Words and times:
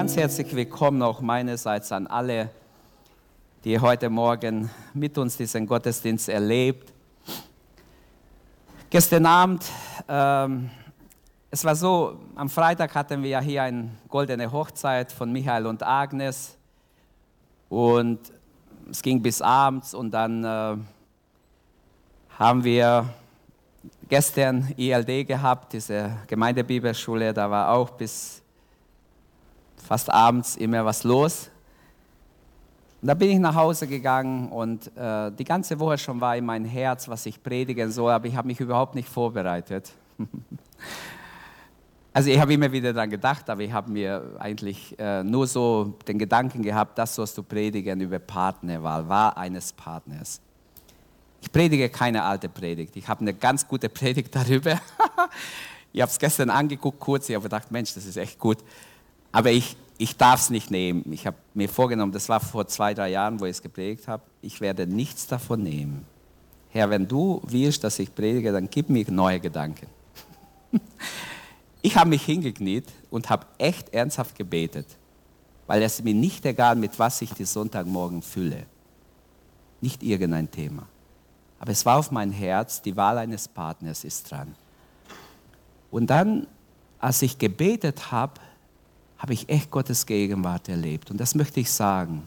Ganz 0.00 0.16
herzlich 0.16 0.56
willkommen 0.56 1.02
auch 1.02 1.20
meinerseits 1.20 1.92
an 1.92 2.06
alle, 2.06 2.48
die 3.64 3.78
heute 3.78 4.08
Morgen 4.08 4.70
mit 4.94 5.18
uns 5.18 5.36
diesen 5.36 5.66
Gottesdienst 5.66 6.30
erlebt. 6.30 6.90
Gestern 8.88 9.26
Abend, 9.26 9.62
ähm, 10.08 10.70
es 11.50 11.62
war 11.66 11.76
so, 11.76 12.18
am 12.34 12.48
Freitag 12.48 12.94
hatten 12.94 13.22
wir 13.22 13.28
ja 13.28 13.40
hier 13.40 13.62
eine 13.64 13.90
goldene 14.08 14.50
Hochzeit 14.50 15.12
von 15.12 15.30
Michael 15.30 15.66
und 15.66 15.82
Agnes 15.82 16.56
und 17.68 18.20
es 18.90 19.02
ging 19.02 19.20
bis 19.20 19.42
abends 19.42 19.92
und 19.92 20.12
dann 20.12 20.42
äh, 20.42 20.76
haben 22.38 22.64
wir 22.64 23.04
gestern 24.08 24.72
ILD 24.78 25.28
gehabt, 25.28 25.74
diese 25.74 26.16
Gemeindebibelschule, 26.26 27.34
da 27.34 27.50
war 27.50 27.68
auch 27.74 27.90
bis 27.90 28.40
fast 29.90 30.08
abends 30.08 30.54
immer 30.54 30.84
was 30.84 31.02
los. 31.02 31.50
Und 33.02 33.08
da 33.08 33.14
bin 33.14 33.28
ich 33.28 33.40
nach 33.40 33.56
Hause 33.56 33.88
gegangen 33.88 34.48
und 34.48 34.96
äh, 34.96 35.32
die 35.32 35.42
ganze 35.42 35.80
Woche 35.80 35.98
schon 35.98 36.20
war 36.20 36.36
in 36.36 36.46
mein 36.46 36.64
Herz, 36.64 37.08
was 37.08 37.26
ich 37.26 37.42
predigen 37.42 37.90
soll, 37.90 38.12
aber 38.12 38.28
ich 38.28 38.36
habe 38.36 38.46
mich 38.46 38.60
überhaupt 38.60 38.94
nicht 38.94 39.08
vorbereitet. 39.08 39.90
also 42.12 42.30
ich 42.30 42.38
habe 42.38 42.54
immer 42.54 42.70
wieder 42.70 42.92
daran 42.92 43.10
gedacht, 43.10 43.50
aber 43.50 43.62
ich 43.62 43.72
habe 43.72 43.90
mir 43.90 44.36
eigentlich 44.38 44.96
äh, 44.96 45.24
nur 45.24 45.48
so 45.48 45.98
den 46.06 46.20
Gedanken 46.20 46.62
gehabt, 46.62 46.96
das 46.96 47.16
sollst 47.16 47.36
du 47.36 47.42
predigen 47.42 48.00
über 48.00 48.20
Partnerwahl, 48.20 49.08
Wahl 49.08 49.32
eines 49.34 49.72
Partners. 49.72 50.40
Ich 51.40 51.50
predige 51.50 51.88
keine 51.88 52.22
alte 52.22 52.48
Predigt. 52.48 52.94
Ich 52.94 53.08
habe 53.08 53.22
eine 53.22 53.34
ganz 53.34 53.66
gute 53.66 53.88
Predigt 53.88 54.36
darüber. 54.36 54.80
ich 55.92 56.00
habe 56.00 56.12
es 56.12 56.18
gestern 56.20 56.48
angeguckt 56.48 57.00
kurz. 57.00 57.28
Ich 57.28 57.34
habe 57.34 57.42
gedacht, 57.42 57.72
Mensch, 57.72 57.92
das 57.92 58.06
ist 58.06 58.18
echt 58.18 58.38
gut. 58.38 58.58
Aber 59.32 59.50
ich, 59.50 59.76
ich 59.98 60.16
darf 60.16 60.40
es 60.40 60.50
nicht 60.50 60.70
nehmen. 60.70 61.04
Ich 61.12 61.26
habe 61.26 61.36
mir 61.54 61.68
vorgenommen, 61.68 62.12
das 62.12 62.28
war 62.28 62.40
vor 62.40 62.66
zwei, 62.66 62.94
drei 62.94 63.10
Jahren, 63.10 63.40
wo 63.40 63.44
ich 63.44 63.52
es 63.52 63.62
gepredigt 63.62 64.08
habe. 64.08 64.22
Ich 64.40 64.60
werde 64.60 64.86
nichts 64.86 65.26
davon 65.26 65.62
nehmen. 65.62 66.06
Herr, 66.70 66.90
wenn 66.90 67.06
du 67.06 67.40
willst, 67.44 67.84
dass 67.84 67.98
ich 67.98 68.14
predige, 68.14 68.52
dann 68.52 68.70
gib 68.70 68.88
mir 68.88 69.04
neue 69.10 69.40
Gedanken. 69.40 69.88
ich 71.82 71.96
habe 71.96 72.10
mich 72.10 72.24
hingekniet 72.24 72.86
und 73.10 73.28
habe 73.28 73.46
echt 73.58 73.92
ernsthaft 73.92 74.36
gebetet, 74.36 74.86
weil 75.66 75.82
es 75.82 76.02
mir 76.02 76.14
nicht 76.14 76.46
egal, 76.46 76.76
mit 76.76 76.98
was 76.98 77.20
ich 77.22 77.32
die 77.34 77.44
Sonntagmorgen 77.44 78.22
fülle. 78.22 78.66
Nicht 79.80 80.02
irgendein 80.02 80.50
Thema. 80.50 80.86
Aber 81.58 81.72
es 81.72 81.84
war 81.84 81.98
auf 81.98 82.10
mein 82.10 82.30
Herz, 82.30 82.80
die 82.80 82.96
Wahl 82.96 83.18
eines 83.18 83.48
Partners 83.48 84.04
ist 84.04 84.30
dran. 84.30 84.54
Und 85.90 86.08
dann, 86.08 86.46
als 86.98 87.20
ich 87.22 87.38
gebetet 87.38 88.12
habe, 88.12 88.40
habe 89.20 89.34
ich 89.34 89.48
echt 89.50 89.70
Gottes 89.70 90.06
Gegenwart 90.06 90.70
erlebt. 90.70 91.10
Und 91.10 91.18
das 91.20 91.34
möchte 91.34 91.60
ich 91.60 91.70
sagen, 91.70 92.26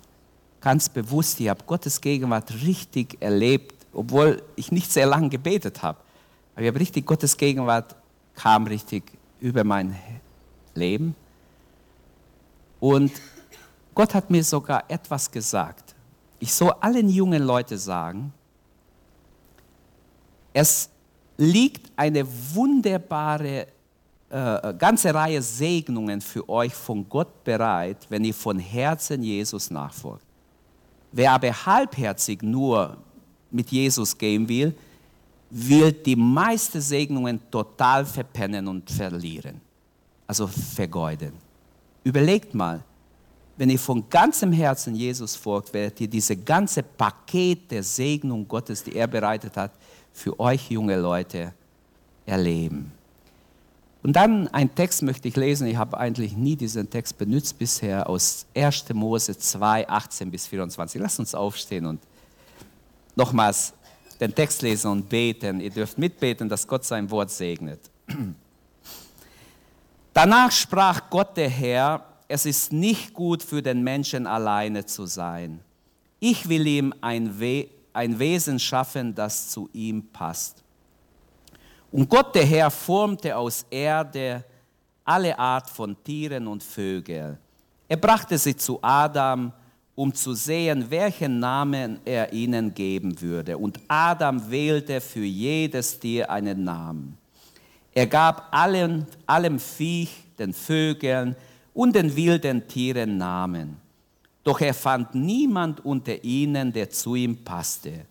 ganz 0.61 0.89
bewusst, 0.89 1.39
ich 1.39 1.49
habe 1.49 1.63
Gottes 1.65 1.99
Gegenwart 1.99 2.53
richtig 2.63 3.17
erlebt, 3.19 3.87
obwohl 3.93 4.43
ich 4.55 4.71
nicht 4.71 4.91
sehr 4.91 5.07
lange 5.07 5.29
gebetet 5.29 5.81
habe. 5.81 5.97
Aber 6.53 6.61
ich 6.61 6.67
habe 6.67 6.79
richtig, 6.79 7.07
Gottes 7.07 7.35
Gegenwart 7.35 7.95
kam 8.35 8.67
richtig 8.67 9.11
über 9.39 9.63
mein 9.63 9.95
Leben. 10.75 11.15
Und 12.79 13.11
Gott 13.95 14.13
hat 14.13 14.29
mir 14.29 14.43
sogar 14.43 14.83
etwas 14.87 15.31
gesagt. 15.31 15.95
Ich 16.39 16.53
soll 16.53 16.73
allen 16.79 17.09
jungen 17.09 17.41
Leuten 17.41 17.77
sagen, 17.79 18.31
es 20.53 20.89
liegt 21.37 21.91
eine 21.95 22.23
wunderbare 22.53 23.65
äh, 24.33 24.73
ganze 24.79 25.13
Reihe 25.13 25.43
Segnungen 25.43 26.19
für 26.19 26.49
euch 26.49 26.73
von 26.73 27.07
Gott 27.07 27.43
bereit, 27.43 28.07
wenn 28.09 28.23
ihr 28.23 28.33
von 28.33 28.57
Herzen 28.57 29.21
Jesus 29.21 29.69
nachfolgt. 29.69 30.25
Wer 31.11 31.33
aber 31.33 31.51
halbherzig 31.51 32.41
nur 32.41 32.97
mit 33.51 33.69
Jesus 33.69 34.17
gehen 34.17 34.49
will, 34.49 34.75
wird 35.51 36.03
die 36.07 36.15
meisten 36.15 36.81
Segnungen 36.81 37.39
total 37.51 38.07
verpennen 38.07 38.67
und 38.67 38.89
verlieren. 38.89 39.61
Also 40.25 40.47
vergeuden. 40.47 41.33
Überlegt 42.03 42.55
mal, 42.55 42.83
wenn 43.55 43.69
ihr 43.69 43.77
von 43.77 44.09
ganzem 44.09 44.51
Herzen 44.51 44.95
Jesus 44.95 45.35
folgt, 45.35 45.71
werdet 45.75 46.01
ihr 46.01 46.07
diese 46.07 46.35
ganze 46.35 46.81
Paket 46.81 47.69
der 47.69 47.83
Segnung 47.83 48.47
Gottes, 48.47 48.83
die 48.83 48.95
er 48.95 49.05
bereitet 49.05 49.55
hat, 49.55 49.73
für 50.11 50.39
euch 50.39 50.71
junge 50.71 50.99
Leute 50.99 51.53
erleben. 52.25 52.91
Und 54.03 54.17
dann 54.17 54.49
ein 54.49 54.75
Text 54.75 55.01
möchte 55.01 55.29
ich 55.29 55.37
lesen. 55.37 55.65
Ich 55.65 55.77
habe 55.77 55.97
eigentlich 55.97 56.35
nie 56.35 56.57
diesen 56.57 56.89
Text 56.89 57.17
benutzt 57.17 57.57
bisher 57.57 58.09
aus 58.09 58.45
1. 58.53 58.93
Mose 58.93 59.37
2, 59.37 59.87
18 59.87 60.29
bis 60.29 60.45
24. 60.47 61.01
Lasst 61.01 61.19
uns 61.19 61.33
aufstehen 61.33 61.85
und 61.85 62.01
nochmals 63.15 63.73
den 64.19 64.35
Text 64.35 64.61
lesen 64.61 64.91
und 64.91 65.07
beten. 65.07 65.61
Ihr 65.61 65.69
dürft 65.69 65.97
mitbeten, 65.97 66.49
dass 66.49 66.67
Gott 66.67 66.83
sein 66.83 67.09
Wort 67.11 67.31
segnet. 67.31 67.79
Danach 70.13 70.51
sprach 70.51 71.09
Gott 71.09 71.37
der 71.37 71.49
Herr, 71.49 72.05
es 72.27 72.45
ist 72.45 72.73
nicht 72.73 73.13
gut 73.13 73.41
für 73.41 73.61
den 73.61 73.83
Menschen 73.83 74.27
alleine 74.27 74.85
zu 74.85 75.05
sein. 75.05 75.61
Ich 76.19 76.49
will 76.49 76.67
ihm 76.67 76.93
ein, 77.01 77.39
We 77.39 77.67
ein 77.93 78.19
Wesen 78.19 78.59
schaffen, 78.59 79.15
das 79.15 79.49
zu 79.49 79.69
ihm 79.71 80.07
passt. 80.11 80.62
Und 81.93 82.09
Gott 82.09 82.33
der 82.33 82.43
Herr 82.43 82.71
formte 82.71 83.37
aus 83.37 83.67
Erde 83.69 84.43
alle 85.05 85.37
Art 85.37 85.69
von 85.69 85.95
Tieren 86.03 86.47
und 86.47 86.63
Vögeln. 86.63 87.37
Er 87.87 87.97
brachte 87.97 88.35
sie 88.35 88.55
zu 88.55 88.79
Adam, 88.81 89.53
um 89.93 90.11
zu 90.11 90.33
sehen, 90.33 90.89
welchen 90.89 91.37
Namen 91.37 91.99
er 92.03 92.33
ihnen 92.33 92.73
geben 92.73 93.21
würde. 93.21 93.55
Und 93.55 93.79
Adam 93.87 94.49
wählte 94.49 94.99
für 95.01 95.23
jedes 95.23 95.99
Tier 95.99 96.31
einen 96.31 96.63
Namen. 96.63 97.15
Er 97.93 98.07
gab 98.07 98.47
allen, 98.49 99.05
allem 99.27 99.59
Viech, 99.59 100.09
den 100.39 100.51
Vögeln 100.51 101.35
und 101.75 101.95
den 101.95 102.15
wilden 102.15 102.67
Tieren 102.67 103.19
Namen. 103.19 103.77
Doch 104.43 104.61
er 104.61 104.73
fand 104.73 105.13
niemand 105.13 105.85
unter 105.85 106.23
ihnen, 106.23 106.73
der 106.73 106.89
zu 106.89 107.13
ihm 107.13 107.43
passte. 107.43 108.07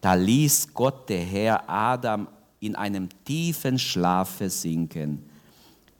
Da 0.00 0.14
ließ 0.14 0.72
Gott 0.72 1.08
der 1.08 1.22
Herr 1.22 1.68
Adam 1.68 2.28
in 2.62 2.76
einem 2.76 3.08
tiefen 3.24 3.78
Schlafe 3.78 4.48
sinken. 4.48 5.28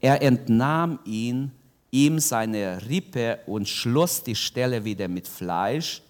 Er 0.00 0.22
entnahm 0.22 0.98
ihn, 1.04 1.50
ihm 1.90 2.18
seine 2.18 2.88
Rippe 2.88 3.40
und 3.46 3.68
schloss 3.68 4.22
die 4.22 4.34
Stelle 4.34 4.84
wieder 4.84 5.08
mit 5.08 5.28
Fleisch. 5.28 6.02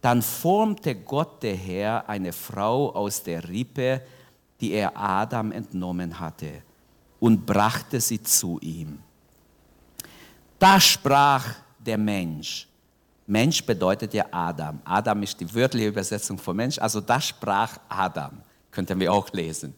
Dann 0.00 0.22
formte 0.22 0.94
Gott 0.94 1.42
der 1.42 1.56
Herr 1.56 2.08
eine 2.08 2.32
Frau 2.32 2.94
aus 2.94 3.22
der 3.22 3.46
Rippe, 3.48 4.00
die 4.60 4.72
er 4.72 4.96
Adam 4.96 5.52
entnommen 5.52 6.18
hatte, 6.18 6.62
und 7.18 7.44
brachte 7.44 8.00
sie 8.00 8.22
zu 8.22 8.58
ihm. 8.60 8.98
Da 10.58 10.80
sprach 10.80 11.54
der 11.78 11.98
Mensch, 11.98 12.68
Mensch 13.26 13.64
bedeutet 13.64 14.12
ja 14.12 14.24
Adam. 14.30 14.80
Adam 14.84 15.22
ist 15.22 15.38
die 15.38 15.54
wörtliche 15.54 15.86
Übersetzung 15.86 16.36
von 16.36 16.56
Mensch. 16.56 16.78
Also 16.78 17.00
das 17.00 17.28
sprach 17.28 17.78
Adam. 17.88 18.42
Könnten 18.70 19.00
wir 19.00 19.12
auch 19.12 19.32
lesen. 19.32 19.74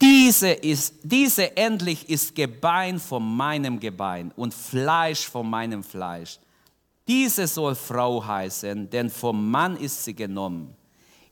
Diese, 0.00 0.50
ist, 0.50 0.94
diese 1.02 1.56
endlich 1.56 2.08
ist 2.08 2.34
Gebein 2.34 2.98
von 2.98 3.36
meinem 3.36 3.80
Gebein 3.80 4.30
und 4.36 4.52
Fleisch 4.52 5.26
von 5.26 5.48
meinem 5.48 5.82
Fleisch. 5.82 6.38
Diese 7.08 7.46
soll 7.46 7.74
Frau 7.74 8.24
heißen, 8.24 8.90
denn 8.90 9.08
vom 9.08 9.50
Mann 9.50 9.76
ist 9.76 10.04
sie 10.04 10.14
genommen. 10.14 10.74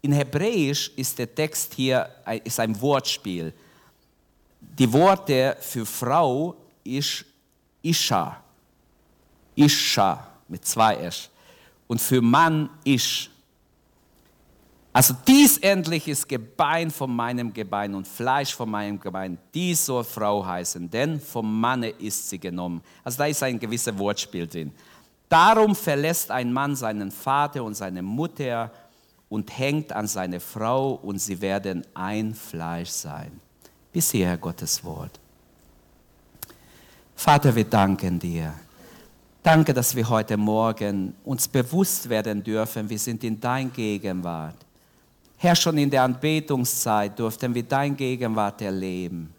In 0.00 0.12
Hebräisch 0.12 0.92
ist 0.96 1.18
der 1.18 1.34
Text 1.34 1.74
hier 1.74 2.08
ist 2.44 2.60
ein 2.60 2.80
Wortspiel. 2.80 3.52
Die 4.60 4.90
Worte 4.92 5.56
für 5.60 5.84
Frau 5.84 6.56
ist 6.84 7.24
Isha. 7.82 8.42
Isha 9.54 10.26
mit 10.48 10.64
zwei 10.64 10.96
S. 10.96 11.30
Und 11.86 12.00
für 12.00 12.20
Mann 12.22 12.70
ich. 12.84 13.30
Also 14.94 15.12
dies 15.26 15.58
endlich 15.58 16.06
ist 16.06 16.28
Gebein 16.28 16.88
von 16.88 17.14
meinem 17.14 17.52
Gebein 17.52 17.96
und 17.96 18.06
Fleisch 18.06 18.54
von 18.54 18.70
meinem 18.70 19.00
Gebein. 19.00 19.36
Dies 19.52 19.84
soll 19.84 20.04
Frau 20.04 20.46
heißen, 20.46 20.88
denn 20.88 21.20
vom 21.20 21.60
Manne 21.60 21.88
ist 21.88 22.30
sie 22.30 22.38
genommen. 22.38 22.80
Also 23.02 23.18
da 23.18 23.26
ist 23.26 23.42
ein 23.42 23.58
gewisses 23.58 23.98
Wortspiel 23.98 24.46
drin. 24.46 24.72
Darum 25.28 25.74
verlässt 25.74 26.30
ein 26.30 26.52
Mann 26.52 26.76
seinen 26.76 27.10
Vater 27.10 27.64
und 27.64 27.74
seine 27.74 28.02
Mutter 28.02 28.70
und 29.28 29.58
hängt 29.58 29.92
an 29.92 30.06
seine 30.06 30.38
Frau 30.38 30.92
und 30.92 31.18
sie 31.18 31.40
werden 31.40 31.84
ein 31.92 32.32
Fleisch 32.32 32.90
sein. 32.90 33.32
Bis 33.92 34.12
hierher 34.12 34.38
Gottes 34.38 34.84
Wort. 34.84 35.18
Vater, 37.16 37.54
wir 37.54 37.64
danken 37.64 38.18
dir 38.18 38.54
Danke, 39.44 39.74
dass 39.74 39.94
wir 39.94 40.08
heute 40.08 40.38
Morgen 40.38 41.14
uns 41.22 41.46
bewusst 41.48 42.08
werden 42.08 42.42
dürfen, 42.42 42.88
wir 42.88 42.98
sind 42.98 43.22
in 43.24 43.38
dein 43.38 43.70
Gegenwart. 43.70 44.56
Herr, 45.44 45.54
schon 45.54 45.76
in 45.76 45.90
der 45.90 46.04
Anbetungszeit 46.04 47.18
durften 47.18 47.54
wir 47.54 47.64
dein 47.64 47.94
Gegenwart 47.94 48.62
erleben. 48.62 49.30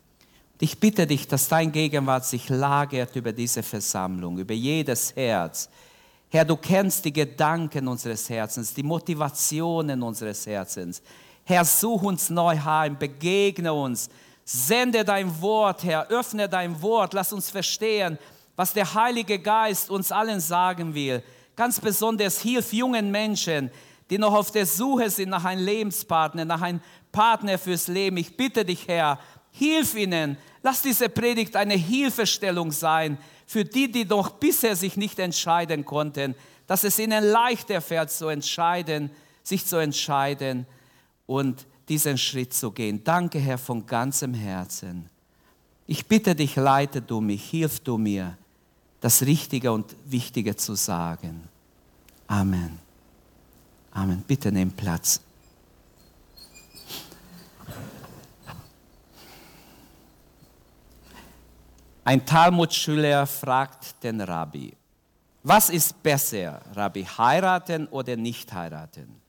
Ich 0.60 0.80
bitte 0.80 1.08
dich, 1.08 1.28
dass 1.28 1.48
dein 1.48 1.72
Gegenwart 1.72 2.24
sich 2.26 2.48
lagert 2.48 3.16
über 3.16 3.34
diese 3.34 3.64
Versammlung, 3.64 4.38
über 4.38 4.54
jedes 4.54 5.16
Herz. 5.16 5.68
Herr, 6.30 6.46
du 6.46 6.58
kennst 6.58 7.06
die 7.06 7.12
Gedanken 7.12 7.88
unseres 7.88 8.30
Herzens, 8.30 8.72
die 8.72 8.84
Motivationen 8.84 10.04
unseres 10.04 10.46
Herzens. 10.46 11.02
Herr, 11.44 11.66
such 11.66 12.04
uns 12.04 12.30
neu 12.30 12.56
heim, 12.56 13.00
begegne 13.00 13.74
uns, 13.74 14.08
sende 14.44 15.04
dein 15.04 15.42
Wort, 15.42 15.84
Herr, 15.84 16.08
öffne 16.10 16.48
dein 16.48 16.80
Wort, 16.84 17.16
lass 17.16 17.34
uns 17.34 17.50
verstehen, 17.50 18.20
was 18.56 18.74
der 18.74 18.94
Heilige 18.94 19.40
Geist 19.40 19.90
uns 19.90 20.12
allen 20.12 20.40
sagen 20.40 20.94
will. 20.94 21.24
Ganz 21.56 21.80
besonders 21.80 22.42
hilf 22.42 22.74
jungen 22.74 23.10
Menschen, 23.10 23.72
die 24.10 24.18
noch 24.18 24.34
auf 24.34 24.52
der 24.52 24.66
Suche 24.66 25.10
sind 25.10 25.30
nach 25.30 25.46
einem 25.46 25.66
Lebenspartner, 25.66 26.46
nach 26.46 26.62
einem 26.62 26.82
Partner 27.12 27.58
fürs 27.58 27.88
Leben. 27.88 28.18
Ich 28.18 28.38
bitte 28.38 28.64
dich, 28.64 28.88
Herr, 28.88 29.20
hilf 29.52 29.96
ihnen. 29.96 30.38
Lass 30.62 30.82
diese 30.82 31.10
Predigt 31.10 31.56
eine 31.56 31.76
Hilfestellung 31.76 32.72
sein 32.72 33.18
für 33.46 33.64
die, 33.64 33.92
die 33.92 34.06
noch 34.06 34.32
bisher 34.32 34.76
sich 34.76 34.98
nicht 34.98 35.20
entscheiden 35.20 35.86
konnten, 35.86 36.36
dass 36.68 36.84
es 36.84 37.00
ihnen 37.00 37.24
leichter 37.24 37.82
fällt, 37.82 38.12
zu 38.12 38.28
entscheiden, 38.28 39.12
sich 39.44 39.66
zu 39.66 39.78
entscheiden 39.78 40.66
und 41.28 41.66
diesen 41.88 42.18
Schritt 42.18 42.54
zu 42.54 42.72
gehen. 42.72 43.04
Danke, 43.04 43.40
Herr, 43.40 43.58
von 43.58 43.86
ganzem 43.86 44.34
Herzen. 44.34 45.10
Ich 45.88 46.08
bitte 46.08 46.34
dich, 46.34 46.56
leite 46.56 47.02
du 47.02 47.22
mich, 47.22 47.50
hilf 47.50 47.80
du 47.80 47.98
mir, 47.98 48.38
das 49.02 49.22
Richtige 49.22 49.72
und 49.72 49.96
Wichtige 50.06 50.56
zu 50.56 50.74
sagen. 50.74 51.48
Amen. 52.28 52.85
Amen. 53.96 54.24
Bitte 54.28 54.52
nimm 54.52 54.72
Platz. 54.72 55.22
Ein 62.04 62.24
Talmud-Schüler 62.26 63.26
fragt 63.26 64.04
den 64.04 64.22
Rabbi, 64.22 64.74
was 65.42 65.70
ist 65.70 66.04
besser, 66.04 66.62
Rabbi, 66.76 67.04
heiraten 67.04 67.88
oder 67.88 68.16
nicht 68.16 68.52
heiraten? 68.54 69.22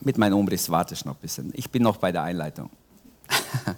Mit 0.00 0.18
meinem 0.18 0.34
Umriss 0.34 0.70
warte 0.70 0.94
ich 0.94 1.04
noch 1.04 1.14
ein 1.14 1.20
bisschen. 1.20 1.52
Ich 1.54 1.70
bin 1.70 1.82
noch 1.82 1.96
bei 1.96 2.12
der 2.12 2.22
Einleitung. 2.22 2.70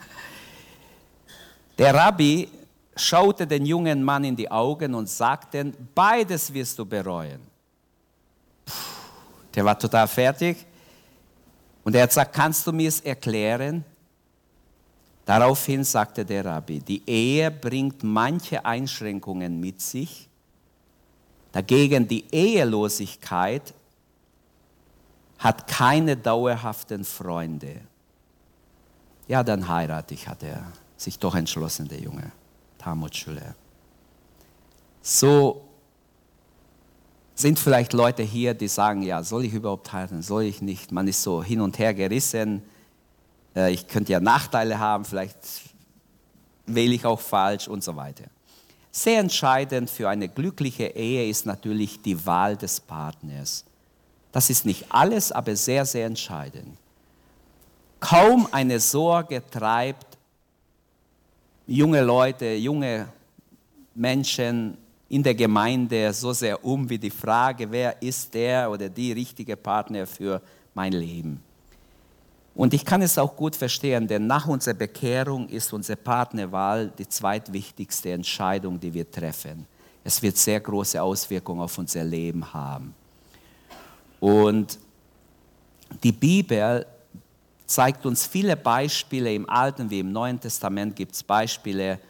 Der 1.78 1.94
Rabbi 1.94 2.48
schaute 2.96 3.46
den 3.46 3.64
jungen 3.64 4.02
Mann 4.02 4.25
in 4.25 4.34
die 4.34 4.50
Augen 4.50 4.94
und 4.94 5.08
sagte, 5.08 5.72
beides 5.94 6.52
wirst 6.52 6.78
du 6.78 6.84
bereuen. 6.84 7.48
Der 9.58 9.64
war 9.64 9.76
total 9.76 10.06
fertig 10.06 10.64
und 11.82 11.93
er 11.96 12.05
hat 12.05 12.10
gesagt, 12.10 12.32
kannst 12.32 12.64
du 12.64 12.70
mir 12.70 12.88
es 12.88 13.00
erklären? 13.00 13.84
Daraufhin 15.25 15.82
sagte 15.82 16.25
der 16.25 16.44
Rabbi, 16.44 16.78
die 16.78 17.02
Ehe 17.05 17.50
bringt 17.50 18.05
manche 18.05 18.64
Einschränkungen 18.64 19.58
mit 19.58 19.81
sich, 19.81 20.28
dagegen 21.50 22.06
die 22.06 22.25
Ehelosigkeit 22.31 23.75
hat 25.40 25.66
keine 25.66 26.16
dauerhaften 26.16 27.04
Freunde. 27.04 27.81
Ja, 29.26 29.43
dann 29.43 29.66
heirate 29.66 30.14
ich, 30.14 30.28
hat 30.28 30.44
er 30.44 30.70
sich 30.96 31.19
doch 31.19 31.34
entschlossen, 31.34 31.88
der 31.88 31.99
Junge, 31.99 32.31
Talmud-Schüler. 32.78 33.56
So 35.02 35.68
sind 37.40 37.58
vielleicht 37.58 37.93
Leute 37.93 38.23
hier, 38.23 38.55
die 38.55 38.69
sagen, 38.69 39.02
ja, 39.02 39.23
soll 39.23 39.44
ich 39.44 39.52
überhaupt 39.52 39.93
heiraten, 39.93 40.23
soll 40.23 40.44
ich 40.44 40.61
nicht? 40.61 40.93
Man 40.93 41.06
ist 41.06 41.23
so 41.23 41.43
hin 41.43 41.61
und 41.61 41.79
her 41.79 41.94
gerissen 41.94 42.62
äh, 43.58 43.73
ich 43.73 43.87
könnte 43.88 44.12
ja 44.12 44.20
Nachteile 44.20 44.79
haben, 44.79 45.05
vielleicht 45.05 45.37
wähle 46.67 46.94
ich 46.94 47.05
auch 47.05 47.20
falsch 47.20 47.69
und 47.69 47.82
so 47.82 47.96
weiter. 47.96 48.25
Sehr 48.90 49.20
entscheidend 49.20 49.90
für 49.90 50.08
eine 50.08 50.29
glückliche 50.29 50.87
Ehe 50.87 51.29
ist 51.29 51.46
natürlich 51.46 52.00
die 52.02 52.25
Wahl 52.26 52.56
des 52.56 52.81
Partners. 52.81 53.64
Das 54.32 54.50
ist 54.50 54.67
nicht 54.67 54.87
alles, 54.90 55.32
aber 55.32 55.56
sehr, 55.56 55.85
sehr 55.85 56.06
entscheidend. 56.06 56.76
Kaum 58.00 58.49
eine 58.52 58.81
Sorge 58.81 59.43
treibt 59.50 60.19
junge 61.67 62.02
Leute, 62.02 62.55
junge 62.55 63.08
Menschen 63.94 64.79
in 65.08 65.22
der 65.22 65.34
Gemeinde 65.34 66.12
so 66.12 66.32
sehr 66.32 66.62
um 66.64 66.88
wie 66.88 66.99
die 66.99 67.10
Frage, 67.10 67.70
wer 67.70 68.00
ist 68.02 68.32
der 68.34 68.70
oder 68.70 68.88
die 68.88 69.12
richtige 69.12 69.56
Partner 69.56 70.06
für 70.06 70.40
mein 70.75 70.93
Leben. 70.93 71.43
Und 72.55 72.75
ich 72.75 72.84
kann 72.84 73.02
es 73.02 73.16
auch 73.16 73.37
gut 73.37 73.55
verstehen, 73.55 74.06
denn 74.08 74.26
nach 74.26 74.46
unserer 74.49 74.75
Bekehrung 74.75 75.49
ist 75.49 75.72
unsere 75.72 75.96
Partnerwahl 75.96 76.93
die 76.99 77.08
zweitwichtigste 77.08 78.10
Entscheidung, 78.10 78.81
die 78.81 78.93
wir 78.93 79.08
treffen. 79.10 79.64
Es 80.02 80.20
wird 80.20 80.37
sehr 80.37 80.60
große 80.60 81.00
Auswirkungen 81.00 81.61
auf 81.61 81.78
unser 81.78 82.02
Leben 82.02 82.52
haben. 82.52 82.94
Und 84.19 84.78
die 86.02 86.12
Bibel 86.12 86.84
zeigt 87.64 88.04
uns 88.06 88.26
viele 88.26 88.56
Beispiele 88.56 89.32
im 89.32 89.49
Alten 89.49 89.88
wie 89.88 90.00
im 90.00 90.11
Neuen 90.11 90.40
Testament 90.40 90.96
gibt 90.96 91.14
es 91.14 91.22
Beispiele, 91.22 92.00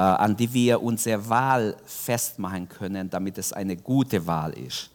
an 0.00 0.36
die 0.36 0.52
wir 0.52 0.82
unsere 0.82 1.28
Wahl 1.28 1.76
festmachen 1.84 2.68
können, 2.68 3.08
damit 3.08 3.38
es 3.38 3.52
eine 3.52 3.76
gute 3.76 4.26
Wahl 4.26 4.52
ist. 4.52 4.90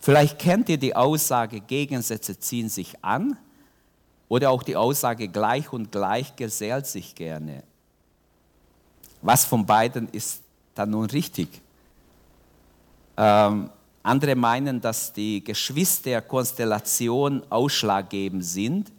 Vielleicht 0.00 0.38
kennt 0.38 0.68
ihr 0.68 0.78
die 0.78 0.96
Aussage, 0.96 1.60
Gegensätze 1.60 2.38
ziehen 2.38 2.68
sich 2.68 3.04
an. 3.04 3.36
Oder 4.28 4.50
auch 4.50 4.62
die 4.62 4.74
Aussage, 4.76 5.28
gleich 5.28 5.72
und 5.72 5.92
gleich 5.92 6.34
gesellt 6.34 6.86
sich 6.86 7.14
gerne. 7.14 7.62
Was 9.20 9.44
von 9.44 9.64
beiden 9.64 10.08
ist 10.08 10.40
dann 10.74 10.90
nun 10.90 11.06
richtig? 11.06 11.48
Ähm, 13.16 13.70
andere 14.02 14.34
meinen, 14.34 14.80
dass 14.80 15.12
die 15.12 15.44
Geschwisterkonstellation 15.44 17.42
ausschlaggebend 17.48 18.44
sind, 18.44 18.90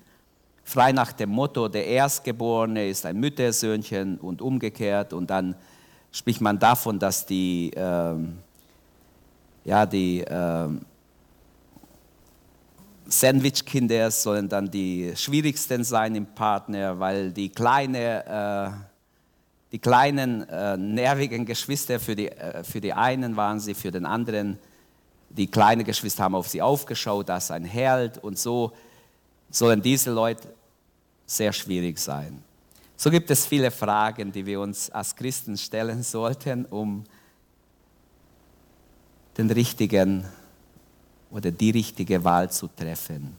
frei 0.63 0.91
nach 0.91 1.11
dem 1.11 1.29
Motto, 1.29 1.67
der 1.67 1.85
Erstgeborene 1.85 2.87
ist 2.87 3.05
ein 3.05 3.19
Müttersöhnchen 3.19 4.17
und 4.17 4.41
umgekehrt. 4.41 5.13
Und 5.13 5.29
dann 5.29 5.55
spricht 6.11 6.41
man 6.41 6.57
davon, 6.59 6.99
dass 6.99 7.25
die, 7.25 7.71
ähm, 7.75 8.37
ja, 9.65 9.85
die 9.85 10.23
ähm, 10.27 10.81
Sandwich-Kinder 13.05 14.09
sollen 14.11 14.47
dann 14.47 14.71
die 14.71 15.13
schwierigsten 15.15 15.83
sein 15.83 16.15
im 16.15 16.25
Partner, 16.25 16.99
weil 16.99 17.31
die, 17.31 17.49
kleine, 17.49 18.25
äh, 18.25 18.85
die 19.71 19.79
kleinen 19.79 20.47
äh, 20.49 20.77
nervigen 20.77 21.45
Geschwister 21.45 21.99
für 21.99 22.15
die, 22.15 22.29
äh, 22.29 22.63
für 22.63 22.79
die 22.79 22.93
einen 22.93 23.35
waren 23.35 23.59
sie, 23.59 23.73
für 23.73 23.91
den 23.91 24.05
anderen, 24.05 24.57
die 25.29 25.47
kleinen 25.47 25.83
Geschwister 25.83 26.23
haben 26.23 26.35
auf 26.35 26.47
sie 26.47 26.61
aufgeschaut, 26.61 27.27
das 27.27 27.51
ein 27.51 27.65
Held 27.65 28.23
und 28.23 28.37
so 28.37 28.71
sollen 29.49 29.81
diese 29.81 30.11
Leute 30.11 30.47
sehr 31.35 31.53
schwierig 31.53 31.99
sein. 31.99 32.43
So 32.95 33.09
gibt 33.09 33.29
es 33.31 33.45
viele 33.45 33.71
Fragen, 33.71 34.31
die 34.31 34.45
wir 34.45 34.61
uns 34.61 34.89
als 34.89 35.15
Christen 35.15 35.57
stellen 35.57 36.03
sollten, 36.03 36.65
um 36.65 37.03
den 39.37 39.49
richtigen 39.49 40.25
oder 41.31 41.51
die 41.51 41.71
richtige 41.71 42.23
Wahl 42.23 42.51
zu 42.51 42.67
treffen. 42.67 43.35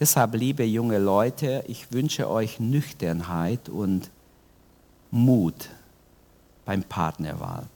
Deshalb, 0.00 0.34
liebe 0.34 0.64
junge 0.64 0.98
Leute, 0.98 1.64
ich 1.68 1.92
wünsche 1.92 2.28
euch 2.28 2.58
Nüchternheit 2.60 3.68
und 3.68 4.10
Mut 5.10 5.68
beim 6.64 6.82
Partnerwahl. 6.82 7.66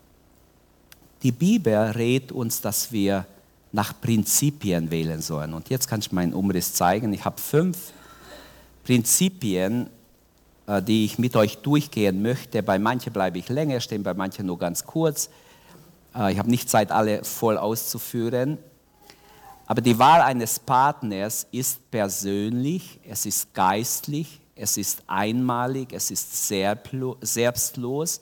Die 1.23 1.33
Bibel 1.33 1.75
rät 1.75 2.33
uns, 2.33 2.61
dass 2.61 2.93
wir 2.93 3.27
nach 3.73 3.99
Prinzipien 4.01 4.91
wählen 4.91 5.21
sollen. 5.21 5.55
Und 5.55 5.69
jetzt 5.71 5.87
kann 5.87 6.01
ich 6.01 6.13
meinen 6.13 6.35
Umriss 6.35 6.75
zeigen. 6.75 7.13
Ich 7.13 7.25
habe 7.25 7.41
fünf 7.41 7.93
Prinzipien, 8.91 9.89
äh, 10.67 10.83
die 10.83 11.05
ich 11.05 11.17
mit 11.17 11.37
euch 11.37 11.59
durchgehen 11.59 12.23
möchte. 12.23 12.61
Bei 12.61 12.77
manchen 12.77 13.13
bleibe 13.13 13.39
ich 13.39 13.49
länger 13.49 13.79
stehen, 13.79 14.03
bei 14.03 14.15
manchen 14.15 14.47
nur 14.47 14.59
ganz 14.59 14.85
kurz. 14.85 15.31
Äh, 16.13 16.33
ich 16.33 16.39
habe 16.41 16.51
nicht 16.51 16.69
Zeit, 16.69 16.91
alle 16.91 17.23
voll 17.23 17.57
auszuführen. 17.57 18.59
Aber 19.67 19.81
die 19.81 19.97
Wahl 19.97 20.23
eines 20.23 20.59
Partners 20.59 21.47
ist 21.53 21.89
persönlich, 21.93 22.99
es 23.09 23.27
ist 23.27 23.55
geistlich, 23.55 24.41
es 24.57 24.77
ist 24.77 25.05
einmalig, 25.07 25.93
es 25.93 26.11
ist 26.11 26.49
selbstlos 26.49 28.21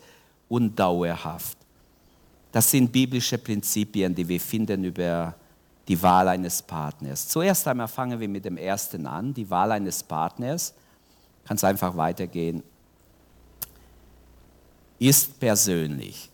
und 0.51 0.79
dauerhaft. 0.79 1.57
Das 2.53 2.71
sind 2.71 2.93
biblische 2.93 3.39
Prinzipien, 3.39 4.15
die 4.15 4.29
wir 4.29 4.39
finden 4.39 4.85
über 4.85 5.35
die 5.89 6.01
Wahl 6.03 6.29
eines 6.29 6.63
Partners. 6.63 7.29
Zuerst 7.29 7.67
einmal 7.67 7.89
fangen 7.89 8.21
wir 8.21 8.29
mit 8.29 8.45
dem 8.45 8.59
ersten 8.59 9.07
an, 9.07 9.33
die 9.33 9.49
Wahl 9.49 9.73
eines 9.73 10.03
Partners. 10.03 10.75
Kann 11.47 11.57
es 11.57 11.65
einfach 11.65 11.97
weitergehen. 11.97 12.63
Ist 14.99 15.41
persönlich. 15.41 16.31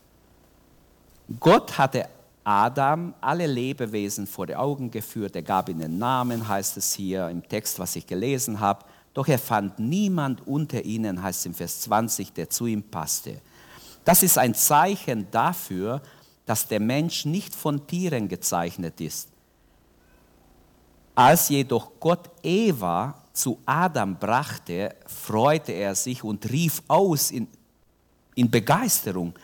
Gott 1.38 1.78
hatte 1.78 2.08
Adam 2.42 3.14
alle 3.20 3.46
Lebewesen 3.46 4.26
vor 4.26 4.46
die 4.46 4.56
Augen 4.56 4.90
geführt. 4.90 5.36
Er 5.36 5.42
gab 5.42 5.68
ihnen 5.68 5.98
Namen, 5.98 6.46
heißt 6.46 6.76
es 6.76 6.92
hier 6.92 7.28
im 7.28 7.48
Text, 7.48 7.78
was 7.78 7.94
ich 7.96 8.06
gelesen 8.06 8.58
habe. 8.58 8.84
Doch 9.14 9.28
er 9.28 9.38
fand 9.38 9.78
niemand 9.78 10.46
unter 10.46 10.84
ihnen, 10.84 11.22
heißt 11.22 11.40
es 11.40 11.46
im 11.46 11.54
Vers 11.54 11.80
20, 11.82 12.32
der 12.32 12.50
zu 12.50 12.66
ihm 12.66 12.82
passte. 12.82 13.40
Das 14.04 14.22
ist 14.22 14.36
ein 14.36 14.54
Zeichen 14.54 15.28
dafür, 15.30 16.02
dass 16.44 16.66
der 16.66 16.80
Mensch 16.80 17.24
nicht 17.24 17.54
von 17.54 17.86
Tieren 17.86 18.28
gezeichnet 18.28 19.00
ist. 19.00 19.28
Als 21.14 21.48
jedoch 21.48 21.92
Gott 22.00 22.30
Eva 22.42 23.22
zu 23.32 23.58
Adam 23.64 24.18
brachte, 24.18 24.96
freute 25.06 25.72
er 25.72 25.94
sich 25.94 26.24
und 26.24 26.50
rief 26.50 26.82
aus 26.88 27.30
in, 27.30 27.48
in 28.34 28.50
Begeisterung, 28.50 29.34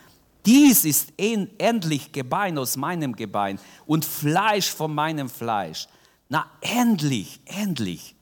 dies 0.45 0.85
ist 0.85 1.13
endlich 1.17 2.11
Gebein 2.11 2.57
aus 2.57 2.75
meinem 2.75 3.15
Gebein 3.15 3.59
und 3.85 4.03
Fleisch 4.03 4.71
von 4.71 4.93
meinem 4.93 5.29
Fleisch. 5.29 5.87
Na, 6.29 6.45
endlich, 6.61 7.39
endlich. 7.45 8.15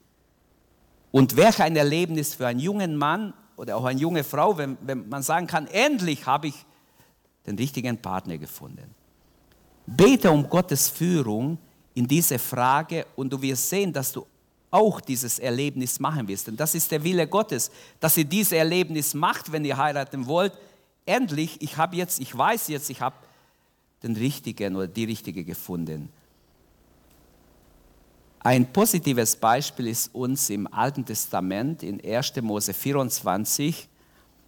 Und 1.11 1.35
welch 1.37 1.61
ein 1.61 1.75
Erlebnis 1.75 2.35
für 2.35 2.47
einen 2.47 2.59
jungen 2.59 2.97
Mann 2.97 3.33
oder 3.55 3.77
auch 3.77 3.85
eine 3.85 3.99
junge 3.99 4.23
Frau, 4.23 4.57
wenn, 4.57 4.77
wenn 4.81 5.07
man 5.07 5.23
sagen 5.23 5.47
kann, 5.47 5.67
endlich 5.67 6.25
habe 6.25 6.47
ich 6.47 6.65
den 7.47 7.55
richtigen 7.57 7.97
Partner 8.01 8.37
gefunden. 8.37 8.93
Bete 9.85 10.29
um 10.29 10.49
Gottes 10.49 10.89
Führung 10.89 11.57
in 11.99 12.07
diese 12.07 12.39
Frage 12.39 13.05
und 13.17 13.33
du 13.33 13.41
wirst 13.41 13.69
sehen, 13.69 13.91
dass 13.91 14.13
du 14.13 14.25
auch 14.71 15.01
dieses 15.01 15.37
Erlebnis 15.37 15.99
machen 15.99 16.25
wirst. 16.29 16.47
Denn 16.47 16.55
das 16.55 16.73
ist 16.73 16.89
der 16.91 17.03
Wille 17.03 17.27
Gottes, 17.27 17.69
dass 17.99 18.15
ihr 18.15 18.23
dieses 18.23 18.53
Erlebnis 18.53 19.13
macht, 19.13 19.51
wenn 19.51 19.65
ihr 19.65 19.75
heiraten 19.75 20.25
wollt. 20.25 20.53
Endlich, 21.05 21.61
ich 21.61 21.75
habe 21.75 21.97
jetzt, 21.97 22.21
ich 22.21 22.37
weiß 22.37 22.69
jetzt, 22.69 22.89
ich 22.89 23.01
habe 23.01 23.17
den 24.01 24.15
richtigen 24.15 24.77
oder 24.77 24.87
die 24.87 25.03
richtige 25.03 25.43
gefunden. 25.43 26.07
Ein 28.39 28.71
positives 28.71 29.35
Beispiel 29.35 29.87
ist 29.87 30.15
uns 30.15 30.49
im 30.49 30.73
Alten 30.73 31.03
Testament 31.03 31.83
in 31.83 32.01
1. 32.01 32.41
Mose 32.41 32.73
24. 32.73 33.89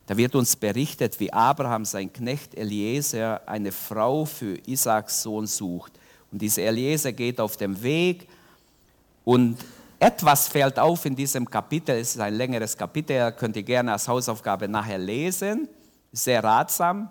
Da 0.05 0.15
wird 0.15 0.35
uns 0.35 0.55
berichtet, 0.55 1.19
wie 1.19 1.33
Abraham 1.33 1.83
sein 1.83 2.13
Knecht 2.13 2.55
Eliezer 2.55 3.45
eine 3.45 3.73
Frau 3.73 4.23
für 4.23 4.57
Isaaks 4.65 5.23
Sohn 5.23 5.47
sucht. 5.47 5.91
Und 6.31 6.41
dieser 6.41 6.63
Eliezer 6.63 7.11
geht 7.11 7.39
auf 7.39 7.57
dem 7.57 7.81
Weg 7.81 8.27
und 9.23 9.57
etwas 9.99 10.47
fällt 10.47 10.79
auf 10.79 11.05
in 11.05 11.15
diesem 11.15 11.47
Kapitel. 11.47 11.95
Es 11.95 12.15
ist 12.15 12.19
ein 12.19 12.33
längeres 12.33 12.75
Kapitel, 12.75 13.31
könnt 13.33 13.55
ihr 13.55 13.63
gerne 13.63 13.91
als 13.93 14.07
Hausaufgabe 14.07 14.67
nachher 14.67 14.97
lesen. 14.97 15.67
Sehr 16.11 16.43
ratsam. 16.43 17.09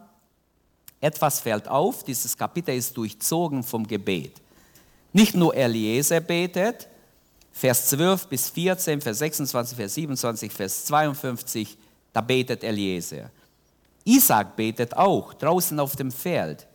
Etwas 1.01 1.41
fällt 1.41 1.69
auf, 1.69 2.03
dieses 2.05 2.37
Kapitel 2.37 2.75
ist 2.75 2.97
durchzogen 2.97 3.63
vom 3.63 3.87
Gebet. 3.87 4.35
Nicht 5.13 5.35
nur 5.35 5.55
Eliezer 5.55 6.21
betet, 6.21 6.89
Vers 7.53 7.89
12 7.89 8.27
bis 8.27 8.49
14, 8.51 9.01
Vers 9.01 9.19
26, 9.19 9.77
Vers 9.77 9.95
27, 9.95 10.53
Vers 10.53 10.85
52, 10.87 11.77
da 12.13 12.21
betet 12.21 12.65
Eliezer. 12.65 13.31
Isaac 14.05 14.57
betet 14.57 14.97
auch 14.97 15.35
draußen 15.35 15.79
auf 15.79 15.97
dem 15.97 16.11
Feld, 16.11 16.67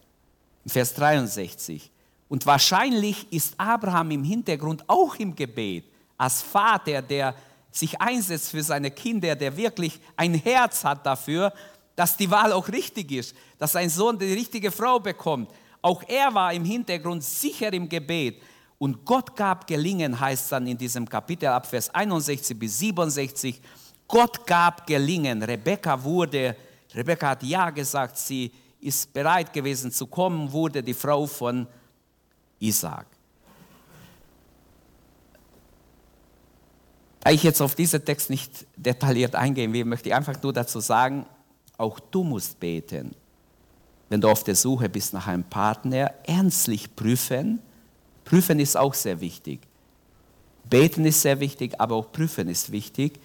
Vers 0.66 0.94
63. 0.96 1.92
Und 2.36 2.46
wahrscheinlich 2.46 3.32
ist 3.32 3.54
Abraham 3.58 4.12
im 4.12 4.24
Hintergrund 4.26 4.84
auch 4.88 5.16
im 5.16 5.34
Gebet, 5.34 5.86
als 6.18 6.42
Vater, 6.42 7.02
der 7.02 7.34
sich 7.72 8.02
einsetzt 8.02 8.52
für 8.52 8.62
seine 8.62 8.92
Kinder, 8.92 9.38
der 9.38 9.56
wirklich 9.56 10.02
ein 10.18 10.34
Herz 10.34 10.84
hat 10.84 11.06
dafür, 11.06 11.54
dass 11.96 12.18
die 12.18 12.30
Wahl 12.30 12.52
auch 12.52 12.68
richtig 12.68 13.10
ist, 13.14 13.34
dass 13.58 13.72
sein 13.72 13.90
Sohn 13.90 14.20
die 14.20 14.34
richtige 14.34 14.70
Frau 14.70 15.00
bekommt. 15.00 15.50
Auch 15.82 16.04
er 16.10 16.34
war 16.34 16.52
im 16.52 16.66
Hintergrund 16.66 17.24
sicher 17.24 17.72
im 17.72 17.88
Gebet. 17.88 18.42
Und 18.80 19.06
Gott 19.06 19.34
gab 19.34 19.66
Gelingen, 19.66 20.20
heißt 20.20 20.52
dann 20.52 20.68
in 20.68 20.78
diesem 20.78 21.08
Kapitel 21.08 21.48
ab 21.48 21.66
Vers 21.66 21.90
61 21.90 22.60
bis 22.60 22.80
67. 22.80 23.62
Gott 24.10 24.46
gab 24.46 24.86
Gelingen. 24.86 25.42
Rebekka 25.42 26.04
wurde, 26.04 26.58
Rebekka 26.94 27.30
hat 27.30 27.44
ja 27.44 27.70
gesagt, 27.70 28.18
sie 28.18 28.52
ist 28.82 29.14
bereit 29.14 29.54
gewesen 29.54 29.90
zu 29.90 30.06
kommen, 30.08 30.52
wurde 30.52 30.84
die 30.84 30.94
Frau 30.94 31.26
von 31.26 31.66
Isaac. 32.68 33.08
Da 37.22 37.32
ich 37.32 37.44
jetzt 37.44 37.62
auf 37.62 37.76
diesen 37.76 38.06
Text 38.06 38.30
nicht 38.30 38.68
detailliert 38.76 39.36
eingehen 39.36 39.74
will, 39.74 39.86
möchte 39.86 40.10
ich 40.10 40.16
einfach 40.16 40.42
nur 40.44 40.54
dazu 40.54 40.80
sagen, 40.80 41.26
auch 41.78 42.00
du 42.00 42.24
musst 42.24 42.60
beten 42.60 43.16
wenn 44.10 44.22
du 44.22 44.30
auf 44.30 44.44
der 44.44 44.56
Suche 44.56 44.90
bist 44.90 45.14
nach 45.14 45.28
einem 45.28 45.44
Partner, 45.44 46.14
ernstlich 46.26 46.96
prüfen. 46.96 47.60
Prüfen 48.24 48.60
ist 48.60 48.78
auch 48.78 48.94
sehr 48.94 49.20
wichtig. 49.20 49.60
Beten 50.70 51.06
ist 51.06 51.22
sehr 51.22 51.40
wichtig, 51.40 51.80
aber 51.80 51.96
auch 51.96 52.12
prüfen 52.12 52.48
ist 52.48 52.72
wichtig, 52.72 53.20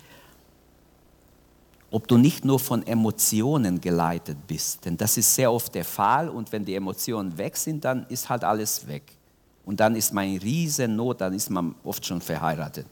ob 1.91 2.07
du 2.07 2.17
nicht 2.19 2.45
nur 2.45 2.59
von 2.59 2.87
Emotionen 2.87 3.81
geleitet 3.81 4.39
bist. 4.47 4.85
Denn 4.85 4.97
das 4.97 5.17
ist 5.17 5.35
sehr 5.35 5.53
oft 5.53 5.75
der 5.75 5.85
Fall 5.85 6.29
und 6.29 6.53
wenn 6.53 6.65
die 6.65 6.75
Emotionen 6.75 7.37
weg 7.37 7.57
sind, 7.57 7.85
dann 7.85 8.07
ist 8.07 8.29
halt 8.29 8.45
alles 8.45 8.87
weg. 8.87 9.17
Und 9.71 9.79
dann 9.79 9.95
ist 9.95 10.13
man 10.13 10.27
in 10.27 10.39
Riesennot, 10.39 11.21
dann 11.21 11.33
ist 11.33 11.49
man 11.49 11.77
oft 11.85 12.05
schon 12.05 12.21
verheiratet. 12.21 12.87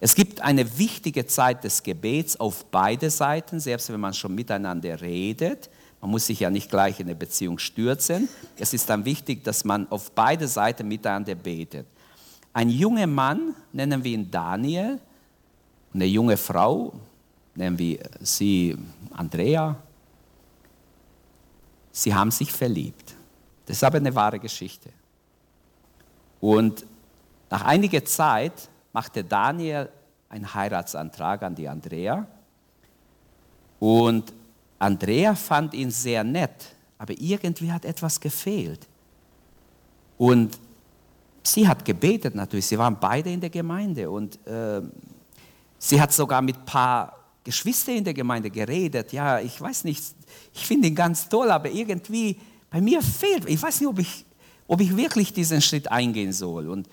Es 0.00 0.14
gibt 0.14 0.42
eine 0.42 0.76
wichtige 0.76 1.26
Zeit 1.26 1.64
des 1.64 1.82
Gebets 1.82 2.38
auf 2.38 2.66
beide 2.66 3.08
Seiten, 3.08 3.58
selbst 3.58 3.90
wenn 3.90 4.00
man 4.00 4.12
schon 4.12 4.34
miteinander 4.34 5.00
redet. 5.00 5.70
Man 5.98 6.10
muss 6.10 6.26
sich 6.26 6.40
ja 6.40 6.50
nicht 6.50 6.68
gleich 6.68 7.00
in 7.00 7.06
eine 7.06 7.14
Beziehung 7.14 7.58
stürzen. 7.58 8.28
Es 8.58 8.74
ist 8.74 8.90
dann 8.90 9.06
wichtig, 9.06 9.42
dass 9.44 9.64
man 9.64 9.90
auf 9.90 10.10
beide 10.10 10.46
Seiten 10.46 10.88
miteinander 10.88 11.34
betet. 11.34 11.86
Ein 12.52 12.68
junger 12.68 13.06
Mann, 13.06 13.54
nennen 13.72 14.04
wir 14.04 14.12
ihn 14.12 14.30
Daniel, 14.30 15.00
eine 15.94 16.04
junge 16.04 16.36
Frau, 16.36 16.92
nennen 17.54 17.78
wir 17.78 17.98
sie 18.20 18.76
Andrea, 19.12 19.74
sie 21.90 22.14
haben 22.14 22.30
sich 22.30 22.52
verliebt. 22.52 23.14
Das 23.64 23.78
ist 23.78 23.84
aber 23.84 23.96
eine 23.96 24.14
wahre 24.14 24.38
Geschichte. 24.38 24.90
Und 26.40 26.86
nach 27.50 27.64
einiger 27.64 28.04
Zeit 28.04 28.68
machte 28.92 29.24
Daniel 29.24 29.88
einen 30.28 30.54
Heiratsantrag 30.54 31.42
an 31.42 31.54
die 31.54 31.68
Andrea. 31.68 32.26
Und 33.78 34.32
Andrea 34.78 35.34
fand 35.34 35.74
ihn 35.74 35.90
sehr 35.90 36.24
nett, 36.24 36.76
aber 36.98 37.14
irgendwie 37.18 37.72
hat 37.72 37.84
etwas 37.84 38.20
gefehlt. 38.20 38.86
Und 40.16 40.58
sie 41.42 41.66
hat 41.66 41.84
gebetet 41.84 42.34
natürlich, 42.34 42.66
sie 42.66 42.78
waren 42.78 42.98
beide 43.00 43.30
in 43.30 43.40
der 43.40 43.50
Gemeinde 43.50 44.10
und 44.10 44.34
äh, 44.46 44.82
sie 45.78 46.00
hat 46.00 46.12
sogar 46.12 46.42
mit 46.42 46.56
ein 46.56 46.64
paar 46.64 47.16
Geschwistern 47.42 47.96
in 47.96 48.04
der 48.04 48.14
Gemeinde 48.14 48.50
geredet. 48.50 49.12
Ja, 49.12 49.40
ich 49.40 49.60
weiß 49.60 49.84
nicht, 49.84 50.02
ich 50.52 50.66
finde 50.66 50.88
ihn 50.88 50.94
ganz 50.94 51.28
toll, 51.28 51.50
aber 51.50 51.70
irgendwie 51.70 52.36
bei 52.70 52.80
mir 52.80 53.02
fehlt, 53.02 53.48
ich 53.48 53.60
weiß 53.60 53.80
nicht, 53.80 53.88
ob 53.88 53.98
ich, 53.98 54.24
ob 54.70 54.80
ich 54.80 54.96
wirklich 54.96 55.32
diesen 55.32 55.60
Schritt 55.60 55.90
eingehen 55.90 56.32
soll. 56.32 56.68
Und 56.68 56.88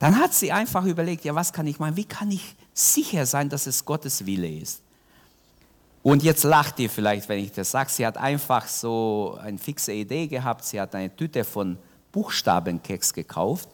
dann 0.00 0.18
hat 0.18 0.34
sie 0.34 0.50
einfach 0.50 0.84
überlegt, 0.84 1.24
ja, 1.24 1.36
was 1.36 1.52
kann 1.52 1.68
ich 1.68 1.78
machen, 1.78 1.96
wie 1.96 2.04
kann 2.04 2.32
ich 2.32 2.56
sicher 2.74 3.26
sein, 3.26 3.48
dass 3.48 3.68
es 3.68 3.84
Gottes 3.84 4.26
Wille 4.26 4.48
ist. 4.48 4.82
Und 6.02 6.24
jetzt 6.24 6.42
lacht 6.42 6.80
ihr 6.80 6.90
vielleicht, 6.90 7.28
wenn 7.28 7.38
ich 7.38 7.52
das 7.52 7.70
sage. 7.70 7.90
Sie 7.90 8.04
hat 8.04 8.16
einfach 8.16 8.66
so 8.66 9.38
eine 9.40 9.56
fixe 9.56 9.92
Idee 9.92 10.26
gehabt. 10.26 10.64
Sie 10.64 10.80
hat 10.80 10.96
eine 10.96 11.14
Tüte 11.14 11.44
von 11.44 11.78
Buchstabenkeks 12.10 13.12
gekauft 13.14 13.68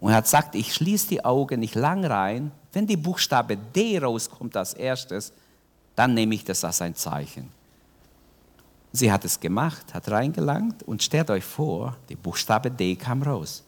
und 0.00 0.12
hat 0.12 0.24
gesagt, 0.24 0.56
ich 0.56 0.74
schließe 0.74 1.06
die 1.06 1.24
Augen 1.24 1.60
nicht 1.60 1.76
lang 1.76 2.04
rein. 2.04 2.50
Wenn 2.72 2.88
die 2.88 2.96
Buchstabe 2.96 3.56
D 3.56 3.96
rauskommt 4.00 4.56
als 4.56 4.74
erstes, 4.74 5.32
dann 5.94 6.14
nehme 6.14 6.34
ich 6.34 6.42
das 6.42 6.64
als 6.64 6.82
ein 6.82 6.96
Zeichen. 6.96 7.55
Sie 8.96 9.12
hat 9.12 9.26
es 9.26 9.38
gemacht, 9.38 9.92
hat 9.92 10.10
reingelangt 10.10 10.82
und 10.84 11.02
stellt 11.02 11.28
euch 11.28 11.44
vor, 11.44 11.94
die 12.08 12.16
Buchstabe 12.16 12.70
D 12.70 12.96
kam 12.96 13.22
raus. 13.22 13.62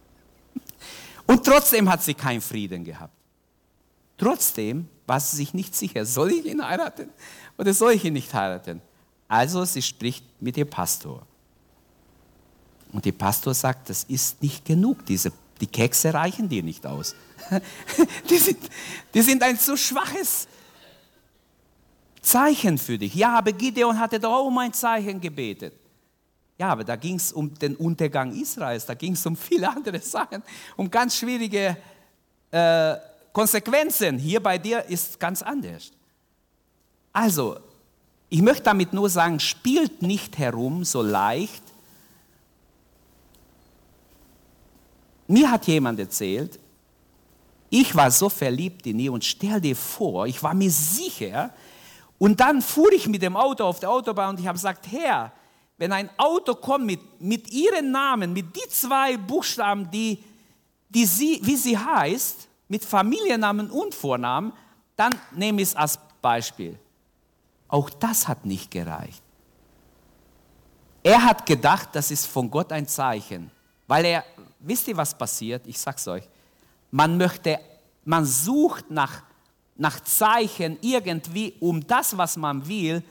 und 1.26 1.44
trotzdem 1.44 1.90
hat 1.90 2.02
sie 2.02 2.14
keinen 2.14 2.40
Frieden 2.40 2.82
gehabt. 2.82 3.12
Trotzdem 4.16 4.88
war 5.06 5.20
sie 5.20 5.36
sich 5.36 5.52
nicht 5.52 5.76
sicher, 5.76 6.06
soll 6.06 6.30
ich 6.30 6.46
ihn 6.46 6.66
heiraten 6.66 7.10
oder 7.58 7.74
soll 7.74 7.92
ich 7.92 8.06
ihn 8.06 8.14
nicht 8.14 8.32
heiraten? 8.32 8.80
Also 9.28 9.66
sie 9.66 9.82
spricht 9.82 10.24
mit 10.40 10.56
dem 10.56 10.70
Pastor. 10.70 11.26
Und 12.90 13.04
der 13.04 13.12
Pastor 13.12 13.52
sagt, 13.52 13.90
das 13.90 14.04
ist 14.04 14.42
nicht 14.42 14.64
genug, 14.64 15.04
diese, 15.04 15.30
die 15.60 15.66
Kekse 15.66 16.14
reichen 16.14 16.48
dir 16.48 16.62
nicht 16.62 16.86
aus. 16.86 17.14
die, 18.30 18.38
sind, 18.38 18.60
die 19.12 19.20
sind 19.20 19.42
ein 19.42 19.58
zu 19.58 19.76
schwaches 19.76 20.48
Zeichen 22.22 22.78
für 22.78 22.96
dich. 22.96 23.14
Ja, 23.14 23.36
aber 23.36 23.52
Gideon 23.52 23.98
hatte 23.98 24.18
doch 24.18 24.46
um 24.46 24.56
ein 24.58 24.72
Zeichen 24.72 25.20
gebetet. 25.20 25.74
Ja, 26.58 26.68
aber 26.68 26.84
da 26.84 26.96
ging 26.96 27.16
es 27.16 27.32
um 27.32 27.52
den 27.54 27.74
Untergang 27.76 28.32
Israels, 28.32 28.86
da 28.86 28.94
ging 28.94 29.14
es 29.14 29.26
um 29.26 29.36
viele 29.36 29.68
andere 29.68 29.98
Sachen, 30.00 30.42
um 30.76 30.88
ganz 30.90 31.16
schwierige 31.16 31.76
äh, 32.52 32.94
Konsequenzen. 33.32 34.18
Hier 34.18 34.40
bei 34.40 34.58
dir 34.58 34.84
ist 34.84 35.18
ganz 35.18 35.42
anders. 35.42 35.90
Also, 37.12 37.58
ich 38.28 38.40
möchte 38.40 38.62
damit 38.62 38.92
nur 38.92 39.10
sagen, 39.10 39.40
spielt 39.40 40.02
nicht 40.02 40.38
herum 40.38 40.84
so 40.84 41.02
leicht. 41.02 41.62
Mir 45.26 45.50
hat 45.50 45.66
jemand 45.66 45.98
erzählt, 45.98 46.58
Ich 47.74 47.94
war 47.94 48.10
so 48.10 48.28
verliebt 48.28 48.86
in 48.86 48.98
ihr 48.98 49.10
und 49.14 49.24
stell 49.24 49.58
dir 49.58 49.74
vor, 49.74 50.26
ich 50.26 50.42
war 50.42 50.52
mir 50.52 50.70
sicher. 50.70 51.54
Und 52.22 52.38
dann 52.38 52.62
fuhr 52.62 52.92
ich 52.92 53.08
mit 53.08 53.20
dem 53.20 53.36
Auto 53.36 53.64
auf 53.64 53.80
der 53.80 53.90
Autobahn 53.90 54.30
und 54.30 54.38
ich 54.38 54.46
habe 54.46 54.54
gesagt, 54.54 54.86
Herr, 54.92 55.32
wenn 55.76 55.90
ein 55.90 56.08
Auto 56.16 56.54
kommt 56.54 56.86
mit, 56.86 57.20
mit 57.20 57.50
ihrem 57.50 57.90
Namen, 57.90 58.32
mit 58.32 58.54
die 58.54 58.68
zwei 58.68 59.16
Buchstaben, 59.16 59.90
die, 59.90 60.22
die 60.88 61.04
sie, 61.04 61.40
wie 61.42 61.56
sie 61.56 61.76
heißt, 61.76 62.46
mit 62.68 62.84
Familiennamen 62.84 63.72
und 63.72 63.92
Vornamen, 63.92 64.52
dann 64.94 65.12
nehme 65.32 65.62
ich 65.62 65.70
es 65.70 65.74
als 65.74 65.98
Beispiel. 66.20 66.78
Auch 67.66 67.90
das 67.90 68.28
hat 68.28 68.46
nicht 68.46 68.70
gereicht. 68.70 69.20
Er 71.02 71.24
hat 71.24 71.44
gedacht, 71.44 71.88
das 71.90 72.12
ist 72.12 72.28
von 72.28 72.48
Gott 72.48 72.70
ein 72.70 72.86
Zeichen, 72.86 73.50
weil 73.88 74.04
er, 74.04 74.24
wisst 74.60 74.86
ihr, 74.86 74.96
was 74.96 75.12
passiert? 75.12 75.66
Ich 75.66 75.80
sag's 75.80 76.06
euch. 76.06 76.28
Man 76.92 77.16
möchte, 77.16 77.58
man 78.04 78.24
sucht 78.24 78.92
nach, 78.92 79.24
nach 79.76 80.00
Zeichen 80.00 80.78
irgendwie, 80.80 81.54
um 81.60 81.86
das, 81.86 82.16
was 82.16 82.36
man 82.36 82.66
will, 82.66 83.02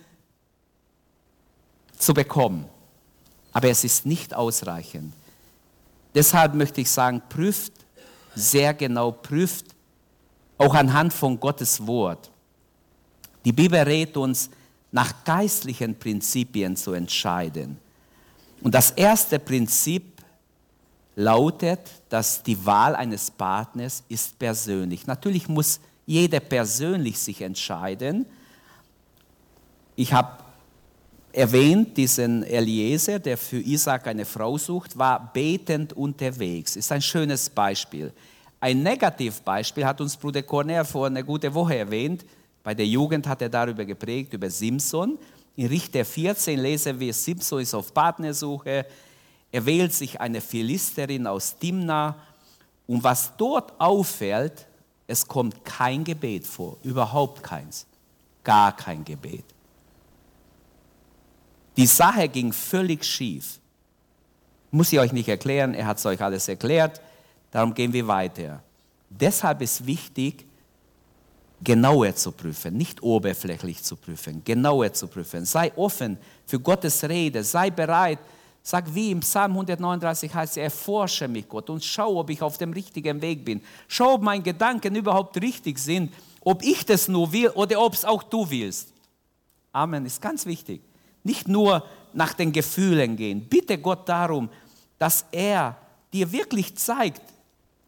zu 1.97 2.13
bekommen. 2.13 2.65
Aber 3.53 3.69
es 3.69 3.83
ist 3.83 4.05
nicht 4.05 4.33
ausreichend. 4.33 5.13
Deshalb 6.13 6.53
möchte 6.55 6.81
ich 6.81 6.89
sagen, 6.89 7.21
prüft 7.29 7.73
sehr 8.35 8.73
genau, 8.73 9.11
prüft 9.11 9.65
auch 10.57 10.73
anhand 10.73 11.13
von 11.13 11.39
Gottes 11.39 11.85
Wort. 11.85 12.29
Die 13.43 13.51
Bibel 13.51 13.79
rät 13.79 14.15
uns, 14.17 14.49
nach 14.91 15.23
geistlichen 15.23 15.97
Prinzipien 15.97 16.75
zu 16.75 16.91
entscheiden. 16.93 17.77
Und 18.61 18.75
das 18.75 18.91
erste 18.91 19.39
Prinzip 19.39 20.21
lautet, 21.15 21.79
dass 22.09 22.43
die 22.43 22.65
Wahl 22.65 22.95
eines 22.95 23.31
Partners 23.31 24.03
ist 24.09 24.37
persönlich. 24.37 25.07
Natürlich 25.07 25.47
muss 25.47 25.79
jeder 26.05 26.39
persönlich 26.39 27.17
sich 27.19 27.41
entscheiden. 27.41 28.25
Ich 29.95 30.13
habe 30.13 30.43
erwähnt, 31.33 31.95
diesen 31.97 32.43
Eliezer, 32.43 33.19
der 33.19 33.37
für 33.37 33.59
Isaac 33.59 34.07
eine 34.07 34.25
Frau 34.25 34.57
sucht, 34.57 34.97
war 34.97 35.31
betend 35.33 35.93
unterwegs. 35.93 36.75
Ist 36.75 36.91
ein 36.91 37.01
schönes 37.01 37.49
Beispiel. 37.49 38.11
Ein 38.59 38.83
Negativbeispiel 38.83 39.85
hat 39.85 40.01
uns 40.01 40.17
Bruder 40.17 40.43
Corner 40.43 40.85
vor 40.85 41.07
einer 41.07 41.23
guten 41.23 41.53
Woche 41.53 41.77
erwähnt. 41.77 42.25
Bei 42.63 42.75
der 42.75 42.85
Jugend 42.85 43.27
hat 43.27 43.41
er 43.41 43.49
darüber 43.49 43.85
geprägt, 43.85 44.33
über 44.33 44.49
Simson. 44.49 45.17
In 45.55 45.67
Richter 45.67 46.05
14 46.05 46.59
lesen 46.59 46.99
wir, 46.99 47.13
Simson 47.13 47.61
ist 47.61 47.73
auf 47.73 47.93
Partnersuche. 47.93 48.85
Er 49.51 49.65
wählt 49.65 49.93
sich 49.93 50.19
eine 50.19 50.41
Philisterin 50.41 51.27
aus 51.27 51.57
Timna. 51.57 52.15
Und 52.87 53.03
was 53.03 53.35
dort 53.35 53.79
auffällt, 53.79 54.67
es 55.11 55.27
kommt 55.27 55.65
kein 55.65 56.03
Gebet 56.03 56.47
vor, 56.47 56.77
überhaupt 56.83 57.43
keins, 57.43 57.85
gar 58.43 58.75
kein 58.75 59.03
Gebet. 59.03 59.43
Die 61.75 61.85
Sache 61.85 62.29
ging 62.29 62.53
völlig 62.53 63.03
schief. 63.03 63.59
Muss 64.71 64.91
ich 64.93 64.99
euch 64.99 65.11
nicht 65.11 65.27
erklären, 65.27 65.73
er 65.73 65.85
hat 65.85 65.97
es 65.97 66.05
euch 66.05 66.21
alles 66.21 66.47
erklärt, 66.47 67.01
darum 67.51 67.73
gehen 67.73 67.91
wir 67.91 68.07
weiter. 68.07 68.63
Deshalb 69.09 69.61
ist 69.61 69.85
wichtig, 69.85 70.45
genauer 71.61 72.15
zu 72.15 72.31
prüfen, 72.31 72.77
nicht 72.77 73.03
oberflächlich 73.03 73.83
zu 73.83 73.97
prüfen, 73.97 74.41
genauer 74.45 74.93
zu 74.93 75.07
prüfen. 75.07 75.43
Sei 75.43 75.71
offen 75.75 76.17
für 76.45 76.59
Gottes 76.59 77.03
Rede, 77.03 77.43
sei 77.43 77.69
bereit, 77.69 78.19
Sag 78.63 78.93
wie 78.93 79.11
im 79.11 79.21
Psalm 79.21 79.53
139 79.53 80.33
heißt 80.33 80.53
es, 80.53 80.63
erforsche 80.63 81.27
mich 81.27 81.49
Gott 81.49 81.69
und 81.69 81.83
schau, 81.83 82.19
ob 82.19 82.29
ich 82.29 82.41
auf 82.41 82.57
dem 82.57 82.73
richtigen 82.73 83.21
Weg 83.21 83.43
bin. 83.43 83.61
Schau, 83.87 84.13
ob 84.13 84.21
meine 84.21 84.43
Gedanken 84.43 84.95
überhaupt 84.95 85.41
richtig 85.41 85.79
sind, 85.79 86.13
ob 86.41 86.63
ich 86.63 86.85
das 86.85 87.07
nur 87.07 87.31
will 87.31 87.49
oder 87.49 87.81
ob 87.81 87.93
es 87.93 88.05
auch 88.05 88.21
du 88.21 88.49
willst. 88.49 88.93
Amen, 89.71 90.05
ist 90.05 90.21
ganz 90.21 90.45
wichtig. 90.45 90.81
Nicht 91.23 91.47
nur 91.47 91.83
nach 92.13 92.33
den 92.33 92.51
Gefühlen 92.51 93.15
gehen. 93.15 93.47
Bitte 93.47 93.77
Gott 93.77 94.07
darum, 94.07 94.49
dass 94.99 95.25
er 95.31 95.77
dir 96.13 96.31
wirklich 96.31 96.75
zeigt, 96.77 97.21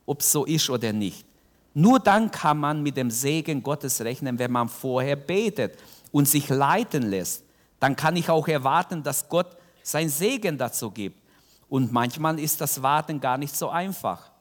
ob 0.05 0.21
es 0.21 0.31
so 0.31 0.45
ist 0.45 0.69
oder 0.69 0.91
nicht. 0.91 1.25
Nur 1.75 1.99
dann 1.99 2.31
kann 2.31 2.57
man 2.59 2.81
mit 2.81 2.97
dem 2.97 3.11
Segen 3.11 3.61
Gottes 3.61 4.01
rechnen, 4.01 4.39
wenn 4.39 4.51
man 4.51 4.69
vorher 4.69 5.15
betet 5.15 5.77
und 6.11 6.27
sich 6.27 6.49
leiten 6.49 7.09
lässt. 7.09 7.43
Dann 7.79 7.95
kann 7.95 8.15
ich 8.15 8.29
auch 8.29 8.47
erwarten, 8.47 9.03
dass 9.03 9.27
Gott 9.27 9.57
sein 9.83 10.09
Segen 10.09 10.57
dazu 10.57 10.89
gibt. 10.89 11.21
Und 11.69 11.91
manchmal 11.91 12.39
ist 12.39 12.59
das 12.61 12.81
Warten 12.81 13.19
gar 13.19 13.37
nicht 13.37 13.55
so 13.55 13.69
einfach. 13.69 14.31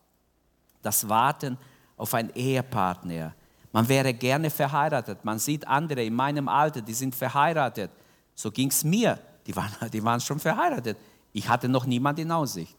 Das 0.83 1.09
Warten 1.09 1.59
auf 1.97 2.15
einen 2.15 2.31
Ehepartner. 2.35 3.35
Man 3.73 3.89
wäre 3.89 4.13
gerne 4.13 4.51
verheiratet. 4.51 5.25
Man 5.25 5.39
sieht 5.39 5.67
andere 5.67 6.05
in 6.05 6.15
meinem 6.15 6.49
Alter, 6.49 6.81
die 6.81 6.95
sind 6.95 7.15
verheiratet. 7.15 7.91
So 8.35 8.51
ging 8.51 8.69
es 8.69 8.85
mir. 8.85 9.19
Die 9.47 9.55
waren, 9.57 9.73
die 9.93 10.03
waren 10.03 10.21
schon 10.21 10.39
verheiratet. 10.39 10.99
Ich 11.33 11.49
hatte 11.49 11.69
noch 11.69 11.87
niemand 11.87 12.19
in 12.19 12.31
Aussicht. 12.31 12.77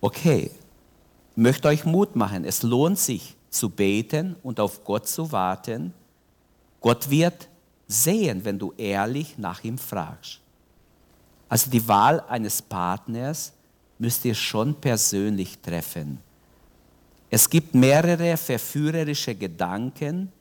Okay, 0.00 0.50
möchte 1.36 1.68
euch 1.68 1.84
Mut 1.84 2.16
machen. 2.16 2.44
Es 2.44 2.62
lohnt 2.62 2.98
sich 2.98 3.36
zu 3.50 3.70
beten 3.70 4.36
und 4.42 4.60
auf 4.60 4.84
Gott 4.84 5.08
zu 5.08 5.30
warten. 5.32 5.94
Gott 6.80 7.08
wird 7.10 7.48
sehen, 7.86 8.44
wenn 8.44 8.58
du 8.58 8.72
ehrlich 8.76 9.38
nach 9.38 9.64
ihm 9.64 9.78
fragst. 9.78 10.40
Also 11.48 11.70
die 11.70 11.86
Wahl 11.86 12.20
eines 12.28 12.60
Partners 12.60 13.52
müsst 13.98 14.24
ihr 14.24 14.34
schon 14.34 14.74
persönlich 14.74 15.58
treffen. 15.58 16.20
Es 17.30 17.48
gibt 17.48 17.74
mehrere 17.74 18.36
verführerische 18.36 19.34
Gedanken, 19.34 20.32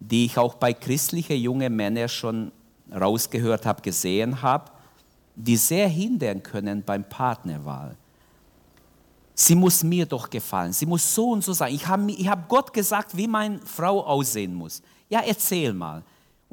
die 0.00 0.26
ich 0.26 0.38
auch 0.38 0.54
bei 0.54 0.72
christlichen 0.72 1.36
jungen 1.36 1.74
Männern 1.74 2.08
schon 2.08 2.52
rausgehört 2.92 3.66
habe, 3.66 3.82
gesehen 3.82 4.42
habe, 4.42 4.70
die 5.34 5.56
sehr 5.56 5.88
hindern 5.88 6.42
können 6.42 6.82
beim 6.82 7.04
Partnerwahl. 7.04 7.96
Sie 9.34 9.54
muss 9.54 9.82
mir 9.82 10.06
doch 10.06 10.30
gefallen, 10.30 10.72
sie 10.72 10.86
muss 10.86 11.12
so 11.12 11.30
und 11.30 11.42
so 11.42 11.52
sein. 11.52 11.74
Ich 11.74 11.86
habe 11.86 12.12
hab 12.12 12.48
Gott 12.48 12.72
gesagt, 12.72 13.16
wie 13.16 13.26
meine 13.26 13.58
Frau 13.58 14.04
aussehen 14.04 14.54
muss. 14.54 14.80
Ja, 15.08 15.20
erzähl 15.20 15.72
mal. 15.72 16.02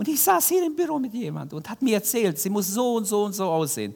Und 0.02 0.08
ich 0.08 0.20
saß 0.20 0.48
hier 0.48 0.66
im 0.66 0.76
Büro 0.76 0.98
mit 0.98 1.14
jemandem 1.14 1.58
und 1.58 1.70
hat 1.70 1.80
mir 1.84 1.94
erzählt, 1.94 2.40
sie 2.40 2.50
muss 2.50 2.70
so 2.70 2.96
und 2.96 3.06
so 3.06 3.26
und 3.26 3.34
so 3.34 3.44
aussehen. 3.44 3.94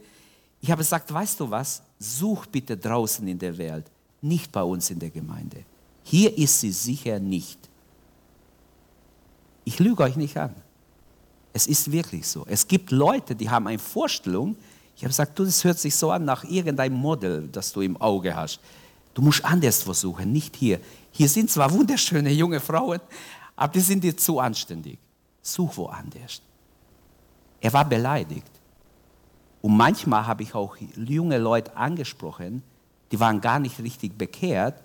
Ich 0.61 0.69
habe 0.69 0.83
gesagt, 0.83 1.11
weißt 1.11 1.39
du 1.39 1.49
was? 1.49 1.81
Such 1.97 2.45
bitte 2.45 2.77
draußen 2.77 3.27
in 3.27 3.39
der 3.39 3.57
Welt, 3.57 3.87
nicht 4.21 4.51
bei 4.51 4.61
uns 4.61 4.91
in 4.91 4.99
der 4.99 5.09
Gemeinde. 5.09 5.65
Hier 6.03 6.37
ist 6.37 6.59
sie 6.59 6.71
sicher 6.71 7.17
nicht. 7.17 7.57
Ich 9.63 9.79
lüge 9.79 10.03
euch 10.03 10.15
nicht 10.15 10.37
an. 10.37 10.53
Es 11.53 11.65
ist 11.65 11.91
wirklich 11.91 12.27
so. 12.27 12.45
Es 12.47 12.67
gibt 12.67 12.91
Leute, 12.91 13.35
die 13.35 13.49
haben 13.49 13.65
eine 13.65 13.79
Vorstellung. 13.79 14.55
Ich 14.95 15.01
habe 15.01 15.09
gesagt, 15.09 15.39
du, 15.39 15.43
das 15.43 15.63
hört 15.63 15.79
sich 15.79 15.95
so 15.95 16.11
an 16.11 16.23
nach 16.23 16.43
irgendeinem 16.43 16.97
Model, 16.97 17.49
das 17.51 17.73
du 17.73 17.81
im 17.81 17.97
Auge 17.99 18.35
hast. 18.35 18.59
Du 19.15 19.23
musst 19.23 19.43
anders 19.43 19.81
versuchen, 19.81 20.31
nicht 20.31 20.55
hier. 20.55 20.79
Hier 21.09 21.27
sind 21.27 21.49
zwar 21.49 21.71
wunderschöne 21.71 22.29
junge 22.31 22.59
Frauen, 22.59 22.99
aber 23.55 23.73
die 23.73 23.79
sind 23.79 24.03
dir 24.03 24.15
zu 24.15 24.37
anständig. 24.39 24.99
Such 25.45 25.77
woanders. 25.77 26.41
Er 27.61 27.71
war 27.71 27.85
beleidigt. 27.85 28.49
Und 29.61 29.77
manchmal 29.77 30.25
habe 30.25 30.41
ich 30.41 30.55
auch 30.55 30.75
junge 30.95 31.37
Leute 31.37 31.75
angesprochen, 31.77 32.63
die 33.11 33.19
waren 33.19 33.39
gar 33.41 33.59
nicht 33.59 33.79
richtig 33.79 34.17
bekehrt 34.17 34.81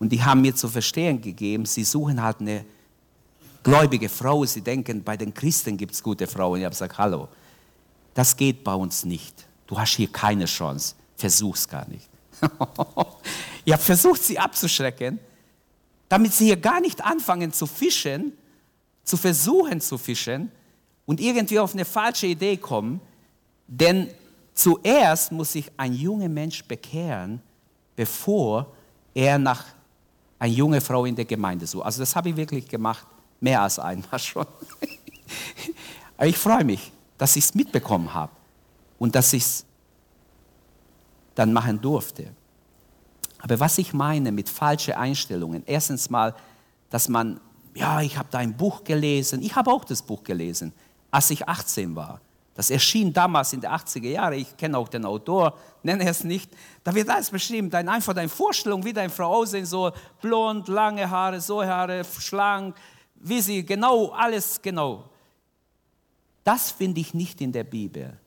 und 0.00 0.10
die 0.10 0.22
haben 0.22 0.40
mir 0.40 0.56
zu 0.56 0.68
verstehen 0.68 1.20
gegeben, 1.20 1.66
sie 1.66 1.84
suchen 1.84 2.20
halt 2.20 2.40
eine 2.40 2.64
gläubige 3.62 4.08
Frau, 4.08 4.44
sie 4.44 4.60
denken, 4.60 5.04
bei 5.04 5.16
den 5.16 5.32
Christen 5.32 5.76
gibt 5.76 5.94
es 5.94 6.02
gute 6.02 6.26
Frauen. 6.26 6.58
Ich 6.58 6.64
habe 6.64 6.72
gesagt, 6.72 6.98
hallo, 6.98 7.28
das 8.12 8.36
geht 8.36 8.64
bei 8.64 8.74
uns 8.74 9.04
nicht. 9.04 9.46
Du 9.68 9.78
hast 9.78 9.94
hier 9.94 10.10
keine 10.10 10.46
Chance. 10.46 10.96
Versuch's 11.16 11.68
gar 11.68 11.86
nicht. 11.88 12.08
ich 13.64 13.72
habe 13.72 13.82
versucht, 13.82 14.22
sie 14.22 14.36
abzuschrecken, 14.36 15.20
damit 16.08 16.32
sie 16.32 16.46
hier 16.46 16.56
gar 16.56 16.80
nicht 16.80 17.04
anfangen 17.04 17.52
zu 17.52 17.66
fischen, 17.66 18.32
zu 19.04 19.16
versuchen 19.16 19.80
zu 19.80 19.98
fischen 19.98 20.50
und 21.06 21.20
irgendwie 21.20 21.58
auf 21.58 21.74
eine 21.74 21.84
falsche 21.84 22.26
Idee 22.26 22.56
kommen. 22.56 23.00
Denn 23.66 24.08
zuerst 24.54 25.32
muss 25.32 25.52
sich 25.52 25.70
ein 25.76 25.92
junger 25.92 26.28
Mensch 26.28 26.64
bekehren, 26.64 27.40
bevor 27.96 28.72
er 29.14 29.38
nach 29.38 29.64
einer 30.38 30.52
jungen 30.52 30.80
Frau 30.80 31.04
in 31.04 31.14
der 31.14 31.24
Gemeinde 31.24 31.66
sucht. 31.66 31.84
Also 31.84 32.00
das 32.00 32.14
habe 32.16 32.30
ich 32.30 32.36
wirklich 32.36 32.66
gemacht. 32.68 33.06
Mehr 33.40 33.62
als 33.62 33.78
einmal 33.78 34.18
schon. 34.18 34.46
Aber 36.16 36.26
ich 36.26 36.36
freue 36.36 36.64
mich, 36.64 36.92
dass 37.16 37.36
ich 37.36 37.44
es 37.44 37.54
mitbekommen 37.54 38.12
habe 38.12 38.32
und 38.98 39.14
dass 39.14 39.32
ich 39.32 39.42
es 39.42 39.64
dann 41.34 41.52
machen 41.52 41.80
durfte. 41.80 42.30
Aber 43.38 43.58
was 43.58 43.78
ich 43.78 43.92
meine 43.92 44.32
mit 44.32 44.48
falschen 44.48 44.94
Einstellungen, 44.94 45.62
erstens 45.66 46.10
mal, 46.10 46.34
dass 46.90 47.08
man, 47.08 47.40
ja, 47.74 48.00
ich 48.00 48.16
habe 48.16 48.28
da 48.30 48.38
ein 48.38 48.56
Buch 48.56 48.84
gelesen, 48.84 49.42
ich 49.42 49.54
habe 49.54 49.70
auch 49.70 49.84
das 49.84 50.02
Buch 50.02 50.22
gelesen, 50.24 50.72
als 51.10 51.30
ich 51.30 51.48
18 51.48 51.94
war. 51.94 52.20
Das 52.54 52.70
erschien 52.70 53.12
damals 53.12 53.52
in 53.52 53.60
den 53.60 53.70
80er 53.70 54.08
Jahren. 54.08 54.34
Ich 54.34 54.56
kenne 54.56 54.76
auch 54.76 54.88
den 54.88 55.04
Autor, 55.04 55.56
nenne 55.82 56.06
es 56.06 56.24
nicht. 56.24 56.50
Da 56.84 56.94
wird 56.94 57.08
alles 57.08 57.30
beschrieben. 57.30 57.70
Dein, 57.70 57.88
einfach 57.88 58.12
deine 58.12 58.28
Vorstellung, 58.28 58.84
wie 58.84 58.92
deine 58.92 59.08
Frau 59.08 59.32
aussehen 59.32 59.64
soll. 59.64 59.92
Blond, 60.20 60.68
lange 60.68 61.08
Haare, 61.08 61.40
so 61.40 61.64
Haare, 61.64 62.04
schlank, 62.04 62.76
wie 63.14 63.40
sie, 63.40 63.64
genau, 63.64 64.10
alles 64.10 64.60
genau. 64.60 65.08
Das 66.44 66.70
finde 66.70 67.00
ich 67.00 67.14
nicht 67.14 67.40
in 67.40 67.52
der 67.52 67.64
Bibel. 67.64 68.18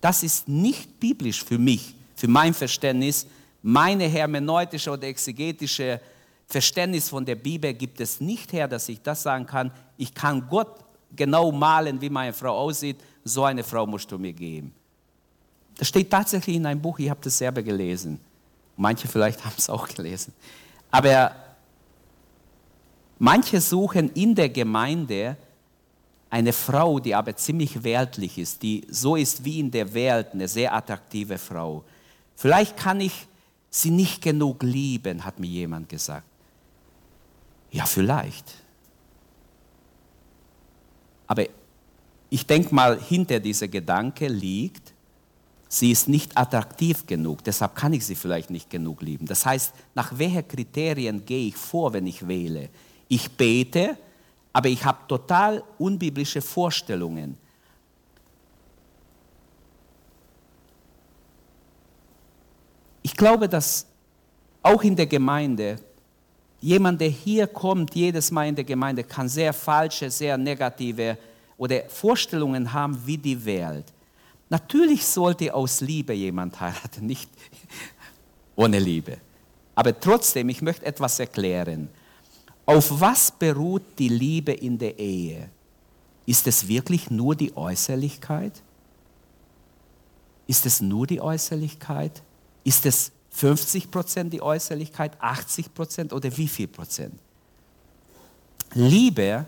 Das 0.00 0.22
ist 0.22 0.48
nicht 0.48 0.98
biblisch 0.98 1.44
für 1.44 1.58
mich, 1.58 1.94
für 2.16 2.28
mein 2.28 2.54
Verständnis. 2.54 3.26
Meine 3.62 4.04
hermeneutische 4.04 4.90
oder 4.90 5.08
exegetische 5.08 6.00
Verständnis 6.48 7.10
von 7.10 7.26
der 7.26 7.34
Bibel 7.34 7.74
gibt 7.74 8.00
es 8.00 8.20
nicht 8.20 8.54
her, 8.54 8.66
dass 8.66 8.88
ich 8.88 9.02
das 9.02 9.22
sagen 9.22 9.44
kann. 9.44 9.70
Ich 9.98 10.14
kann 10.14 10.48
Gott 10.48 10.82
genau 11.14 11.52
malen, 11.52 12.00
wie 12.00 12.08
meine 12.08 12.32
Frau 12.32 12.56
aussieht. 12.56 12.96
So 13.22 13.44
eine 13.44 13.62
Frau 13.62 13.86
musst 13.86 14.10
du 14.10 14.18
mir 14.18 14.32
geben. 14.32 14.72
Das 15.76 15.88
steht 15.88 16.10
tatsächlich 16.10 16.56
in 16.56 16.64
einem 16.64 16.80
Buch, 16.80 16.98
ich 16.98 17.10
habe 17.10 17.20
das 17.22 17.36
selber 17.36 17.62
gelesen. 17.62 18.18
Manche 18.76 19.06
vielleicht 19.06 19.44
haben 19.44 19.54
es 19.58 19.68
auch 19.68 19.86
gelesen. 19.88 20.32
Aber 20.90 21.32
manche 23.18 23.60
suchen 23.60 24.10
in 24.12 24.34
der 24.34 24.48
Gemeinde 24.48 25.36
eine 26.30 26.54
Frau, 26.54 26.98
die 26.98 27.14
aber 27.14 27.36
ziemlich 27.36 27.84
weltlich 27.84 28.38
ist, 28.38 28.62
die 28.62 28.86
so 28.90 29.16
ist 29.16 29.44
wie 29.44 29.60
in 29.60 29.70
der 29.70 29.92
Welt, 29.92 30.28
eine 30.32 30.48
sehr 30.48 30.74
attraktive 30.74 31.36
Frau. 31.36 31.84
Vielleicht 32.36 32.76
kann 32.76 33.00
ich 33.00 33.26
sie 33.68 33.90
nicht 33.90 34.22
genug 34.22 34.62
lieben, 34.62 35.24
hat 35.24 35.38
mir 35.38 35.46
jemand 35.48 35.90
gesagt. 35.90 36.24
Ja, 37.70 37.84
vielleicht. 37.84 38.54
Aber 41.26 41.44
ich 42.30 42.46
denke 42.46 42.74
mal, 42.74 42.98
hinter 43.00 43.40
dieser 43.40 43.68
Gedanke 43.68 44.28
liegt, 44.28 44.94
sie 45.68 45.90
ist 45.90 46.08
nicht 46.08 46.36
attraktiv 46.36 47.06
genug, 47.06 47.44
deshalb 47.44 47.74
kann 47.74 47.92
ich 47.92 48.04
sie 48.06 48.14
vielleicht 48.14 48.50
nicht 48.50 48.70
genug 48.70 49.02
lieben. 49.02 49.26
Das 49.26 49.44
heißt, 49.44 49.74
nach 49.94 50.16
welchen 50.18 50.48
Kriterien 50.48 51.24
gehe 51.24 51.48
ich 51.48 51.56
vor, 51.56 51.92
wenn 51.92 52.06
ich 52.06 52.26
wähle? 52.26 52.70
Ich 53.08 53.30
bete, 53.30 53.96
aber 54.52 54.68
ich 54.68 54.84
habe 54.84 54.98
total 55.06 55.62
unbiblische 55.78 56.40
Vorstellungen. 56.40 57.36
Ich 63.02 63.14
glaube, 63.14 63.48
dass 63.48 63.86
auch 64.62 64.82
in 64.82 64.96
der 64.96 65.06
Gemeinde, 65.06 65.78
jemand, 66.60 67.00
der 67.00 67.08
hier 67.08 67.46
kommt, 67.46 67.94
jedes 67.94 68.30
Mal 68.30 68.48
in 68.48 68.54
der 68.54 68.64
Gemeinde, 68.64 69.04
kann 69.04 69.28
sehr 69.28 69.52
falsche, 69.52 70.10
sehr 70.10 70.36
negative 70.36 71.18
oder 71.56 71.88
Vorstellungen 71.88 72.72
haben, 72.72 72.98
wie 73.04 73.18
die 73.18 73.44
Welt. 73.44 73.86
Natürlich 74.48 75.04
sollte 75.04 75.52
aus 75.52 75.80
Liebe 75.80 76.12
jemand 76.12 76.58
heiraten, 76.60 77.06
nicht 77.06 77.28
ohne 78.56 78.78
Liebe. 78.78 79.18
Aber 79.74 79.98
trotzdem, 79.98 80.48
ich 80.48 80.62
möchte 80.62 80.86
etwas 80.86 81.20
erklären. 81.20 81.88
Auf 82.66 83.00
was 83.00 83.30
beruht 83.30 83.82
die 83.98 84.08
Liebe 84.08 84.52
in 84.52 84.78
der 84.78 84.98
Ehe? 84.98 85.48
Ist 86.26 86.46
es 86.46 86.66
wirklich 86.66 87.10
nur 87.10 87.34
die 87.34 87.56
Äußerlichkeit? 87.56 88.52
Ist 90.46 90.66
es 90.66 90.80
nur 90.80 91.06
die 91.06 91.20
Äußerlichkeit? 91.20 92.22
Ist 92.64 92.84
es 92.86 93.12
50 93.38 93.92
Prozent 93.92 94.32
die 94.32 94.42
Äußerlichkeit, 94.42 95.12
80 95.20 95.72
Prozent 95.72 96.12
oder 96.12 96.36
wie 96.36 96.48
viel 96.48 96.66
Prozent? 96.66 97.14
Liebe, 98.74 99.46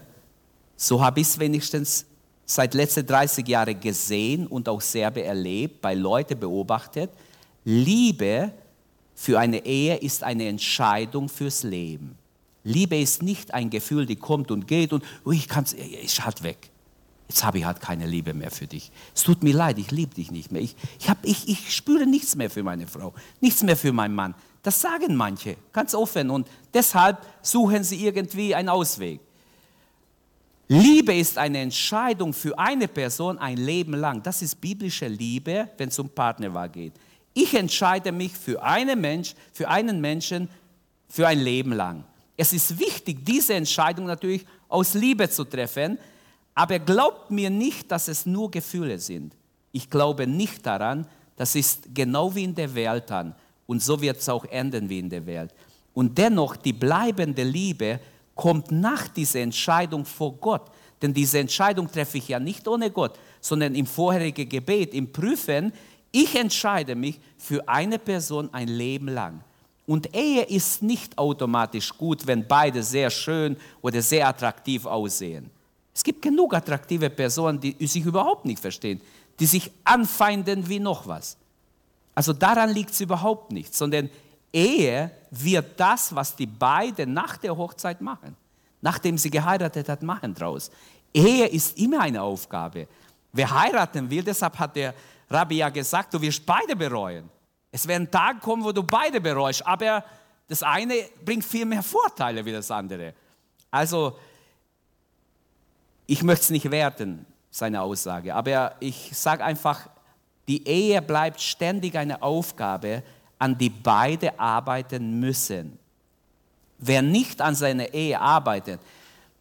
so 0.77 1.03
habe 1.03 1.19
ich 1.19 1.27
es 1.27 1.39
wenigstens 1.41 2.07
seit 2.47 2.75
letzten 2.75 3.05
30 3.05 3.47
Jahren 3.49 3.81
gesehen 3.81 4.47
und 4.47 4.69
auch 4.69 4.81
selber 4.81 5.23
erlebt, 5.23 5.81
bei 5.81 5.95
Leuten 5.95 6.39
beobachtet, 6.39 7.11
Liebe 7.65 8.53
für 9.17 9.41
eine 9.41 9.67
Ehe 9.67 9.97
ist 9.97 10.23
eine 10.23 10.47
Entscheidung 10.47 11.29
fürs 11.29 11.65
Leben. 11.65 12.17
Liebe 12.63 12.97
ist 12.97 13.25
nicht 13.25 13.53
ein 13.53 13.71
Gefühl, 13.71 14.07
die 14.07 14.17
kommt 14.17 14.53
und 14.53 14.69
geht 14.69 14.93
und 14.93 15.03
ich 15.33 15.49
kann 15.49 15.65
ich 15.75 16.25
halt 16.25 16.45
weg. 16.45 16.71
Jetzt 17.31 17.45
habe 17.45 17.59
ich 17.61 17.65
halt 17.65 17.81
keine 17.81 18.09
Liebe 18.09 18.35
mehr 18.35 18.51
für 18.51 18.67
dich. 18.67 18.91
Es 19.15 19.23
tut 19.23 19.45
mir 19.45 19.55
leid, 19.55 19.79
ich 19.79 19.93
liebe 19.93 20.13
dich 20.13 20.33
nicht 20.33 20.51
mehr. 20.51 20.63
Ich, 20.63 20.75
ich, 20.99 21.09
hab, 21.09 21.19
ich, 21.23 21.49
ich 21.49 21.73
spüre 21.73 22.05
nichts 22.05 22.35
mehr 22.35 22.51
für 22.51 22.65
meine 22.65 22.89
Frau, 22.89 23.15
nichts 23.41 23.63
mehr 23.63 23.77
für 23.77 23.93
meinen 23.93 24.17
Mann. 24.17 24.35
Das 24.65 24.81
sagen 24.81 25.15
manche 25.15 25.57
ganz 25.73 25.95
offen 25.95 26.29
und 26.29 26.49
deshalb 26.75 27.25
suchen 27.41 27.85
sie 27.85 28.05
irgendwie 28.05 28.53
einen 28.53 28.69
Ausweg. 28.69 29.21
Liebe 30.67 31.15
ist 31.15 31.39
eine 31.39 31.59
Entscheidung 31.59 32.33
für 32.33 32.59
eine 32.59 32.89
Person 32.89 33.39
ein 33.39 33.59
Leben 33.59 33.95
lang. 33.95 34.25
Das 34.25 34.43
ist 34.43 34.61
biblische 34.61 35.07
Liebe, 35.07 35.69
wenn 35.79 35.89
es 35.89 35.99
um 36.01 36.09
Partnerwahl 36.09 36.69
geht. 36.69 36.95
Ich 37.33 37.55
entscheide 37.55 38.11
mich 38.11 38.33
für 38.33 38.61
einen 38.61 39.01
Mensch, 39.01 39.37
für 39.53 39.69
einen 39.69 40.01
Menschen 40.01 40.49
für 41.09 41.29
ein 41.29 41.39
Leben 41.39 41.75
lang. 41.75 42.03
Es 42.37 42.53
ist 42.53 42.77
wichtig, 42.77 43.25
diese 43.25 43.55
Entscheidung 43.55 44.07
natürlich 44.07 44.45
aus 44.69 44.95
Liebe 44.95 45.31
zu 45.31 45.45
treffen, 45.45 45.97
aber 46.55 46.79
glaubt 46.79 47.31
mir 47.31 47.51
nicht, 47.51 47.91
dass 47.91 48.09
es 48.09 48.27
nur 48.27 48.51
Gefühle 48.51 48.99
sind. 48.99 49.37
Ich 49.73 49.89
glaube 49.89 50.27
nicht 50.27 50.67
daran, 50.67 51.07
das 51.37 51.55
ist 51.55 51.95
genau 51.95 52.35
wie 52.35 52.45
in 52.45 52.55
der 52.55 52.75
Welt 52.75 53.11
an 53.11 53.35
und 53.67 53.83
so 53.83 54.01
wird 54.01 54.19
es 54.19 54.29
auch 54.29 54.45
enden 54.47 54.89
wie 54.89 54.99
in 54.99 55.09
der 55.09 55.25
Welt. 55.27 55.55
Und 55.95 56.19
dennoch, 56.19 56.57
die 56.57 56.73
bleibende 56.73 57.43
Liebe 57.43 58.01
kommt 58.35 58.71
nach 58.71 59.09
dieser 59.09 59.41
Entscheidung 59.41 60.05
vor 60.05 60.35
Gott. 60.37 60.71
Denn 61.03 61.15
diese 61.15 61.39
Entscheidung 61.39 61.91
treffe 61.91 62.19
ich 62.19 62.29
ja 62.29 62.39
nicht 62.39 62.67
ohne 62.69 62.91
Gott, 62.91 63.19
sondern 63.41 63.75
im 63.75 63.87
vorherigen 63.87 64.49
Gebet, 64.49 64.95
im 64.95 65.13
Prüfen, 65.13 65.73
ich 66.13 66.35
entscheide 66.35 66.95
mich 66.95 67.21
für 67.39 67.67
eine 67.69 67.99
Person 67.99 68.53
ein 68.53 68.69
Leben 68.69 69.09
lang. 69.09 69.43
Und 69.87 70.15
Ehe 70.15 70.43
ist 70.43 70.83
nicht 70.83 71.17
automatisch 71.19 71.97
gut, 71.97 72.27
wenn 72.27 72.47
beide 72.47 72.83
sehr 72.83 73.11
schön 73.11 73.57
oder 73.83 74.03
sehr 74.03 74.29
attraktiv 74.29 74.87
aussehen. 74.87 75.51
Es 76.01 76.05
gibt 76.05 76.23
genug 76.23 76.55
attraktive 76.55 77.11
Personen, 77.11 77.61
die 77.61 77.87
sich 77.87 78.03
überhaupt 78.03 78.47
nicht 78.47 78.59
verstehen, 78.59 79.03
die 79.39 79.45
sich 79.45 79.71
anfeinden 79.85 80.67
wie 80.67 80.81
noch 80.81 81.07
was. 81.07 81.37
Also 82.15 82.33
daran 82.33 82.71
liegt 82.71 82.93
es 82.93 83.03
überhaupt 83.03 83.53
nicht, 83.53 83.75
sondern 83.75 84.09
Ehe 84.51 85.11
wird 85.31 85.79
das, 85.79 86.15
was 86.15 86.35
die 86.35 86.47
beiden 86.47 87.13
nach 87.13 87.37
der 87.37 87.55
Hochzeit 87.55 88.01
machen, 88.01 88.35
nachdem 88.81 89.19
sie 89.19 89.31
geheiratet 89.31 89.91
hat, 89.91 90.03
machen 90.03 90.33
draus. 90.33 90.71
Ehe 91.13 91.47
ist 91.47 91.77
immer 91.77 92.01
eine 92.01 92.23
Aufgabe. 92.23 92.89
Wer 93.35 93.51
heiraten 93.51 94.09
will, 94.09 94.23
deshalb 94.23 94.59
hat 94.59 94.77
der 94.77 94.95
Rabbi 95.29 95.59
ja 95.59 95.69
gesagt, 95.69 96.15
du 96.15 96.21
wirst 96.23 96.47
beide 96.47 96.75
bereuen. 96.75 97.29
Es 97.71 97.87
werden 97.87 98.11
Tage 98.11 98.39
kommen, 98.39 98.65
wo 98.65 98.73
du 98.73 98.83
beide 98.83 99.21
bereust, 99.21 99.67
aber 99.67 100.03
das 100.49 100.63
eine 100.63 100.95
bringt 101.23 101.45
viel 101.45 101.67
mehr 101.67 101.83
Vorteile 101.83 102.43
wie 102.43 102.53
das 102.53 102.71
andere. 102.71 103.13
Also, 103.71 104.17
ich 106.11 106.25
möchte 106.25 106.43
es 106.43 106.51
nicht 106.51 106.69
werten, 106.73 107.25
seine 107.53 107.83
Aussage, 107.83 108.35
aber 108.35 108.75
ich 108.81 109.17
sage 109.17 109.45
einfach, 109.45 109.89
die 110.49 110.67
Ehe 110.67 111.01
bleibt 111.01 111.41
ständig 111.41 111.97
eine 111.97 112.21
Aufgabe, 112.21 113.05
an 113.39 113.57
die 113.57 113.71
beide 113.71 114.39
arbeiten 114.39 115.21
müssen. 115.21 115.79
Wer 116.79 117.03
nicht 117.03 117.41
an 117.41 117.55
seiner 117.55 117.95
Ehe 117.95 118.21
arbeitet, 118.21 118.81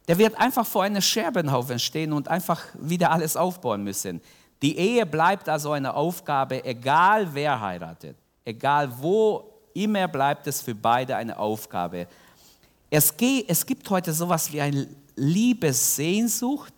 der 0.07 0.19
wird 0.19 0.39
einfach 0.39 0.63
vor 0.63 0.83
einem 0.83 1.01
Scherbenhaufen 1.01 1.79
stehen 1.79 2.13
und 2.13 2.27
einfach 2.27 2.61
wieder 2.75 3.09
alles 3.09 3.35
aufbauen 3.35 3.83
müssen. 3.83 4.21
Die 4.61 4.77
Ehe 4.77 5.07
bleibt 5.07 5.49
also 5.49 5.71
eine 5.71 5.95
Aufgabe, 5.95 6.63
egal 6.63 7.33
wer 7.33 7.59
heiratet, 7.59 8.15
egal 8.45 8.91
wo, 8.99 9.43
immer 9.73 10.07
bleibt 10.07 10.45
es 10.45 10.61
für 10.61 10.75
beide 10.75 11.15
eine 11.15 11.35
Aufgabe. 11.35 12.05
Es, 12.91 13.15
gibt 13.17 13.89
heute 13.89 14.13
sowas 14.13 14.51
wie 14.51 14.61
eine 14.61 14.87
Liebessehnsucht, 15.15 16.73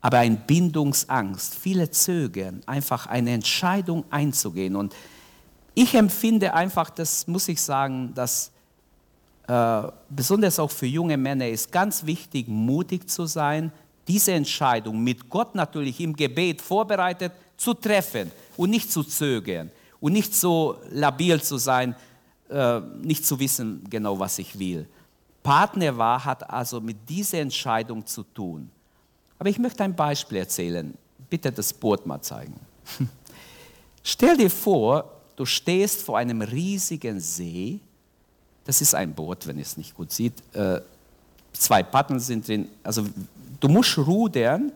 aber 0.00 0.18
eine 0.18 0.36
Bindungsangst. 0.36 1.54
Viele 1.54 1.90
zögern, 1.90 2.62
einfach 2.66 3.06
eine 3.06 3.32
Entscheidung 3.32 4.04
einzugehen. 4.10 4.76
Und 4.76 4.94
ich 5.74 5.94
empfinde 5.94 6.54
einfach, 6.54 6.90
das 6.90 7.26
muss 7.26 7.48
ich 7.48 7.60
sagen, 7.60 8.12
dass 8.14 8.50
äh, 9.46 9.82
besonders 10.08 10.58
auch 10.58 10.70
für 10.70 10.86
junge 10.86 11.16
Männer 11.16 11.48
ist 11.48 11.70
ganz 11.72 12.06
wichtig, 12.06 12.48
mutig 12.48 13.08
zu 13.08 13.26
sein, 13.26 13.72
diese 14.06 14.32
Entscheidung 14.32 15.02
mit 15.02 15.28
Gott 15.28 15.54
natürlich 15.54 16.00
im 16.00 16.16
Gebet 16.16 16.60
vorbereitet 16.60 17.32
zu 17.56 17.74
treffen 17.74 18.30
und 18.56 18.70
nicht 18.70 18.90
zu 18.90 19.04
zögern 19.04 19.70
und 20.00 20.12
nicht 20.12 20.34
so 20.34 20.76
labil 20.90 21.40
zu 21.42 21.58
sein, 21.58 21.94
äh, 22.48 22.80
nicht 23.02 23.24
zu 23.24 23.38
wissen 23.38 23.84
genau, 23.88 24.18
was 24.18 24.38
ich 24.38 24.58
will. 24.58 24.86
Partner 25.50 25.96
war 25.96 26.24
hat 26.24 26.48
also 26.48 26.80
mit 26.80 26.96
dieser 27.08 27.40
Entscheidung 27.40 28.06
zu 28.06 28.22
tun. 28.22 28.70
Aber 29.36 29.48
ich 29.48 29.58
möchte 29.58 29.82
ein 29.82 29.96
Beispiel 29.96 30.38
erzählen. 30.38 30.94
Bitte 31.28 31.50
das 31.50 31.72
Boot 31.72 32.06
mal 32.06 32.22
zeigen. 32.22 32.54
Stell 34.04 34.36
dir 34.36 34.48
vor, 34.48 35.10
du 35.34 35.44
stehst 35.44 36.02
vor 36.02 36.18
einem 36.18 36.40
riesigen 36.40 37.18
See. 37.18 37.80
Das 38.64 38.80
ist 38.80 38.94
ein 38.94 39.12
Boot, 39.12 39.44
wenn 39.48 39.56
ihr 39.56 39.64
es 39.64 39.76
nicht 39.76 39.92
gut 39.92 40.12
sieht. 40.12 40.34
Äh, 40.54 40.82
zwei 41.52 41.82
Patten 41.82 42.20
sind 42.20 42.46
drin. 42.46 42.68
Also 42.84 43.06
du 43.58 43.68
musst 43.68 43.98
rudern 43.98 44.70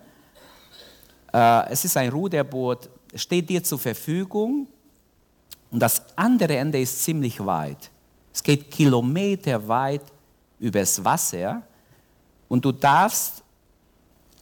Äh, 1.32 1.70
es 1.70 1.84
ist 1.84 1.96
ein 1.96 2.10
Ruderboot, 2.10 2.90
steht 3.14 3.48
dir 3.48 3.62
zur 3.62 3.78
Verfügung 3.78 4.66
und 5.70 5.78
das 5.78 6.02
andere 6.16 6.56
Ende 6.56 6.80
ist 6.80 7.04
ziemlich 7.04 7.38
weit. 7.44 7.90
Es 8.32 8.42
geht 8.42 8.68
kilometerweit 8.72 10.02
übers 10.58 11.02
Wasser 11.04 11.62
und 12.48 12.64
du 12.64 12.72
darfst, 12.72 13.42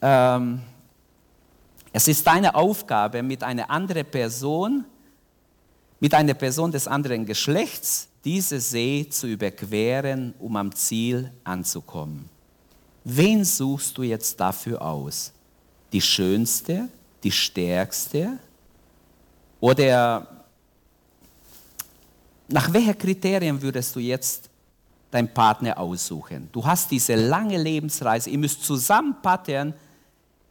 ähm, 0.01 0.61
es 1.91 2.07
ist 2.07 2.25
deine 2.25 2.53
Aufgabe, 2.55 3.21
mit 3.21 3.43
einer 3.43 3.69
anderen 3.69 4.05
Person, 4.05 4.85
mit 5.99 6.13
einer 6.13 6.33
Person 6.33 6.71
des 6.71 6.87
anderen 6.87 7.25
Geschlechts, 7.25 8.09
diese 8.25 8.59
See 8.59 9.07
zu 9.09 9.27
überqueren, 9.27 10.33
um 10.39 10.55
am 10.55 10.73
Ziel 10.73 11.31
anzukommen. 11.43 12.29
Wen 13.03 13.43
suchst 13.43 13.97
du 13.97 14.03
jetzt 14.03 14.39
dafür 14.39 14.81
aus? 14.81 15.33
Die 15.91 16.01
schönste, 16.01 16.87
die 17.23 17.31
stärkste 17.31 18.37
oder 19.59 20.27
nach 22.47 22.71
welchen 22.73 22.97
Kriterien 22.97 23.61
würdest 23.61 23.95
du 23.95 23.99
jetzt 23.99 24.49
deinen 25.13 25.33
Partner 25.33 25.77
aussuchen? 25.77 26.49
Du 26.51 26.65
hast 26.65 26.91
diese 26.91 27.15
lange 27.15 27.57
Lebensreise, 27.57 28.29
ihr 28.29 28.37
müsst 28.37 28.63
zusammen 28.63 29.15
pattern. 29.21 29.73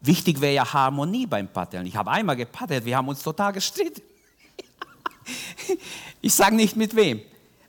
Wichtig 0.01 0.41
wäre 0.41 0.55
ja 0.55 0.73
Harmonie 0.73 1.27
beim 1.27 1.49
Paddeln. 1.49 1.87
Ich 1.87 1.97
habe 1.97 2.11
einmal 2.11 2.37
gepaddelt, 2.37 2.85
wir 2.85 2.97
haben 2.97 3.09
uns 3.09 3.23
total 3.23 3.53
gestritten. 3.53 4.03
ich 6.21 6.35
sage 6.35 6.57
nicht 6.57 6.77
mit 6.77 6.95
wem. 6.97 7.21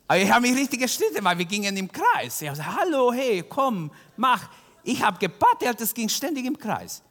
Aber 0.07 0.19
ich 0.19 0.31
habe 0.31 0.41
mich 0.41 0.55
richtig 0.55 0.81
gestritten, 0.81 1.23
weil 1.23 1.37
wir 1.37 1.45
gingen 1.45 1.75
im 1.77 1.91
Kreis. 1.91 2.41
Ich 2.41 2.47
habe 2.47 2.57
gesagt, 2.57 2.77
hallo, 2.77 3.13
hey, 3.13 3.43
komm, 3.47 3.91
mach. 4.17 4.49
Ich 4.83 5.01
habe 5.01 5.17
gepaddelt, 5.17 5.79
es 5.81 5.93
ging 5.93 6.09
ständig 6.09 6.45
im 6.45 6.57
Kreis. 6.57 7.01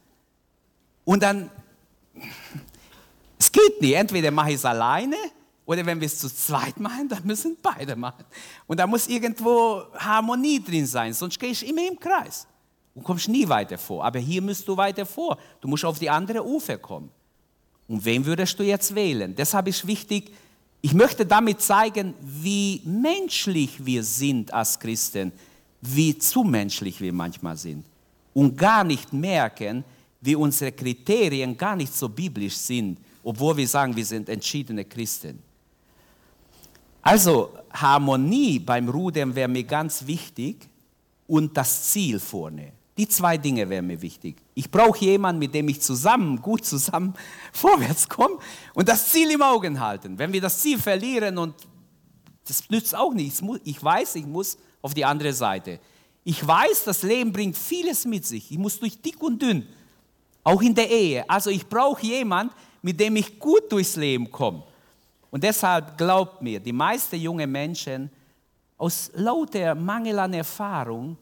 Und 1.05 1.23
dann, 1.23 1.51
es 3.39 3.51
geht 3.51 3.81
nicht, 3.81 3.95
entweder 3.95 4.31
mache 4.31 4.51
ich 4.51 4.57
es 4.57 4.65
alleine 4.65 5.17
oder 5.73 5.87
wenn 5.87 6.01
wir 6.01 6.07
es 6.07 6.19
zu 6.19 6.29
zweit 6.29 6.79
machen, 6.79 7.09
dann 7.09 7.25
müssen 7.25 7.57
beide 7.61 7.97
machen. 7.97 8.25
Und 8.67 8.79
da 8.79 8.87
muss 8.87 9.09
irgendwo 9.09 9.83
Harmonie 9.95 10.63
drin 10.63 10.87
sein, 10.87 11.13
sonst 11.13 11.39
gehe 11.39 11.51
ich 11.51 11.67
immer 11.67 11.89
im 11.89 11.99
Kreis. 11.99 12.47
Du 12.95 13.01
kommst 13.01 13.29
nie 13.29 13.49
weiter 13.49 13.79
vor. 13.79 14.05
Aber 14.05 14.19
hier 14.19 14.43
musst 14.43 14.69
du 14.69 14.77
weiter 14.77 15.07
vor. 15.07 15.39
Du 15.61 15.69
musst 15.69 15.85
auf 15.85 15.99
die 15.99 16.11
andere 16.11 16.47
Ufer 16.47 16.79
kommen. 16.79 17.11
Und 17.89 18.05
wen 18.05 18.25
würdest 18.25 18.59
du 18.59 18.63
jetzt 18.63 18.95
wählen? 18.95 19.35
Deshalb 19.35 19.69
ist 19.69 19.87
wichtig, 19.87 20.31
ich 20.81 20.95
möchte 20.95 21.25
damit 21.25 21.61
zeigen, 21.61 22.15
wie 22.21 22.83
menschlich 22.85 23.85
wir 23.85 24.03
sind 24.03 24.53
als 24.53 24.79
Christen, 24.79 25.33
wie 25.81 26.19
zu 26.19 26.43
menschlich 26.43 27.01
wir 27.01 27.13
manchmal 27.13 27.57
sind. 27.57 27.85
Und 28.35 28.57
gar 28.57 28.85
nicht 28.85 29.13
merken, 29.13 29.85
wie 30.21 30.35
unsere 30.35 30.73
Kriterien 30.73 31.57
gar 31.57 31.77
nicht 31.77 31.95
so 31.95 32.09
biblisch 32.09 32.57
sind, 32.57 32.99
obwohl 33.23 33.57
wir 33.57 33.69
sagen, 33.69 33.95
wir 33.95 34.05
sind 34.05 34.29
entschiedene 34.29 34.85
Christen. 34.85 35.43
Also 37.03 37.51
Harmonie 37.73 38.61
beim 38.61 38.89
Rudern 38.89 39.35
wäre 39.35 39.49
mir 39.49 39.65
ganz 39.65 40.07
wichtig 40.07 40.69
und 41.27 41.57
das 41.57 41.91
Ziel 41.91 42.21
vorne. 42.21 42.73
Die 42.97 43.09
zwei 43.09 43.39
Dinge 43.39 43.69
wären 43.69 43.87
mir 43.87 44.01
wichtig. 44.01 44.37
Ich 44.55 44.71
brauche 44.71 45.05
jemanden, 45.05 45.39
mit 45.39 45.55
dem 45.55 45.69
ich 45.69 45.81
zusammen, 45.81 46.41
gut 46.41 46.65
zusammen 46.65 47.15
vorwärts 47.53 48.09
komme 48.09 48.39
und 48.75 48.89
das 48.89 49.09
Ziel 49.09 49.31
im 49.31 49.43
Augen 49.43 49.81
halten. 49.81 50.19
Wenn 50.19 50.33
wir 50.33 50.41
das 50.41 50.61
Ziel 50.61 50.79
verlieren 50.79 51.39
und 51.39 51.55
das 52.47 52.69
nützt 52.71 52.95
auch 52.95 53.15
nichts, 53.15 53.43
ich 53.65 53.83
weiß, 53.83 54.17
ich 54.17 54.27
muss 54.27 54.59
auf 54.83 54.95
die 54.95 55.05
andere 55.05 55.33
Seite. 55.33 55.81
Ich 56.25 56.47
weiß, 56.47 56.85
das 56.85 57.03
Leben 57.03 57.33
bringt 57.33 57.57
vieles 57.57 58.05
mit 58.05 58.27
sich. 58.27 58.51
Ich 58.53 58.59
muss 58.59 58.79
durch 58.79 59.01
dick 59.01 59.21
und 59.23 59.41
dünn, 59.41 59.67
auch 60.45 60.61
in 60.61 60.75
der 60.75 60.91
Ehe. 60.91 61.29
Also 61.29 61.51
ich 61.51 61.67
brauche 61.67 62.05
jemanden, 62.05 62.55
mit 62.83 63.01
dem 63.01 63.17
ich 63.17 63.39
gut 63.39 63.73
durchs 63.73 63.97
Leben 63.97 64.31
komme. 64.31 64.65
Und 65.33 65.43
deshalb 65.43 65.97
glaubt 65.97 66.43
mir, 66.43 66.61
die 66.61 66.75
meisten 66.75 67.17
jungen 67.17 67.51
Menschen, 67.51 68.11
aus 68.77 69.11
lauter 69.15 69.75
Mangel 69.75 70.19
an 70.19 70.35
Erfahrung, 70.35 71.17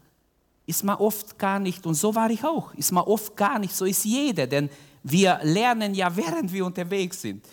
ist 0.65 0.83
man 0.83 0.97
oft 0.97 1.39
gar 1.39 1.59
nicht, 1.59 1.85
und 1.85 1.95
so 1.95 2.13
war 2.13 2.29
ich 2.29 2.43
auch, 2.43 2.73
ist 2.73 2.91
man 2.91 3.05
oft 3.05 3.37
gar 3.37 3.57
nicht, 3.57 3.73
so 3.73 3.85
ist 3.85 4.03
jeder, 4.03 4.45
denn 4.47 4.69
wir 5.01 5.39
lernen 5.43 5.95
ja, 5.95 6.13
während 6.15 6.51
wir 6.51 6.65
unterwegs 6.65 7.21
sind. 7.21 7.45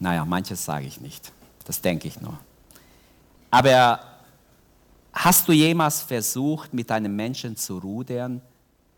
Naja, 0.00 0.24
manches 0.24 0.64
sage 0.64 0.86
ich 0.86 1.00
nicht, 1.02 1.30
das 1.64 1.82
denke 1.82 2.08
ich 2.08 2.18
nur. 2.18 2.38
Aber 3.50 4.00
hast 5.12 5.46
du 5.46 5.52
jemals 5.52 6.00
versucht, 6.00 6.72
mit 6.72 6.90
einem 6.90 7.14
Menschen 7.14 7.56
zu 7.56 7.76
rudern 7.76 8.40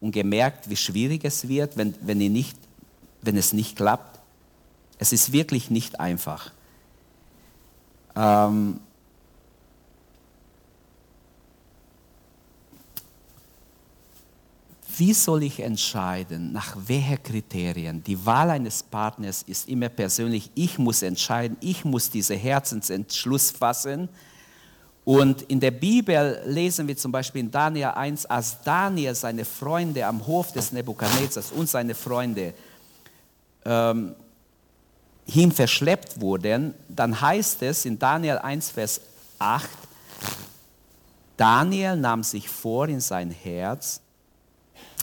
und 0.01 0.13
gemerkt, 0.13 0.71
wie 0.71 0.77
schwierig 0.77 1.25
es 1.25 1.49
wird, 1.49 1.77
wenn, 1.77 1.95
wenn 2.01 2.21
ihr 2.21 2.31
nicht 2.31 2.64
wenn 3.25 3.37
es 3.37 3.53
nicht 3.53 3.77
klappt. 3.77 4.21
Es 4.99 5.13
ist 5.13 5.33
wirklich 5.33 5.71
nicht 5.71 6.01
einfach. 6.01 6.53
Ähm, 8.17 8.81
wie 14.97 15.13
soll 15.13 15.43
ich 15.43 15.61
entscheiden, 15.61 16.53
nach 16.53 16.77
welchen 16.87 17.23
Kriterien? 17.23 18.03
Die 18.05 18.25
Wahl 18.25 18.51
eines 18.51 18.83
Partners 18.83 19.43
ist 19.43 19.69
immer 19.69 19.89
persönlich. 19.89 20.51
Ich 20.55 20.79
muss 20.79 21.03
entscheiden, 21.03 21.57
ich 21.61 21.85
muss 21.85 22.11
diesen 22.11 22.39
Herzensentschluss 22.39 23.51
fassen. 23.51 24.09
Und 25.05 25.43
in 25.43 25.61
der 25.61 25.73
Bibel 25.73 26.41
lesen 26.47 26.89
wir 26.89 26.97
zum 26.97 27.13
Beispiel 27.13 27.43
in 27.43 27.51
Daniel 27.51 27.89
1, 27.89 28.25
als 28.27 28.63
Daniel 28.63 29.15
seine 29.15 29.45
Freunde 29.45 30.07
am 30.07 30.27
Hof 30.27 30.53
des 30.53 30.73
Nebukadnezars 30.73 31.53
und 31.53 31.69
seine 31.69 31.95
Freunde 31.95 32.55
ähm, 33.65 34.15
hin 35.27 35.53
verschleppt 35.53 36.21
wurden, 36.21 36.75
dann 36.89 37.21
heißt 37.21 37.63
es 37.63 37.85
in 37.85 37.99
Daniel 37.99 38.39
1, 38.39 38.71
Vers 38.71 39.01
8, 39.39 39.69
Daniel 41.37 41.97
nahm 41.97 42.23
sich 42.23 42.49
vor 42.49 42.89
in 42.89 43.01
sein 43.01 43.31
Herz, 43.31 44.01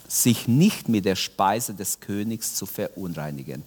sich 0.08 0.48
nicht 0.48 0.90
mit 0.90 1.06
der 1.06 1.16
Speise 1.16 1.74
des 1.74 2.00
Königs 2.00 2.56
zu 2.56 2.66
verunreinigen. 2.66 3.64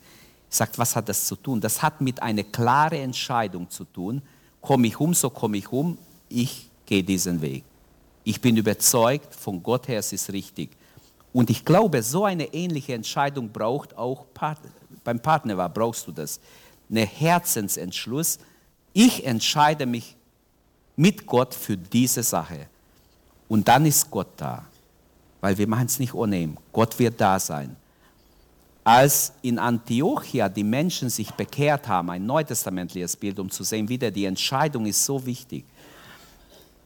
Ich 0.50 0.56
sage, 0.56 0.72
was 0.76 0.94
hat 0.94 1.08
das 1.08 1.26
zu 1.26 1.36
tun? 1.36 1.60
Das 1.60 1.82
hat 1.82 2.00
mit 2.00 2.22
einer 2.22 2.44
klaren 2.44 3.00
Entscheidung 3.00 3.68
zu 3.68 3.84
tun. 3.84 4.22
Komme 4.60 4.86
ich 4.86 5.00
um, 5.00 5.12
so 5.12 5.30
komme 5.30 5.56
ich 5.56 5.70
um, 5.72 5.98
ich 6.28 6.68
gehe 6.86 7.02
diesen 7.02 7.40
Weg. 7.42 7.64
Ich 8.22 8.40
bin 8.40 8.56
überzeugt, 8.56 9.34
von 9.34 9.62
Gott 9.62 9.88
her 9.88 9.98
es 9.98 10.12
ist 10.12 10.32
richtig. 10.32 10.70
Und 11.32 11.50
ich 11.50 11.64
glaube, 11.64 12.02
so 12.02 12.24
eine 12.24 12.54
ähnliche 12.54 12.94
Entscheidung 12.94 13.50
braucht 13.50 13.96
auch 13.98 14.26
beim 15.04 15.20
Partner 15.20 15.56
war, 15.56 15.68
brauchst 15.68 16.06
du 16.06 16.12
das. 16.12 16.40
Ein 16.90 16.96
Herzensentschluss. 16.96 18.38
Ich 18.92 19.24
entscheide 19.24 19.86
mich 19.86 20.16
mit 20.96 21.26
Gott 21.26 21.54
für 21.54 21.76
diese 21.76 22.22
Sache. 22.22 22.66
Und 23.48 23.68
dann 23.68 23.86
ist 23.86 24.10
Gott 24.10 24.28
da. 24.36 24.64
Weil 25.40 25.58
wir 25.58 25.68
machen 25.68 25.86
es 25.86 25.98
nicht 25.98 26.14
ohne 26.14 26.40
ihn. 26.40 26.56
Gott 26.72 26.98
wird 26.98 27.20
da 27.20 27.38
sein. 27.38 27.76
Als 28.82 29.32
in 29.42 29.58
Antiochia 29.58 30.48
die 30.48 30.64
Menschen 30.64 31.08
sich 31.08 31.30
bekehrt 31.32 31.88
haben, 31.88 32.10
ein 32.10 32.26
neutestamentliches 32.26 33.16
Bild, 33.16 33.38
um 33.38 33.50
zu 33.50 33.62
sehen, 33.64 33.88
wieder 33.88 34.10
die 34.10 34.26
Entscheidung 34.26 34.86
ist 34.86 35.04
so 35.04 35.24
wichtig. 35.24 35.64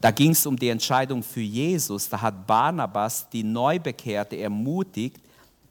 Da 0.01 0.11
ging 0.11 0.31
es 0.31 0.45
um 0.45 0.55
die 0.55 0.69
Entscheidung 0.69 1.21
für 1.23 1.41
Jesus. 1.41 2.07
Da 2.07 2.21
hat 2.21 2.47
Barnabas 2.47 3.29
die 3.29 3.43
Neubekehrte 3.43 4.37
ermutigt, 4.37 5.17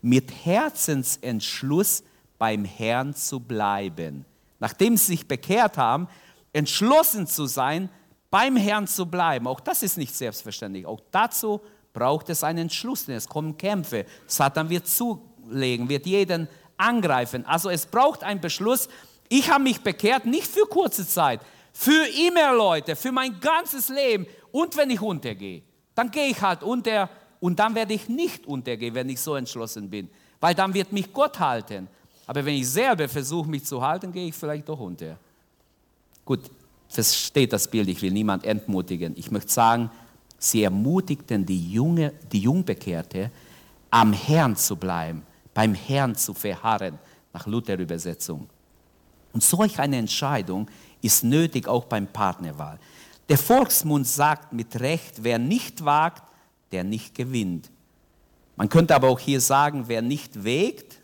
mit 0.03 0.31
Herzensentschluss 0.45 2.03
beim 2.39 2.65
Herrn 2.65 3.15
zu 3.15 3.41
bleiben. 3.41 4.25
Nachdem 4.61 4.97
sie 4.97 5.07
sich 5.07 5.29
bekehrt 5.29 5.77
haben, 5.77 6.09
entschlossen 6.53 7.27
zu 7.27 7.47
sein, 7.47 7.89
beim 8.31 8.57
Herrn 8.57 8.87
zu 8.87 9.07
bleiben. 9.07 9.47
Auch 9.47 9.61
das 9.61 9.83
ist 9.83 9.97
nicht 9.97 10.15
selbstverständlich. 10.15 10.87
Auch 10.87 11.01
dazu 11.11 11.61
braucht 11.93 12.29
es 12.31 12.45
einen 12.45 12.61
Entschluss, 12.61 13.07
denn 13.07 13.17
es 13.17 13.29
kommen 13.29 13.57
Kämpfe. 13.57 14.05
Satan 14.27 14.69
wird 14.69 14.87
zulegen, 14.87 15.89
wird 15.89 16.07
jeden 16.07 16.49
angreifen. 16.77 17.45
Also 17.47 17.71
es 17.71 17.87
braucht 17.87 18.23
einen 18.23 18.41
Beschluss. 18.41 18.89
Ich 19.29 19.51
habe 19.51 19.65
mich 19.65 19.81
bekehrt, 19.81 20.27
nicht 20.27 20.47
für 20.47 20.67
kurze 20.67 21.07
Zeit, 21.07 21.41
für 21.73 22.07
immer, 22.27 22.55
Leute, 22.55 22.97
für 22.97 23.13
mein 23.13 23.39
ganzes 23.41 23.89
Leben. 23.89 24.27
Und 24.53 24.77
wenn 24.77 24.91
ich 24.91 25.01
untergehe, 25.01 25.63
dann 25.95 26.11
gehe 26.11 26.29
ich 26.29 26.41
halt 26.41 26.63
unter 26.63 27.11
und 27.41 27.59
dann 27.59 27.75
werde 27.75 27.95
ich 27.95 28.09
nicht 28.09 28.47
untergehen, 28.47 28.95
wenn 28.95 29.09
ich 29.09 29.21
so 29.21 29.35
entschlossen 29.35 29.91
bin, 29.91 30.09
weil 30.41 30.55
dann 30.55 30.75
wird 30.75 30.93
mich 30.93 31.13
Gott 31.13 31.39
halten. 31.39 31.89
Aber 32.29 32.45
wenn 32.45 32.57
ich 32.57 32.69
selber 32.69 33.09
versuche, 33.09 33.49
mich 33.49 33.65
zu 33.65 33.81
halten, 33.81 34.13
gehe 34.13 34.29
ich 34.29 34.35
vielleicht 34.35 34.69
doch 34.69 34.79
unter. 34.79 35.19
Gut, 36.27 36.41
versteht 36.87 37.55
das 37.55 37.67
Bild, 37.67 37.89
ich 37.89 38.03
will 38.03 38.11
niemand 38.11 38.45
entmutigen. 38.45 39.15
Ich 39.17 39.31
möchte 39.31 39.51
sagen, 39.51 39.91
sie 40.39 40.63
ermutigten 40.63 41.47
die, 41.47 41.73
Junge, 41.73 42.13
die 42.31 42.41
Jungbekehrte, 42.41 43.31
am 43.91 44.13
Herrn 44.13 44.55
zu 44.57 44.77
bleiben, 44.77 45.23
beim 45.55 45.73
Herrn 45.73 46.15
zu 46.15 46.35
verharren, 46.35 46.99
nach 47.33 47.47
Luther-Übersetzung. 47.47 48.47
Und 49.33 49.43
solch 49.43 49.79
eine 49.79 49.97
Entscheidung 49.97 50.69
ist 51.01 51.25
nötig 51.25 51.67
auch 51.67 51.87
beim 51.87 52.07
Partnerwahl. 52.07 52.79
Der 53.31 53.39
Volksmund 53.39 54.07
sagt 54.07 54.53
mit 54.53 54.79
Recht, 54.81 55.25
wer 55.25 55.39
nicht 55.39 55.83
wagt, 55.83 56.25
der 56.73 56.85
nicht 56.85 57.15
gewinnt. 57.15 57.71
Man 58.55 58.69
könnte 58.69 58.95
aber 58.95 59.09
auch 59.09 59.19
hier 59.19 59.41
sagen, 59.41 59.85
wer 59.87 60.03
nicht 60.03 60.45
wägt, 60.45 60.98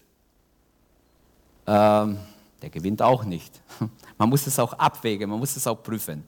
ähm, 1.66 2.18
der 2.62 2.70
gewinnt 2.70 3.03
auch 3.03 3.24
nicht. 3.24 3.61
Man 4.18 4.29
muss 4.29 4.46
es 4.46 4.59
auch 4.59 4.72
abwägen, 4.74 5.29
man 5.29 5.38
muss 5.38 5.57
es 5.57 5.66
auch 5.66 5.83
prüfen. 5.83 6.24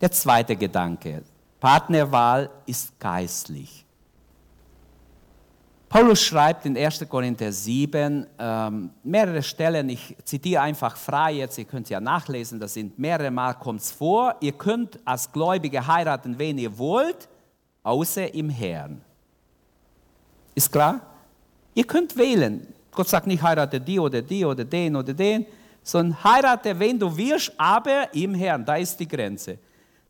Der 0.00 0.10
zweite 0.10 0.56
Gedanke, 0.56 1.22
Partnerwahl 1.60 2.50
ist 2.66 2.98
geistlich. 2.98 3.86
Paulus 5.88 6.22
schreibt 6.22 6.66
in 6.66 6.76
1. 6.76 7.06
Korinther 7.08 7.52
7 7.52 8.26
ähm, 8.38 8.90
mehrere 9.02 9.42
Stellen, 9.42 9.90
ich 9.90 10.16
zitiere 10.24 10.62
einfach 10.62 10.96
frei 10.96 11.34
jetzt, 11.34 11.58
ihr 11.58 11.66
könnt 11.66 11.88
ja 11.90 12.00
nachlesen, 12.00 12.58
das 12.58 12.74
sind 12.74 12.98
mehrere 12.98 13.30
Mal 13.30 13.52
kommt 13.54 13.82
es 13.82 13.92
vor, 13.92 14.34
ihr 14.40 14.52
könnt 14.52 14.98
als 15.04 15.30
Gläubige 15.30 15.86
heiraten, 15.86 16.38
wen 16.38 16.56
ihr 16.56 16.76
wollt, 16.78 17.28
außer 17.82 18.32
im 18.34 18.48
Herrn. 18.48 19.02
Ist 20.54 20.72
klar? 20.72 21.00
Ihr 21.74 21.86
könnt 21.86 22.16
wählen. 22.16 22.66
Gott 22.92 23.08
sagt 23.08 23.26
nicht, 23.26 23.42
heirate 23.42 23.80
die 23.80 23.98
oder 23.98 24.22
die 24.22 24.44
oder 24.44 24.64
den 24.64 24.96
oder 24.96 25.14
den, 25.14 25.46
sondern 25.82 26.22
heirate, 26.22 26.78
wen 26.78 26.98
du 26.98 27.16
willst, 27.16 27.52
aber 27.56 28.14
im 28.14 28.34
Herrn, 28.34 28.64
da 28.64 28.76
ist 28.76 28.98
die 29.00 29.08
Grenze. 29.08 29.58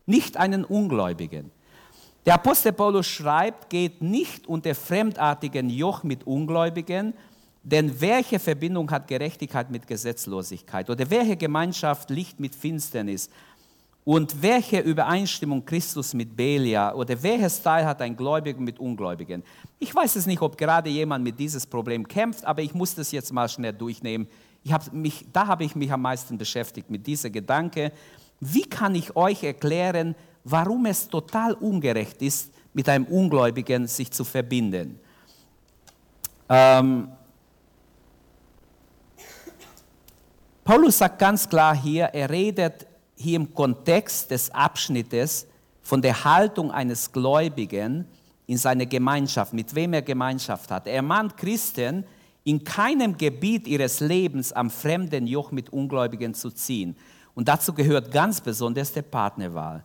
Nicht 0.05 0.37
einen 0.37 0.65
Ungläubigen. 0.65 1.51
Der 2.27 2.35
Apostel 2.35 2.73
Paulus 2.73 3.07
schreibt, 3.07 3.71
geht 3.71 4.03
nicht 4.03 4.47
unter 4.47 4.75
fremdartigen 4.75 5.71
Joch 5.71 6.03
mit 6.03 6.27
Ungläubigen, 6.27 7.15
denn 7.65 8.01
welche 8.01 8.41
Verbindung 8.41 8.91
hat 8.91 9.07
Gerechtigkeit 9.07 9.71
mit 9.71 9.87
Gesetzlosigkeit? 9.87 10.91
Oder 10.91 11.09
welche 11.09 11.37
Gemeinschaft 11.37 12.11
Licht 12.11 12.41
mit 12.41 12.55
Finsternis? 12.55 13.31
Und 14.05 14.43
welche 14.43 14.81
Übereinstimmung 14.81 15.65
Christus 15.65 16.13
mit 16.13 16.37
Belia? 16.37 16.93
Oder 16.95 17.23
welches 17.23 17.63
Teil 17.63 17.87
hat 17.87 18.03
ein 18.03 18.17
Gläubiger 18.17 18.61
mit 18.61 18.81
Ungläubigen? 18.81 19.45
Ich 19.79 19.95
weiß 19.95 20.17
es 20.17 20.27
nicht, 20.27 20.43
ob 20.43 20.59
gerade 20.59 20.91
jemand 20.91 21.23
mit 21.23 21.39
dieses 21.39 21.65
Problem 21.65 22.07
kämpft, 22.07 22.45
aber 22.45 22.63
ich 22.63 22.75
muss 22.75 22.95
das 22.97 23.13
jetzt 23.13 23.33
mal 23.33 23.49
schnell 23.49 23.73
durchnehmen. 23.73 24.27
Hab 24.69 24.93
mich, 24.93 25.27
da 25.33 25.47
habe 25.47 25.65
ich 25.65 25.77
mich 25.77 25.93
am 25.93 26.03
meisten 26.03 26.37
beschäftigt 26.37 26.91
mit 26.91 27.07
diesem 27.07 27.31
Gedanke. 27.31 27.93
Wie 28.41 28.65
kann 28.65 28.97
ich 28.97 29.15
euch 29.15 29.45
erklären, 29.45 30.17
warum 30.43 30.87
es 30.87 31.09
total 31.09 31.53
ungerecht 31.55 32.21
ist, 32.23 32.53
mit 32.75 32.89
einem 32.89 33.05
Ungläubigen 33.05 33.87
sich 33.87 34.11
zu 34.11 34.25
verbinden? 34.25 34.99
Ähm, 36.49 37.09
Paulus 40.65 40.99
sagt 40.99 41.21
ganz 41.21 41.49
klar 41.49 41.77
hier, 41.77 42.07
er 42.07 42.31
redet 42.31 42.87
hier 43.23 43.37
im 43.37 43.55
Kontext 43.55 44.31
des 44.31 44.51
Abschnittes 44.51 45.47
von 45.81 46.03
der 46.03 46.25
Haltung 46.25 46.71
eines 46.71 47.11
Gläubigen 47.13 48.07
in 48.47 48.59
seiner 48.59 48.87
Gemeinschaft, 48.87 49.53
mit 49.53 49.75
wem 49.75 49.95
er 49.95 50.03
Gemeinschaft 50.03 50.71
hat. 50.71 50.87
Er 50.87 51.03
mahnt 51.03 51.37
Christen, 51.37 52.05
in 52.45 52.65
keinem 52.65 53.17
Gebiet 53.17 53.69
ihres 53.69 54.01
Lebens 54.01 54.53
am 54.53 54.69
fremden 54.69 55.27
Joch 55.27 55.53
mit 55.53 55.73
Ungläubigen 55.73 56.35
zu 56.35 56.51
ziehen. 56.51 56.97
Und 57.35 57.49
dazu 57.49 57.73
gehört 57.73 58.11
ganz 58.11 58.41
besonders 58.41 58.93
der 58.93 59.03
Partnerwahl. 59.03 59.85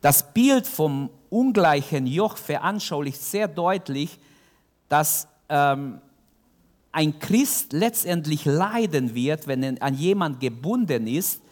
Das 0.00 0.32
Bild 0.32 0.66
vom 0.66 1.10
ungleichen 1.30 2.06
Joch 2.06 2.36
veranschaulicht 2.36 3.20
sehr 3.20 3.48
deutlich, 3.48 4.18
dass 4.88 5.26
ähm, 5.48 6.00
ein 6.92 7.18
Christ 7.18 7.72
letztendlich 7.72 8.44
leiden 8.44 9.14
wird, 9.14 9.46
wenn 9.46 9.62
er 9.62 9.82
an 9.82 9.94
jemand 9.94 10.40
gebunden 10.40 11.06
ist, 11.06 11.42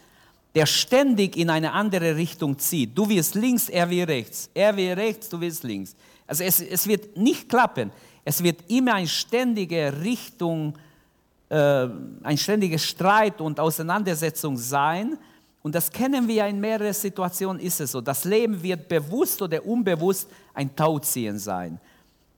der 0.56 0.64
ständig 0.64 1.36
in 1.36 1.50
eine 1.50 1.72
andere 1.72 2.16
Richtung 2.16 2.58
zieht. 2.58 2.96
Du 2.96 3.06
wirst 3.10 3.34
links, 3.34 3.68
er 3.68 3.90
will 3.90 4.04
rechts. 4.04 4.48
Er 4.54 4.74
will 4.74 4.94
rechts, 4.94 5.28
du 5.28 5.38
wirst 5.38 5.64
links. 5.64 5.94
Also 6.26 6.44
es, 6.44 6.62
es 6.62 6.86
wird 6.86 7.14
nicht 7.14 7.46
klappen. 7.46 7.92
Es 8.24 8.42
wird 8.42 8.60
immer 8.68 8.94
eine 8.94 9.06
ständige 9.06 9.92
Richtung, 10.00 10.72
äh, 11.50 11.86
ein 12.22 12.38
ständiger 12.38 12.78
Streit 12.78 13.42
und 13.42 13.60
Auseinandersetzung 13.60 14.56
sein. 14.56 15.18
Und 15.62 15.74
das 15.74 15.90
kennen 15.90 16.26
wir 16.26 16.36
ja 16.36 16.46
in 16.46 16.58
mehreren 16.58 16.94
Situationen, 16.94 17.60
ist 17.60 17.82
es 17.82 17.92
so. 17.92 18.00
Das 18.00 18.24
Leben 18.24 18.62
wird 18.62 18.88
bewusst 18.88 19.42
oder 19.42 19.62
unbewusst 19.62 20.26
ein 20.54 20.74
Tauziehen 20.74 21.38
sein. 21.38 21.78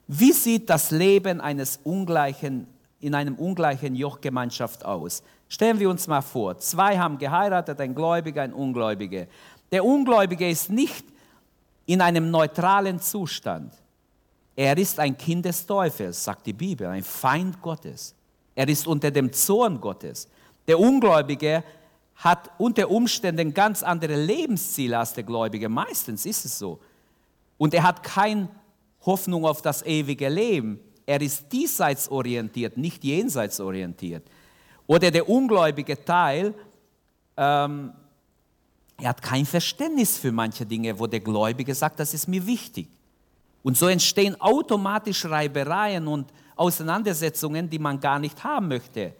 Wie 0.09 0.33
sieht 0.33 0.68
das 0.68 0.90
Leben 0.90 1.40
eines 1.40 1.78
ungleichen, 1.85 2.66
in 3.01 3.15
einem 3.15 3.35
ungleichen 3.37 3.95
Jochgemeinschaft 3.95 4.85
aus? 4.85 5.23
Stellen 5.49 5.79
wir 5.79 5.89
uns 5.89 6.07
mal 6.07 6.21
vor, 6.21 6.59
zwei 6.59 6.99
haben 6.99 7.19
geheiratet, 7.19 7.81
ein 7.81 7.95
Gläubiger, 7.95 8.43
ein 8.43 8.53
Ungläubiger. 8.53 9.27
Der 9.71 9.85
Ungläubige 9.85 10.49
ist 10.49 10.71
nicht 10.71 11.05
in 11.87 12.01
einem 12.01 12.31
neutralen 12.31 13.01
Zustand. 13.01 13.73
Er 14.55 14.77
ist 14.77 14.99
ein 14.99 15.17
Kind 15.17 15.45
des 15.45 15.65
Teufels, 15.67 16.23
sagt 16.25 16.47
die 16.47 16.53
Bibel, 16.53 16.87
ein 16.89 17.05
Feind 17.05 17.63
Gottes. 17.63 18.15
Er 18.55 18.69
ist 18.69 18.87
unter 18.87 19.11
dem 19.11 19.33
Zorn 19.33 19.81
Gottes. 19.81 20.29
Der 20.67 20.79
Ungläubige 20.79 21.63
hat 22.17 22.51
unter 22.59 22.91
Umständen 22.91 23.55
ganz 23.55 23.83
andere 23.83 24.17
Lebensziele 24.17 24.99
als 24.99 25.15
der 25.15 25.23
Gläubige. 25.23 25.69
Meistens 25.69 26.27
ist 26.27 26.45
es 26.45 26.59
so. 26.59 26.81
Und 27.57 27.73
er 27.73 27.85
hat 27.85 28.03
keine 28.03 28.49
Hoffnung 29.07 29.45
auf 29.45 29.63
das 29.63 29.87
ewige 29.87 30.29
Leben. 30.29 30.81
Er 31.09 31.23
ist 31.23 31.51
diesseits 31.51 32.11
orientiert, 32.11 32.77
nicht 32.77 33.03
jenseits 33.03 33.61
orientiert. 33.61 34.25
Oder 34.87 35.11
der 35.11 35.27
ungläubige 35.27 36.05
Teil, 36.05 36.53
ähm, 37.35 37.94
er 39.01 39.09
hat 39.09 39.23
kein 39.23 39.47
Verständnis 39.47 40.18
für 40.18 40.33
manche 40.33 40.66
Dinge, 40.66 40.99
wo 40.99 41.07
der 41.07 41.21
Gläubige 41.21 41.75
sagt, 41.75 41.99
das 41.99 42.12
ist 42.12 42.29
mir 42.29 42.47
wichtig. 42.47 42.88
Und 43.62 43.79
so 43.79 43.87
entstehen 43.88 44.38
automatisch 44.38 45.25
Reibereien 45.25 46.07
und 46.07 46.31
Auseinandersetzungen, 46.57 47.71
die 47.71 47.79
man 47.79 47.99
gar 47.99 48.18
nicht 48.18 48.44
haben 48.44 48.68
möchte. 48.68 49.14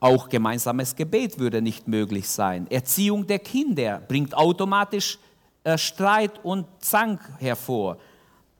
Auch 0.00 0.28
gemeinsames 0.28 0.96
Gebet 0.96 1.38
würde 1.38 1.62
nicht 1.62 1.86
möglich 1.86 2.28
sein. 2.28 2.66
Erziehung 2.68 3.24
der 3.28 3.38
Kinder 3.38 4.02
bringt 4.08 4.34
automatisch 4.36 5.20
äh, 5.62 5.78
Streit 5.78 6.44
und 6.44 6.66
Zank 6.80 7.20
hervor. 7.38 7.98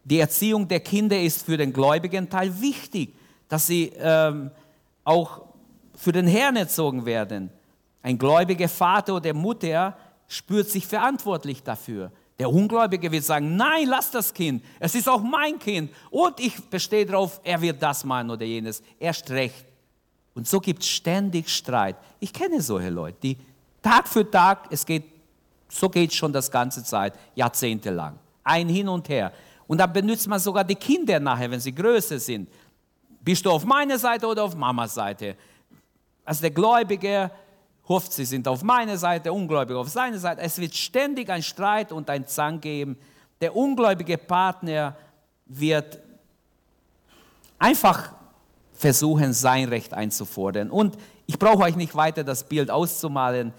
Die 0.08 0.20
Erziehung 0.20 0.66
der 0.66 0.80
Kinder 0.80 1.20
ist 1.20 1.44
für 1.44 1.58
den 1.58 1.70
gläubigen 1.70 2.30
Teil 2.30 2.58
wichtig, 2.62 3.14
dass 3.46 3.66
sie 3.66 3.92
ähm, 3.98 4.50
auch 5.04 5.42
für 5.94 6.12
den 6.12 6.26
Herrn 6.26 6.56
erzogen 6.56 7.04
werden. 7.04 7.50
Ein 8.02 8.16
gläubiger 8.16 8.70
Vater 8.70 9.16
oder 9.16 9.34
Mutter 9.34 9.94
spürt 10.26 10.70
sich 10.70 10.86
verantwortlich 10.86 11.62
dafür. 11.62 12.10
Der 12.38 12.50
Ungläubige 12.50 13.12
wird 13.12 13.24
sagen, 13.24 13.56
nein, 13.56 13.86
lass 13.86 14.10
das 14.10 14.32
Kind, 14.32 14.64
es 14.80 14.94
ist 14.94 15.08
auch 15.10 15.20
mein 15.20 15.58
Kind 15.58 15.90
und 16.10 16.40
ich 16.40 16.56
bestehe 16.70 17.04
darauf, 17.04 17.40
er 17.44 17.60
wird 17.60 17.82
das 17.82 18.02
machen 18.04 18.30
oder 18.30 18.46
jenes, 18.46 18.82
erst 18.98 19.28
recht. 19.30 19.66
Und 20.34 20.48
so 20.48 20.58
gibt 20.58 20.84
es 20.84 20.88
ständig 20.88 21.50
Streit. 21.50 21.96
Ich 22.18 22.32
kenne 22.32 22.62
solche 22.62 22.88
Leute, 22.88 23.18
die 23.22 23.36
Tag 23.82 24.08
für 24.08 24.30
Tag, 24.30 24.68
es 24.70 24.86
geht, 24.86 25.04
so 25.68 25.90
geht 25.90 26.12
es 26.12 26.16
schon 26.16 26.32
das 26.32 26.50
ganze 26.50 26.82
Zeit, 26.82 27.12
jahrzehntelang, 27.34 28.18
ein 28.44 28.68
hin 28.68 28.88
und 28.88 29.06
her. 29.10 29.32
Und 29.68 29.78
dann 29.78 29.92
benutzt 29.92 30.26
man 30.26 30.40
sogar 30.40 30.64
die 30.64 30.74
Kinder 30.74 31.20
nachher, 31.20 31.48
wenn 31.50 31.60
sie 31.60 31.74
größer 31.74 32.18
sind. 32.18 32.48
Bist 33.20 33.44
du 33.44 33.50
auf 33.50 33.64
meiner 33.64 33.98
Seite 33.98 34.26
oder 34.26 34.42
auf 34.42 34.56
Mamas 34.56 34.94
Seite? 34.94 35.36
Also 36.24 36.40
der 36.40 36.50
Gläubige 36.50 37.30
hofft, 37.86 38.12
sie 38.12 38.24
sind 38.24 38.48
auf 38.48 38.62
meiner 38.62 38.96
Seite, 38.96 39.32
Ungläubige 39.32 39.78
auf 39.78 39.88
seiner 39.88 40.18
Seite. 40.18 40.40
Es 40.40 40.58
wird 40.58 40.74
ständig 40.74 41.28
ein 41.30 41.42
Streit 41.42 41.92
und 41.92 42.08
ein 42.10 42.26
Zank 42.26 42.62
geben. 42.62 42.98
Der 43.40 43.54
ungläubige 43.54 44.16
Partner 44.18 44.96
wird 45.46 45.98
einfach 47.58 48.12
versuchen, 48.72 49.32
sein 49.34 49.68
Recht 49.68 49.92
einzufordern. 49.92 50.70
Und 50.70 50.96
ich 51.26 51.38
brauche 51.38 51.64
euch 51.64 51.76
nicht 51.76 51.94
weiter 51.94 52.24
das 52.24 52.44
Bild 52.44 52.70
auszumalen. 52.70 53.52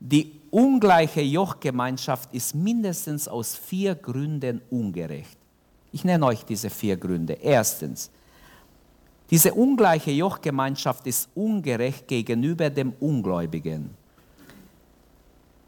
Die 0.00 0.37
ungleiche 0.50 1.20
Jochgemeinschaft 1.20 2.32
ist 2.34 2.54
mindestens 2.54 3.28
aus 3.28 3.56
vier 3.56 3.94
Gründen 3.94 4.60
ungerecht. 4.70 5.38
Ich 5.92 6.04
nenne 6.04 6.26
euch 6.26 6.44
diese 6.44 6.70
vier 6.70 6.96
Gründe. 6.96 7.34
Erstens, 7.34 8.10
diese 9.30 9.54
ungleiche 9.54 10.10
Jochgemeinschaft 10.10 11.06
ist 11.06 11.28
ungerecht 11.34 12.08
gegenüber 12.08 12.70
dem 12.70 12.92
Ungläubigen. 13.00 13.90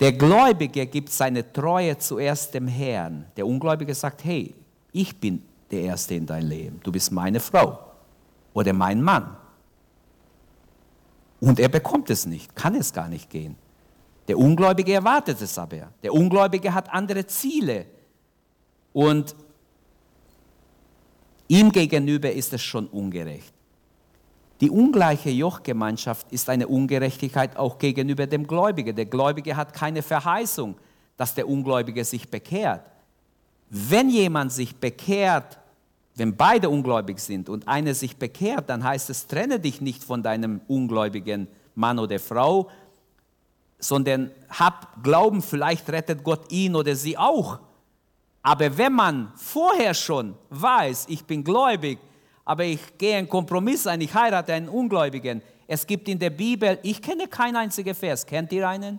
Der 0.01 0.13
Gläubige 0.13 0.87
gibt 0.87 1.11
seine 1.11 1.53
Treue 1.53 1.99
zuerst 1.99 2.55
dem 2.55 2.67
Herrn. 2.67 3.27
Der 3.37 3.47
Ungläubige 3.47 3.95
sagt, 3.95 4.25
hey, 4.25 4.55
ich 4.93 5.19
bin 5.19 5.43
der 5.71 5.83
Erste 5.83 6.15
in 6.15 6.25
dein 6.25 6.45
Leben. 6.47 6.81
Du 6.83 6.91
bist 6.91 7.13
meine 7.13 7.39
Frau 7.39 7.79
oder 8.55 8.73
mein 8.73 9.03
Mann. 9.03 9.37
Und 11.39 11.61
er 11.61 11.69
bekommt 11.69 12.11
es 12.11 12.27
nicht, 12.27 12.57
kann 12.57 12.75
es 12.75 12.93
gar 12.93 13.09
nicht 13.09 13.29
gehen. 13.29 13.57
Der 14.29 14.39
Ungläubige 14.39 14.93
erwartet 14.93 15.41
es 15.41 15.59
aber. 15.59 15.93
Der 16.03 16.13
Ungläubige 16.13 16.73
hat 16.73 16.93
andere 16.93 17.27
Ziele. 17.27 17.87
Und 18.93 19.35
Ihm 21.51 21.73
gegenüber 21.73 22.31
ist 22.31 22.53
es 22.53 22.63
schon 22.63 22.87
ungerecht. 22.87 23.53
Die 24.61 24.71
ungleiche 24.71 25.31
Jochgemeinschaft 25.31 26.31
ist 26.31 26.49
eine 26.49 26.69
Ungerechtigkeit 26.69 27.57
auch 27.57 27.77
gegenüber 27.77 28.29
dem 28.29 28.47
Gläubigen. 28.47 28.95
Der 28.95 29.07
Gläubige 29.07 29.57
hat 29.57 29.73
keine 29.73 30.03
Verheißung, 30.03 30.77
dass 31.17 31.35
der 31.35 31.49
Ungläubige 31.49 32.05
sich 32.05 32.31
bekehrt. 32.31 32.89
Wenn 33.69 34.11
jemand 34.11 34.53
sich 34.53 34.77
bekehrt, 34.77 35.59
wenn 36.15 36.37
beide 36.37 36.71
ungläubig 36.71 37.19
sind 37.19 37.49
und 37.49 37.67
einer 37.67 37.95
sich 37.95 38.17
bekehrt, 38.17 38.71
dann 38.71 38.85
heißt 38.85 39.11
es, 39.11 39.27
trenne 39.27 39.59
dich 39.59 39.81
nicht 39.81 40.05
von 40.05 40.23
deinem 40.23 40.61
ungläubigen 40.69 41.49
Mann 41.75 41.99
oder 41.99 42.21
Frau, 42.21 42.71
sondern 43.81 44.31
hab 44.49 45.03
Glauben, 45.03 45.43
vielleicht 45.43 45.89
rettet 45.91 46.23
Gott 46.23 46.53
ihn 46.53 46.77
oder 46.77 46.95
sie 46.95 47.19
auch. 47.19 47.59
Aber 48.43 48.77
wenn 48.79 48.93
man 48.93 49.33
vorher 49.37 49.95
schon 49.95 50.35
weiß, 50.51 51.07
ich 51.09 51.25
bin 51.25 51.43
gläubig, 51.43 51.99
aber 52.45 52.65
ich 52.65 52.81
gehe 52.99 53.17
einen 53.17 53.29
Kompromiss 53.29 53.87
ein, 53.87 54.01
ich 54.01 54.15
heirate 54.15 54.53
einen 54.53 54.69
Ungläubigen. 54.69 55.43
Es 55.67 55.87
gibt 55.87 56.09
in 56.09 56.19
der 56.19 56.31
Bibel, 56.31 56.79
ich 56.83 57.01
kenne 57.01 57.29
keinen 57.29 57.57
einzigen 57.57 57.95
Vers. 57.95 58.27
Kennt 58.27 58.53
ihr 58.53 58.69
einen? 58.69 58.99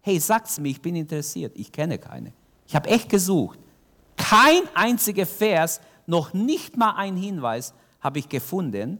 Hey, 0.00 0.18
sagt's 0.18 0.58
mir, 0.58 0.70
ich 0.70 0.82
bin 0.82 0.96
interessiert. 0.96 1.52
Ich 1.56 1.70
kenne 1.70 1.98
keine. 1.98 2.32
Ich 2.66 2.74
habe 2.74 2.88
echt 2.88 3.08
gesucht. 3.08 3.58
Kein 4.16 4.62
einziger 4.74 5.26
Vers, 5.26 5.80
noch 6.06 6.32
nicht 6.32 6.76
mal 6.76 6.96
ein 6.96 7.16
Hinweis 7.16 7.72
habe 8.00 8.18
ich 8.18 8.28
gefunden. 8.28 8.98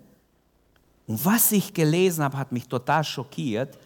Und 1.07 1.25
was 1.25 1.53
ich 1.53 1.75
gelesen 1.75 2.25
habe, 2.25 2.39
hat 2.39 2.53
mich 2.53 2.68
total 2.68 3.05
schockiert. 3.05 3.77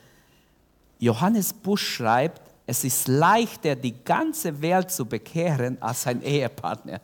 Johannes 0.99 1.53
Busch 1.53 1.97
schreibt, 1.97 2.43
es 2.67 2.83
ist 2.85 3.07
leichter, 3.07 3.77
die 3.77 4.03
ganze 4.05 4.61
Welt 4.61 4.91
zu 4.91 5.07
bekehren, 5.07 5.81
als 5.81 6.07
ein 6.07 6.23
Ehepartner. 6.23 7.01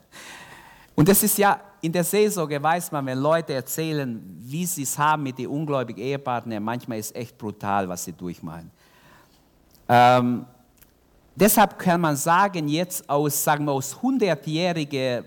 Und 0.95 1.07
das 1.07 1.23
ist 1.23 1.37
ja, 1.37 1.59
in 1.81 1.91
der 1.91 2.03
Seelsorge 2.03 2.61
weiß 2.61 2.91
man, 2.91 3.05
wenn 3.05 3.17
Leute 3.17 3.53
erzählen, 3.53 4.21
wie 4.39 4.65
sie 4.65 4.83
es 4.83 4.97
haben 4.97 5.23
mit 5.23 5.37
den 5.37 5.47
ungläubigen 5.47 6.01
Ehepartnern, 6.01 6.61
manchmal 6.63 6.99
ist 6.99 7.07
es 7.07 7.15
echt 7.15 7.37
brutal, 7.37 7.87
was 7.89 8.05
sie 8.05 8.13
durchmachen. 8.13 8.69
Ähm, 9.89 10.45
deshalb 11.35 11.79
kann 11.79 12.01
man 12.01 12.15
sagen, 12.15 12.67
jetzt 12.67 13.09
aus, 13.09 13.43
sagen 13.43 13.65
wir, 13.65 13.71
aus 13.71 13.95
100-jährigen 13.97 15.25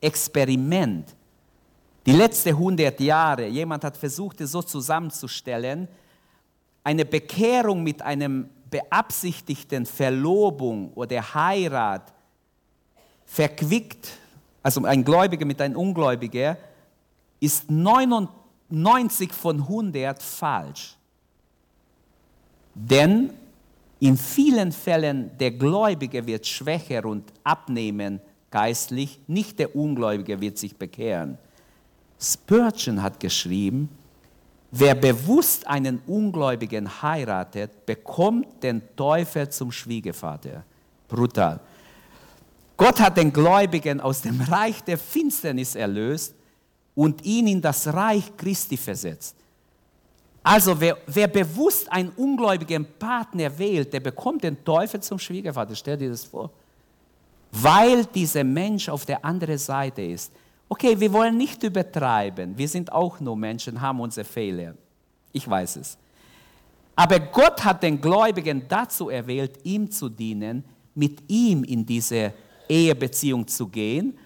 Experiment, 0.00 1.14
die 2.06 2.12
letzten 2.12 2.50
100 2.50 2.98
Jahre, 3.00 3.46
jemand 3.46 3.84
hat 3.84 3.96
versucht, 3.96 4.40
es 4.40 4.52
so 4.52 4.62
zusammenzustellen, 4.62 5.88
eine 6.84 7.04
Bekehrung 7.04 7.82
mit 7.82 8.02
einem 8.02 8.48
beabsichtigten 8.70 9.86
Verlobung 9.86 10.92
oder 10.94 11.34
Heirat 11.34 12.12
verquickt, 13.24 14.10
also 14.62 14.84
ein 14.84 15.04
Gläubiger 15.04 15.44
mit 15.44 15.60
einem 15.60 15.76
Ungläubiger, 15.76 16.56
ist 17.40 17.70
99 17.70 19.32
von 19.32 19.60
100 19.60 20.22
falsch. 20.22 20.96
Denn 22.74 23.30
in 24.00 24.16
vielen 24.16 24.72
Fällen 24.72 25.36
der 25.38 25.50
Gläubige 25.52 26.26
wird 26.26 26.46
schwächer 26.46 27.04
und 27.04 27.32
abnehmen 27.42 28.20
geistlich, 28.50 29.20
nicht 29.26 29.58
der 29.58 29.74
Ungläubige 29.74 30.40
wird 30.40 30.58
sich 30.58 30.76
bekehren. 30.76 31.38
Spurgeon 32.20 33.02
hat 33.02 33.20
geschrieben, 33.20 33.88
wer 34.70 34.94
bewusst 34.94 35.66
einen 35.66 36.00
Ungläubigen 36.06 37.02
heiratet, 37.02 37.86
bekommt 37.86 38.62
den 38.62 38.82
Teufel 38.96 39.48
zum 39.48 39.72
Schwiegervater. 39.72 40.64
Brutal. 41.08 41.60
Gott 42.76 43.00
hat 43.00 43.16
den 43.16 43.32
Gläubigen 43.32 44.00
aus 44.00 44.22
dem 44.22 44.40
Reich 44.40 44.82
der 44.84 44.98
Finsternis 44.98 45.74
erlöst 45.74 46.34
und 46.94 47.24
ihn 47.24 47.48
in 47.48 47.60
das 47.60 47.86
Reich 47.88 48.36
Christi 48.36 48.76
versetzt. 48.76 49.34
Also 50.42 50.80
wer, 50.80 50.96
wer 51.06 51.28
bewusst 51.28 51.90
einen 51.90 52.10
ungläubigen 52.10 52.86
Partner 52.98 53.58
wählt, 53.58 53.92
der 53.92 54.00
bekommt 54.00 54.44
den 54.44 54.64
Teufel 54.64 55.00
zum 55.00 55.18
Schwiegervater. 55.18 55.74
Stell 55.74 55.96
dir 55.96 56.10
das 56.10 56.24
vor 56.24 56.50
weil 57.50 58.04
dieser 58.06 58.44
Mensch 58.44 58.88
auf 58.88 59.06
der 59.06 59.24
anderen 59.24 59.58
Seite 59.58 60.02
ist. 60.02 60.32
Okay, 60.68 60.98
wir 61.00 61.12
wollen 61.12 61.36
nicht 61.36 61.62
übertreiben. 61.62 62.56
Wir 62.56 62.68
sind 62.68 62.92
auch 62.92 63.20
nur 63.20 63.36
Menschen, 63.36 63.80
haben 63.80 64.00
unsere 64.00 64.24
Fehler. 64.24 64.74
Ich 65.32 65.48
weiß 65.48 65.76
es. 65.76 65.96
Aber 66.94 67.20
Gott 67.20 67.64
hat 67.64 67.82
den 67.82 68.00
Gläubigen 68.00 68.64
dazu 68.68 69.08
erwählt, 69.08 69.64
ihm 69.64 69.90
zu 69.90 70.08
dienen, 70.08 70.64
mit 70.94 71.22
ihm 71.28 71.64
in 71.64 71.86
diese 71.86 72.34
Ehebeziehung 72.68 73.46
zu 73.46 73.68
gehen. 73.68 74.18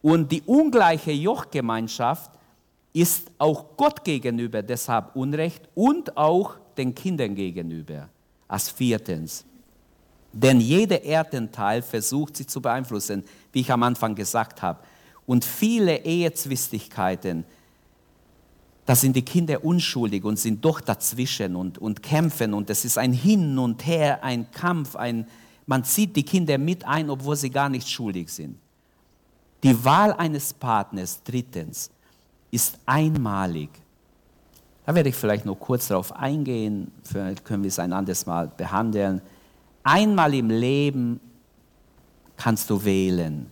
Und 0.00 0.30
die 0.30 0.42
ungleiche 0.42 1.12
Jochgemeinschaft 1.12 2.30
ist 2.92 3.30
auch 3.38 3.76
Gott 3.76 4.04
gegenüber 4.04 4.62
deshalb 4.62 5.16
Unrecht 5.16 5.68
und 5.74 6.16
auch 6.16 6.56
den 6.76 6.94
Kindern 6.94 7.34
gegenüber. 7.34 8.08
Als 8.48 8.68
viertens. 8.68 9.44
Denn 10.32 10.60
jeder 10.60 11.02
Erdenteil 11.02 11.82
versucht 11.82 12.36
sie 12.36 12.46
zu 12.46 12.60
beeinflussen, 12.60 13.24
wie 13.52 13.60
ich 13.60 13.70
am 13.70 13.82
Anfang 13.82 14.14
gesagt 14.14 14.62
habe. 14.62 14.80
Und 15.26 15.44
viele 15.44 16.04
Ehezwistigkeiten, 16.04 17.44
da 18.84 18.96
sind 18.96 19.14
die 19.14 19.24
Kinder 19.24 19.64
unschuldig 19.64 20.24
und 20.24 20.38
sind 20.38 20.64
doch 20.64 20.80
dazwischen 20.80 21.54
und, 21.54 21.78
und 21.78 22.02
kämpfen. 22.02 22.52
Und 22.54 22.68
es 22.70 22.84
ist 22.84 22.98
ein 22.98 23.12
Hin 23.12 23.58
und 23.58 23.86
Her, 23.86 24.24
ein 24.24 24.50
Kampf, 24.50 24.96
ein, 24.96 25.26
man 25.66 25.84
zieht 25.84 26.16
die 26.16 26.24
Kinder 26.24 26.58
mit 26.58 26.84
ein, 26.84 27.08
obwohl 27.08 27.36
sie 27.36 27.50
gar 27.50 27.68
nicht 27.68 27.88
schuldig 27.88 28.28
sind. 28.28 28.58
Die 29.62 29.84
Wahl 29.84 30.12
eines 30.12 30.52
Partners, 30.52 31.20
drittens, 31.22 31.90
ist 32.50 32.78
einmalig. 32.84 33.70
Da 34.84 34.94
werde 34.94 35.10
ich 35.10 35.14
vielleicht 35.14 35.46
noch 35.46 35.54
kurz 35.54 35.88
darauf 35.88 36.12
eingehen, 36.16 36.90
vielleicht 37.04 37.44
können 37.44 37.62
wir 37.62 37.68
es 37.68 37.78
ein 37.78 37.92
anderes 37.92 38.26
Mal 38.26 38.48
behandeln. 38.48 39.22
Einmal 39.84 40.34
im 40.34 40.50
Leben 40.50 41.20
kannst 42.36 42.68
du 42.68 42.84
wählen. 42.84 43.46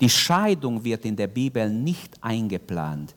Die 0.00 0.08
Scheidung 0.08 0.84
wird 0.84 1.04
in 1.04 1.16
der 1.16 1.26
Bibel 1.26 1.68
nicht 1.70 2.22
eingeplant. 2.22 3.14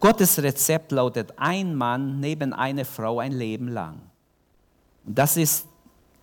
Gottes 0.00 0.40
Rezept 0.40 0.92
lautet 0.92 1.32
ein 1.36 1.74
Mann 1.74 2.20
neben 2.20 2.52
einer 2.52 2.84
Frau 2.84 3.18
ein 3.18 3.32
Leben 3.32 3.68
lang. 3.68 4.00
Und 5.04 5.18
das 5.18 5.36
ist 5.36 5.66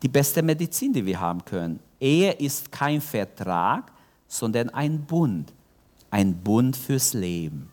die 0.02 0.08
beste 0.08 0.42
Medizin, 0.44 0.94
die 0.94 1.06
wir 1.06 1.20
haben 1.20 1.44
können. 1.44 1.80
Ehe 2.00 2.32
ist 2.32 2.72
kein 2.72 3.02
Vertrag, 3.02 3.92
sondern 4.28 4.70
ein 4.70 5.02
Bund. 5.02 5.52
Ein 6.12 6.36
Bund 6.36 6.78
fürs 6.78 7.14
Leben. 7.14 7.70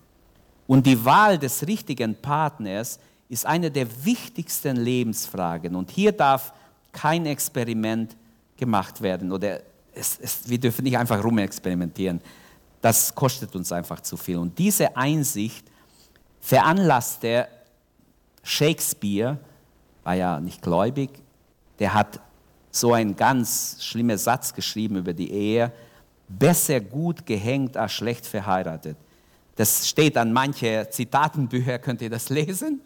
Und 0.67 0.87
die 0.87 1.05
Wahl 1.05 1.39
des 1.39 1.67
richtigen 1.67 2.15
Partners 2.15 2.99
ist 3.29 3.47
eine 3.47 3.71
der 3.71 3.87
wichtigsten 4.05 4.77
Lebensfragen. 4.77 5.77
Und 5.77 5.91
hier 5.91 6.13
darf 6.13 6.53
kein 6.93 7.27
Experiment 7.27 8.17
gemacht 8.57 9.01
werden 9.01 9.33
oder 9.33 9.61
es, 9.95 10.19
es, 10.21 10.49
wir 10.49 10.59
dürfen 10.59 10.85
nicht 10.85 10.97
einfach 10.97 11.23
rumexperimentieren. 11.23 12.21
Das 12.81 13.15
kostet 13.15 13.55
uns 13.55 13.71
einfach 13.73 14.01
zu 14.01 14.17
viel. 14.17 14.39
Und 14.39 14.59
diese 14.59 14.97
Einsicht 14.97 15.65
veranlasste 16.41 17.49
Shakespeare, 18.43 19.39
war 20.03 20.15
ja 20.15 20.41
nicht 20.41 20.61
gläubig, 20.61 21.11
der 21.79 21.95
hat 21.95 22.21
so 22.71 22.93
einen 22.93 23.15
ganz 23.15 23.79
schlimmen 23.81 24.19
Satz 24.19 24.53
geschrieben 24.53 24.97
über 24.97 25.13
die 25.13 25.31
Ehe, 25.31 25.73
besser 26.29 26.81
gut 26.81 27.27
gehängt 27.27 27.77
als 27.77 27.93
schlecht 27.93 28.27
verheiratet. 28.27 28.97
Das 29.57 29.87
steht 29.87 30.17
an 30.17 30.33
manche 30.33 30.89
Zitatenbücher, 30.91 31.79
könnt 31.79 32.01
ihr 32.01 32.11
das 32.11 32.31
lesen. 32.31 32.81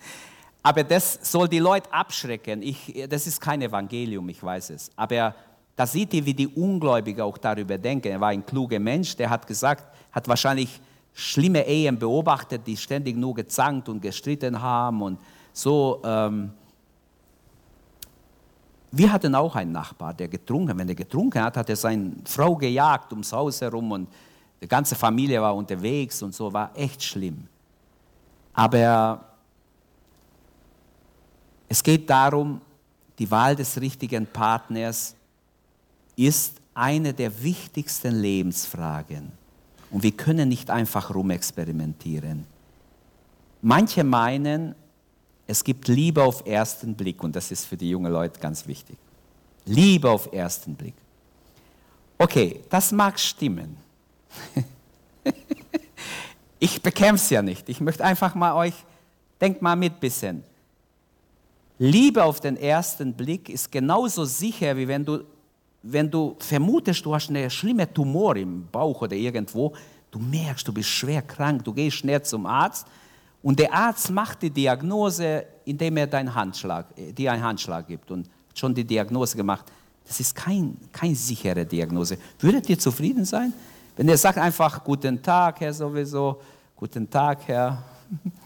Aber 0.63 0.83
das 0.83 1.21
soll 1.23 1.49
die 1.49 1.61
Leute 1.61 1.93
abschrecken. 1.93 2.61
Ich, 2.61 3.07
das 3.09 3.29
ist 3.29 3.41
kein 3.41 3.63
Evangelium, 3.63 4.29
ich 4.29 4.43
weiß 4.43 4.71
es. 4.71 4.91
Aber 4.97 5.35
da 5.77 5.87
sieht 5.87 6.15
ihr, 6.15 6.25
wie 6.25 6.35
die 6.35 6.49
Ungläubigen 6.49 7.21
auch 7.21 7.37
darüber 7.37 7.77
denken. 7.77 8.09
Er 8.09 8.21
war 8.21 8.31
ein 8.31 8.45
kluger 8.45 8.81
Mensch, 8.81 9.15
der 9.15 9.29
hat 9.29 9.47
gesagt, 9.47 9.85
hat 10.11 10.27
wahrscheinlich 10.27 10.81
schlimme 11.13 11.67
Ehen 11.67 11.99
beobachtet, 11.99 12.67
die 12.67 12.77
ständig 12.77 13.17
nur 13.17 13.35
gezankt 13.35 13.89
und 13.89 14.01
gestritten 14.01 14.61
haben 14.61 15.03
und 15.03 15.19
so. 15.53 16.01
Ähm 16.05 16.51
wir 18.93 19.13
hatten 19.13 19.35
auch 19.35 19.55
einen 19.57 19.73
Nachbar, 19.73 20.15
der 20.15 20.29
getrunken, 20.29 20.79
wenn 20.79 20.89
er 20.89 20.95
getrunken 20.95 21.43
hat, 21.43 21.57
hat 21.57 21.69
er 21.69 21.77
seine 21.77 22.13
Frau 22.25 22.57
gejagt 22.57 23.13
ums 23.13 23.33
Haus 23.33 23.61
herum 23.61 23.91
und 23.93 24.09
die 24.63 24.69
ganze 24.69 24.95
Familie 24.95 25.43
war 25.43 25.55
unterwegs 25.55 26.23
und 26.23 26.35
so, 26.35 26.51
war 26.53 26.71
echt 26.75 27.03
schlimm. 27.03 27.47
Aber 28.55 29.21
es 31.69 31.83
geht 31.83 32.09
darum, 32.09 32.61
die 33.19 33.31
Wahl 33.31 33.55
des 33.57 33.79
richtigen 33.81 34.27
Partners 34.27 35.16
ist 36.17 36.61
eine 36.75 37.15
der 37.15 37.43
wichtigsten 37.43 38.21
Lebensfragen. 38.21 39.33
Und 39.91 40.03
wir 40.03 40.13
können 40.13 40.49
nicht 40.49 40.71
einfach 40.71 41.15
rumexperimentieren. 41.15 42.45
Manche 43.63 44.05
meinen, 44.05 44.75
es 45.47 45.63
gibt 45.63 45.89
Liebe 45.89 46.23
auf 46.23 46.47
ersten 46.47 46.95
Blick 46.95 47.23
und 47.23 47.37
das 47.37 47.51
ist 47.51 47.67
für 47.67 47.77
die 47.77 47.91
jungen 47.91 48.13
Leute 48.13 48.41
ganz 48.41 48.67
wichtig. 48.67 48.97
Liebe 49.65 50.11
auf 50.11 50.33
ersten 50.33 50.75
Blick. 50.75 50.95
Okay, 52.19 52.61
das 52.71 52.93
mag 52.93 53.19
stimmen. 53.19 53.77
ich 56.59 56.81
bekämpfe 56.83 57.25
es 57.25 57.31
ja 57.31 57.43
nicht. 57.43 57.69
Ich 57.69 57.81
möchte 57.81 58.05
einfach 58.05 58.35
mal 58.35 58.55
euch, 58.55 58.75
denkt 59.41 59.63
mal 59.63 59.77
mit 59.77 60.01
bisschen. 60.01 60.43
Liebe 61.79 62.25
auf 62.25 62.41
den 62.41 62.57
ersten 62.57 63.13
Blick 63.13 63.49
ist 63.49 63.71
genauso 63.71 64.25
sicher, 64.25 64.77
wie 64.77 64.89
wenn 64.89 65.05
du, 65.05 65.25
wenn 65.89 66.11
du 66.11 66.37
vermutest, 66.39 67.05
du 67.05 67.15
hast 67.15 67.31
eine 67.31 67.49
schlimme 67.51 67.93
Tumor 67.93 68.37
im 68.37 68.67
Bauch 68.71 69.03
oder 69.03 69.15
irgendwo. 69.15 69.73
Du 70.11 70.19
merkst, 70.19 70.67
du 70.67 70.73
bist 70.73 70.89
schwer 70.89 71.23
krank, 71.23 71.65
du 71.65 71.73
gehst 71.73 71.99
schnell 71.99 72.23
zum 72.23 72.47
Arzt 72.47 72.87
und 73.43 73.59
der 73.59 73.73
Arzt 73.73 74.11
macht 74.11 74.43
die 74.43 74.51
Diagnose, 74.51 75.45
indem 75.65 75.97
er 75.99 76.07
deinen 76.07 76.35
Handschlag, 76.35 76.87
dir 76.97 77.33
einen 77.33 77.43
Handschlag 77.43 77.87
gibt 77.87 78.11
und 78.11 78.29
schon 78.55 78.75
die 78.75 78.85
Diagnose 78.85 79.37
gemacht. 79.37 79.67
Das 80.07 80.19
ist 80.21 80.35
kein, 80.35 80.77
keine 80.93 81.15
sichere 81.15 81.65
Diagnose. 81.65 82.19
Würdet 82.39 82.69
ihr 82.69 82.79
zufrieden 82.79 83.25
sein? 83.25 83.53
Wenn 83.97 84.09
er 84.09 84.17
sagt 84.17 84.39
einfach, 84.39 84.83
guten 84.83 85.23
Tag, 85.23 85.61
Herr 85.61 85.73
sowieso, 85.73 86.41
guten 86.75 87.09
Tag, 87.09 87.47
Herr. 87.47 87.83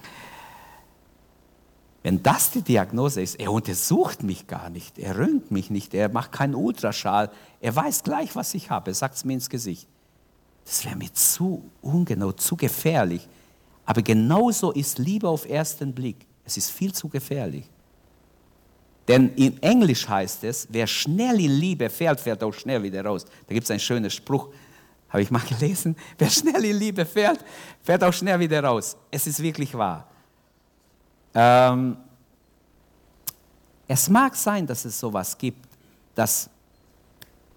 Wenn 2.02 2.22
das 2.22 2.50
die 2.50 2.62
Diagnose 2.62 3.20
ist, 3.20 3.38
er 3.38 3.52
untersucht 3.52 4.22
mich 4.22 4.46
gar 4.46 4.70
nicht, 4.70 4.98
er 4.98 5.18
rönt 5.18 5.50
mich 5.50 5.68
nicht, 5.68 5.92
er 5.92 6.08
macht 6.08 6.32
keinen 6.32 6.54
Ultraschall, 6.54 7.30
er 7.60 7.76
weiß 7.76 8.02
gleich, 8.04 8.34
was 8.34 8.54
ich 8.54 8.70
habe, 8.70 8.90
er 8.90 8.94
sagt 8.94 9.16
es 9.16 9.24
mir 9.24 9.34
ins 9.34 9.50
Gesicht. 9.50 9.86
Das 10.64 10.84
wäre 10.84 10.96
mir 10.96 11.12
zu 11.12 11.70
ungenau, 11.82 12.32
zu 12.32 12.56
gefährlich. 12.56 13.28
Aber 13.84 14.02
genauso 14.02 14.72
ist 14.72 14.98
Liebe 14.98 15.28
auf 15.28 15.48
ersten 15.48 15.92
Blick. 15.92 16.26
Es 16.44 16.56
ist 16.56 16.70
viel 16.70 16.92
zu 16.92 17.08
gefährlich. 17.08 17.68
Denn 19.08 19.34
in 19.34 19.60
Englisch 19.62 20.08
heißt 20.08 20.44
es, 20.44 20.68
wer 20.70 20.86
schnell 20.86 21.40
in 21.40 21.50
Liebe 21.50 21.90
fährt, 21.90 22.20
fährt 22.20 22.42
auch 22.44 22.54
schnell 22.54 22.82
wieder 22.82 23.04
raus. 23.04 23.24
Da 23.46 23.54
gibt 23.54 23.64
es 23.64 23.70
einen 23.70 23.80
schönen 23.80 24.10
Spruch, 24.10 24.48
habe 25.08 25.22
ich 25.22 25.30
mal 25.30 25.42
gelesen. 25.48 25.96
Wer 26.16 26.30
schnell 26.30 26.64
in 26.64 26.78
Liebe 26.78 27.04
fährt, 27.04 27.44
fährt 27.82 28.04
auch 28.04 28.12
schnell 28.12 28.38
wieder 28.38 28.62
raus. 28.62 28.96
Es 29.10 29.26
ist 29.26 29.42
wirklich 29.42 29.74
wahr. 29.74 30.09
Ähm, 31.34 31.96
es 33.86 34.08
mag 34.08 34.36
sein, 34.36 34.66
dass 34.66 34.84
es 34.84 34.98
sowas 34.98 35.36
gibt, 35.36 35.68
dass 36.14 36.48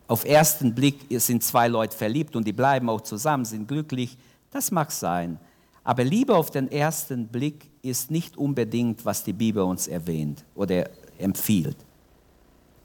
auf 0.08 0.26
ersten 0.26 0.74
Blick 0.74 1.06
sind 1.20 1.44
zwei 1.44 1.68
Leute 1.68 1.96
verliebt 1.96 2.36
und 2.36 2.46
die 2.46 2.54
bleiben 2.54 2.90
auch 2.90 3.02
zusammen, 3.02 3.46
sind 3.46 3.68
glücklich. 3.68 4.18
Das 4.52 4.72
mag 4.72 4.92
sein. 4.92 5.40
Aber 5.84 6.04
Liebe 6.04 6.36
auf 6.36 6.52
den 6.52 6.72
ersten 6.72 7.28
Blick 7.28 7.70
ist 7.82 8.10
nicht 8.12 8.38
unbedingt, 8.38 9.04
was 9.06 9.24
die 9.24 9.34
Bibel 9.34 9.64
uns 9.64 9.88
erwähnt 9.88 10.44
oder 10.56 10.90
empfiehlt. 11.18 11.78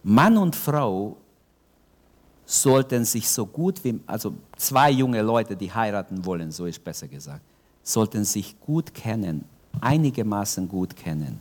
Mann 0.02 0.36
und 0.36 0.56
Frau 0.56 1.16
sollten 2.44 3.04
sich 3.04 3.28
so 3.28 3.46
gut 3.46 3.84
wie, 3.84 4.00
also 4.06 4.34
zwei 4.56 4.90
junge 4.90 5.22
Leute, 5.22 5.54
die 5.54 5.72
heiraten 5.72 6.24
wollen, 6.24 6.50
so 6.50 6.64
ist 6.66 6.82
besser 6.82 7.06
gesagt, 7.06 7.42
sollten 7.82 8.24
sich 8.24 8.58
gut 8.60 8.94
kennen, 8.94 9.44
einigermaßen 9.80 10.68
gut 10.68 10.96
kennen. 10.96 11.38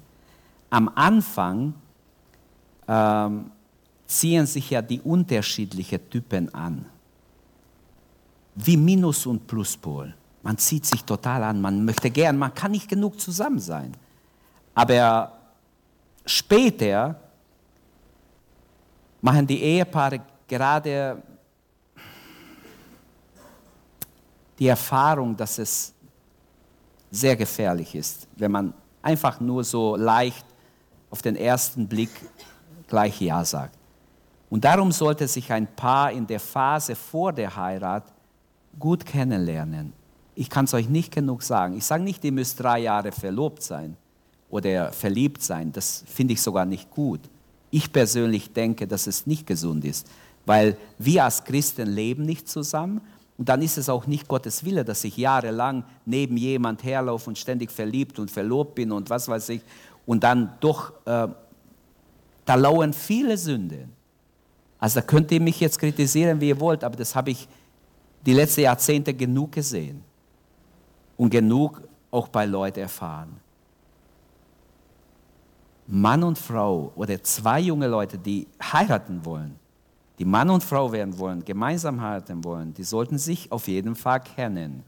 Am 0.69 0.89
Anfang 0.95 1.73
ähm, 2.87 3.51
ziehen 4.05 4.45
sich 4.45 4.69
ja 4.69 4.81
die 4.81 5.01
unterschiedlichen 5.01 6.09
Typen 6.09 6.53
an, 6.53 6.85
wie 8.55 8.77
Minus- 8.77 9.25
und 9.25 9.45
Pluspol. 9.47 10.13
Man 10.43 10.57
zieht 10.57 10.85
sich 10.85 11.03
total 11.03 11.43
an, 11.43 11.59
man 11.59 11.83
möchte 11.83 12.09
gern, 12.09 12.37
man 12.37 12.53
kann 12.53 12.71
nicht 12.71 12.87
genug 12.87 13.19
zusammen 13.19 13.59
sein. 13.59 13.93
Aber 14.73 15.31
später 16.25 17.19
machen 19.21 19.45
die 19.45 19.61
Ehepaare 19.61 20.21
gerade 20.47 21.21
die 24.57 24.67
Erfahrung, 24.67 25.35
dass 25.35 25.59
es 25.59 25.93
sehr 27.11 27.35
gefährlich 27.35 27.95
ist, 27.95 28.27
wenn 28.35 28.51
man 28.51 28.73
einfach 29.01 29.39
nur 29.39 29.63
so 29.63 29.95
leicht 29.95 30.45
auf 31.09 31.21
den 31.21 31.35
ersten 31.35 31.87
Blick 31.87 32.09
gleich 32.87 33.21
Ja 33.21 33.43
sagt. 33.45 33.77
Und 34.49 34.63
darum 34.63 34.91
sollte 34.91 35.27
sich 35.27 35.51
ein 35.51 35.67
Paar 35.67 36.11
in 36.11 36.25
der 36.25 36.39
Phase 36.39 36.95
vor 36.95 37.33
der 37.33 37.55
Heirat 37.55 38.03
gut 38.79 39.05
kennenlernen. 39.05 39.93
Ich 40.35 40.49
kann 40.49 40.65
es 40.65 40.73
euch 40.73 40.87
nicht 40.87 41.13
genug 41.13 41.43
sagen. 41.43 41.75
Ich 41.75 41.85
sage 41.85 42.03
nicht, 42.03 42.23
ihr 42.23 42.31
müsst 42.31 42.59
drei 42.61 42.79
Jahre 42.79 43.11
verlobt 43.11 43.63
sein 43.63 43.97
oder 44.49 44.91
verliebt 44.91 45.41
sein. 45.41 45.71
Das 45.71 46.03
finde 46.07 46.33
ich 46.33 46.41
sogar 46.41 46.65
nicht 46.65 46.89
gut. 46.91 47.21
Ich 47.71 47.91
persönlich 47.91 48.53
denke, 48.53 48.87
dass 48.87 49.07
es 49.07 49.27
nicht 49.27 49.47
gesund 49.47 49.83
ist 49.83 50.07
weil 50.47 50.77
wir 50.97 51.25
als 51.25 51.43
Christen 51.43 51.89
leben 51.89 52.25
nicht 52.25 52.47
zusammen 52.47 53.01
und 53.37 53.49
dann 53.49 53.61
ist 53.61 53.77
es 53.77 53.87
auch 53.87 54.07
nicht 54.07 54.27
Gottes 54.27 54.65
Wille, 54.65 54.83
dass 54.83 55.03
ich 55.03 55.15
jahrelang 55.15 55.83
neben 56.05 56.37
jemand 56.37 56.83
herlaufe 56.83 57.29
und 57.29 57.37
ständig 57.37 57.71
verliebt 57.71 58.17
und 58.19 58.31
verlobt 58.31 58.75
bin 58.75 58.91
und 58.91 59.09
was 59.09 59.27
weiß 59.27 59.49
ich 59.49 59.61
und 60.07 60.23
dann 60.23 60.53
doch, 60.59 60.93
äh, 61.05 61.27
da 62.45 62.55
lauern 62.55 62.93
viele 62.93 63.37
Sünden. 63.37 63.93
Also 64.79 65.01
da 65.01 65.05
könnt 65.05 65.31
ihr 65.31 65.41
mich 65.41 65.59
jetzt 65.59 65.77
kritisieren, 65.77 66.39
wie 66.39 66.49
ihr 66.49 66.59
wollt, 66.59 66.83
aber 66.83 66.95
das 66.95 67.15
habe 67.15 67.31
ich 67.31 67.47
die 68.25 68.33
letzten 68.33 68.61
Jahrzehnte 68.61 69.13
genug 69.13 69.51
gesehen 69.51 70.03
und 71.17 71.29
genug 71.29 71.81
auch 72.09 72.27
bei 72.27 72.45
Leuten 72.45 72.79
erfahren. 72.79 73.37
Mann 75.87 76.23
und 76.23 76.37
Frau 76.37 76.91
oder 76.95 77.21
zwei 77.23 77.59
junge 77.59 77.87
Leute, 77.87 78.17
die 78.17 78.47
heiraten 78.61 79.23
wollen, 79.25 79.57
die 80.19 80.25
Mann 80.25 80.49
und 80.49 80.63
Frau 80.63 80.91
werden 80.91 81.17
wollen, 81.19 81.43
gemeinsam 81.45 82.01
heiraten 82.01 82.43
wollen, 82.43 82.73
die 82.73 82.83
sollten 82.83 83.17
sich 83.17 83.51
auf 83.51 83.67
jeden 83.67 83.95
Fall 83.95 84.21
kennen 84.21 84.83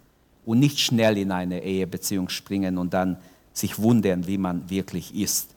und 0.46 0.60
nicht 0.60 0.80
schnell 0.80 1.18
in 1.18 1.32
eine 1.32 1.64
Ehebeziehung 1.64 2.30
springen 2.30 2.78
und 2.78 2.94
dann 2.94 3.18
sich 3.54 3.78
wundern, 3.78 4.26
wie 4.26 4.38
man 4.38 4.70
wirklich 4.70 5.14
ist. 5.16 5.56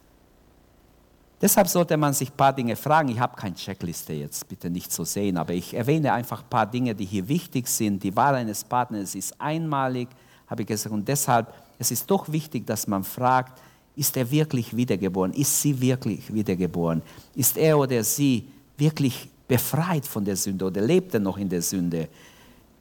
Deshalb 1.41 1.67
sollte 1.67 1.97
man 1.97 2.13
sich 2.13 2.31
ein 2.31 2.37
paar 2.37 2.53
Dinge 2.53 2.77
fragen. 2.77 3.09
Ich 3.09 3.19
habe 3.19 3.35
keine 3.35 3.57
Checkliste 3.57 4.13
jetzt, 4.13 4.47
bitte 4.49 4.71
nicht 4.71 4.93
so 4.93 5.05
sehen, 5.05 5.37
aber 5.37 5.55
ich 5.55 5.75
erwähne 5.75 6.13
einfach 6.13 6.43
ein 6.43 6.49
paar 6.49 6.67
Dinge, 6.67 6.95
die 6.95 7.05
hier 7.05 7.27
wichtig 7.27 7.67
sind. 7.67 8.03
Die 8.03 8.15
Wahl 8.15 8.37
eines 8.37 8.63
Partners 8.63 9.15
ist 9.15 9.41
einmalig, 9.41 10.09
habe 10.47 10.63
ich 10.63 10.69
gesagt, 10.69 10.95
und 10.95 11.09
deshalb 11.09 11.53
es 11.83 11.91
ist 11.91 12.09
doch 12.09 12.31
wichtig, 12.31 12.65
dass 12.65 12.87
man 12.87 13.03
fragt, 13.03 13.61
ist 13.97 14.17
er 14.17 14.31
wirklich 14.31 14.77
wiedergeboren? 14.77 15.33
Ist 15.33 15.61
sie 15.61 15.81
wirklich 15.81 16.33
wiedergeboren? 16.33 17.03
Ist 17.35 17.57
er 17.57 17.77
oder 17.77 18.05
sie 18.05 18.47
wirklich 18.79 19.29
befreit 19.53 20.07
von 20.07 20.25
der 20.25 20.35
Sünde 20.35 20.65
oder 20.65 20.81
lebt 20.81 21.13
er 21.13 21.21
noch 21.21 21.37
in 21.37 21.47
der 21.47 21.61
Sünde? 21.61 22.09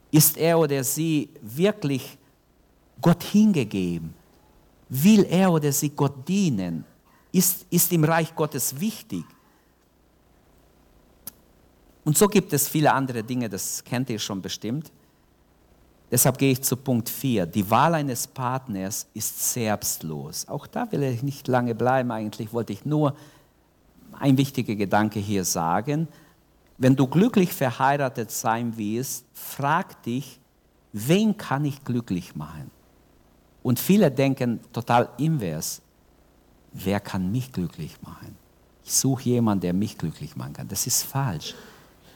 Ist 0.10 0.38
er 0.38 0.58
oder 0.58 0.82
sie 0.86 1.28
wirklich 1.42 2.18
Gott 3.02 3.24
hingegeben? 3.24 4.14
Will 4.88 5.26
er 5.30 5.52
oder 5.52 5.70
sie 5.74 5.90
Gott 5.90 6.26
dienen? 6.26 6.86
Ist, 7.34 7.66
ist 7.70 7.92
im 7.92 8.06
Reich 8.06 8.34
Gottes 8.34 8.80
wichtig? 8.80 9.26
Und 12.06 12.18
so 12.18 12.30
gibt 12.30 12.54
es 12.54 12.70
viele 12.70 12.94
andere 12.94 13.22
Dinge, 13.22 13.50
das 13.50 13.84
kennt 13.84 14.10
ihr 14.10 14.20
schon 14.20 14.42
bestimmt. 14.42 14.94
Deshalb 16.10 16.38
gehe 16.38 16.54
ich 16.54 16.62
zu 16.62 16.78
Punkt 16.78 17.10
4. 17.10 17.48
Die 17.48 17.70
Wahl 17.70 17.96
eines 17.96 18.28
Partners 18.28 19.08
ist 19.14 19.54
selbstlos. 19.54 20.48
Auch 20.48 20.68
da 20.68 20.90
will 20.94 21.04
ich 21.04 21.22
nicht 21.22 21.50
lange 21.50 21.76
bleiben. 21.76 22.12
Eigentlich 22.12 22.54
wollte 22.54 22.72
ich 22.72 22.86
nur 22.86 23.14
ein 24.20 24.38
wichtiger 24.38 24.76
Gedanke 24.76 25.20
hier 25.20 25.44
sagen. 25.44 26.08
Wenn 26.78 26.96
du 26.96 27.08
glücklich 27.08 27.54
verheiratet 27.54 28.32
sein 28.32 28.76
willst, 28.76 29.26
frag 29.34 30.02
dich, 30.04 30.40
wen 30.94 31.38
kann 31.38 31.66
ich 31.66 31.84
glücklich 31.84 32.36
machen? 32.36 32.72
Und 33.64 33.80
viele 33.80 34.10
denken 34.10 34.60
total 34.74 35.10
invers, 35.18 35.82
wer 36.74 37.00
kann 37.00 37.32
mich 37.32 37.52
glücklich 37.52 38.02
machen? 38.02 38.36
Ich 38.84 38.94
suche 38.94 39.24
jemanden, 39.24 39.62
der 39.62 39.74
mich 39.74 39.98
glücklich 39.98 40.36
machen 40.36 40.54
kann. 40.54 40.68
Das 40.68 40.88
ist 40.88 41.04
falsch. 41.04 41.54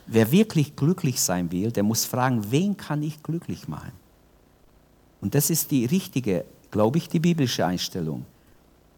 Wer 0.06 0.30
wirklich 0.30 0.74
glücklich 0.74 1.20
sein 1.20 1.50
will, 1.50 1.70
der 1.70 1.82
muss 1.82 2.04
fragen, 2.04 2.50
wen 2.50 2.76
kann 2.76 3.02
ich 3.02 3.22
glücklich 3.22 3.68
machen? 3.68 3.92
Und 5.20 5.34
das 5.34 5.50
ist 5.50 5.70
die 5.70 5.86
richtige, 5.86 6.44
glaube 6.70 6.98
ich, 6.98 7.08
die 7.08 7.20
biblische 7.20 7.64
Einstellung. 7.64 8.24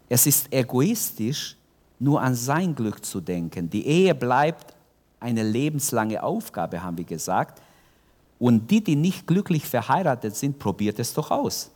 Es 0.07 0.25
ist 0.25 0.51
egoistisch, 0.51 1.55
nur 1.99 2.21
an 2.21 2.35
sein 2.35 2.73
Glück 2.73 3.03
zu 3.03 3.21
denken. 3.21 3.69
Die 3.69 3.85
Ehe 3.85 4.15
bleibt 4.15 4.73
eine 5.19 5.43
lebenslange 5.43 6.21
Aufgabe, 6.23 6.81
haben 6.81 6.97
wir 6.97 7.05
gesagt. 7.05 7.61
Und 8.37 8.71
die, 8.71 8.83
die 8.83 8.95
nicht 8.95 9.27
glücklich 9.27 9.65
verheiratet 9.65 10.35
sind, 10.35 10.59
probiert 10.59 10.99
es 10.99 11.13
doch 11.13 11.29
aus. 11.29 11.71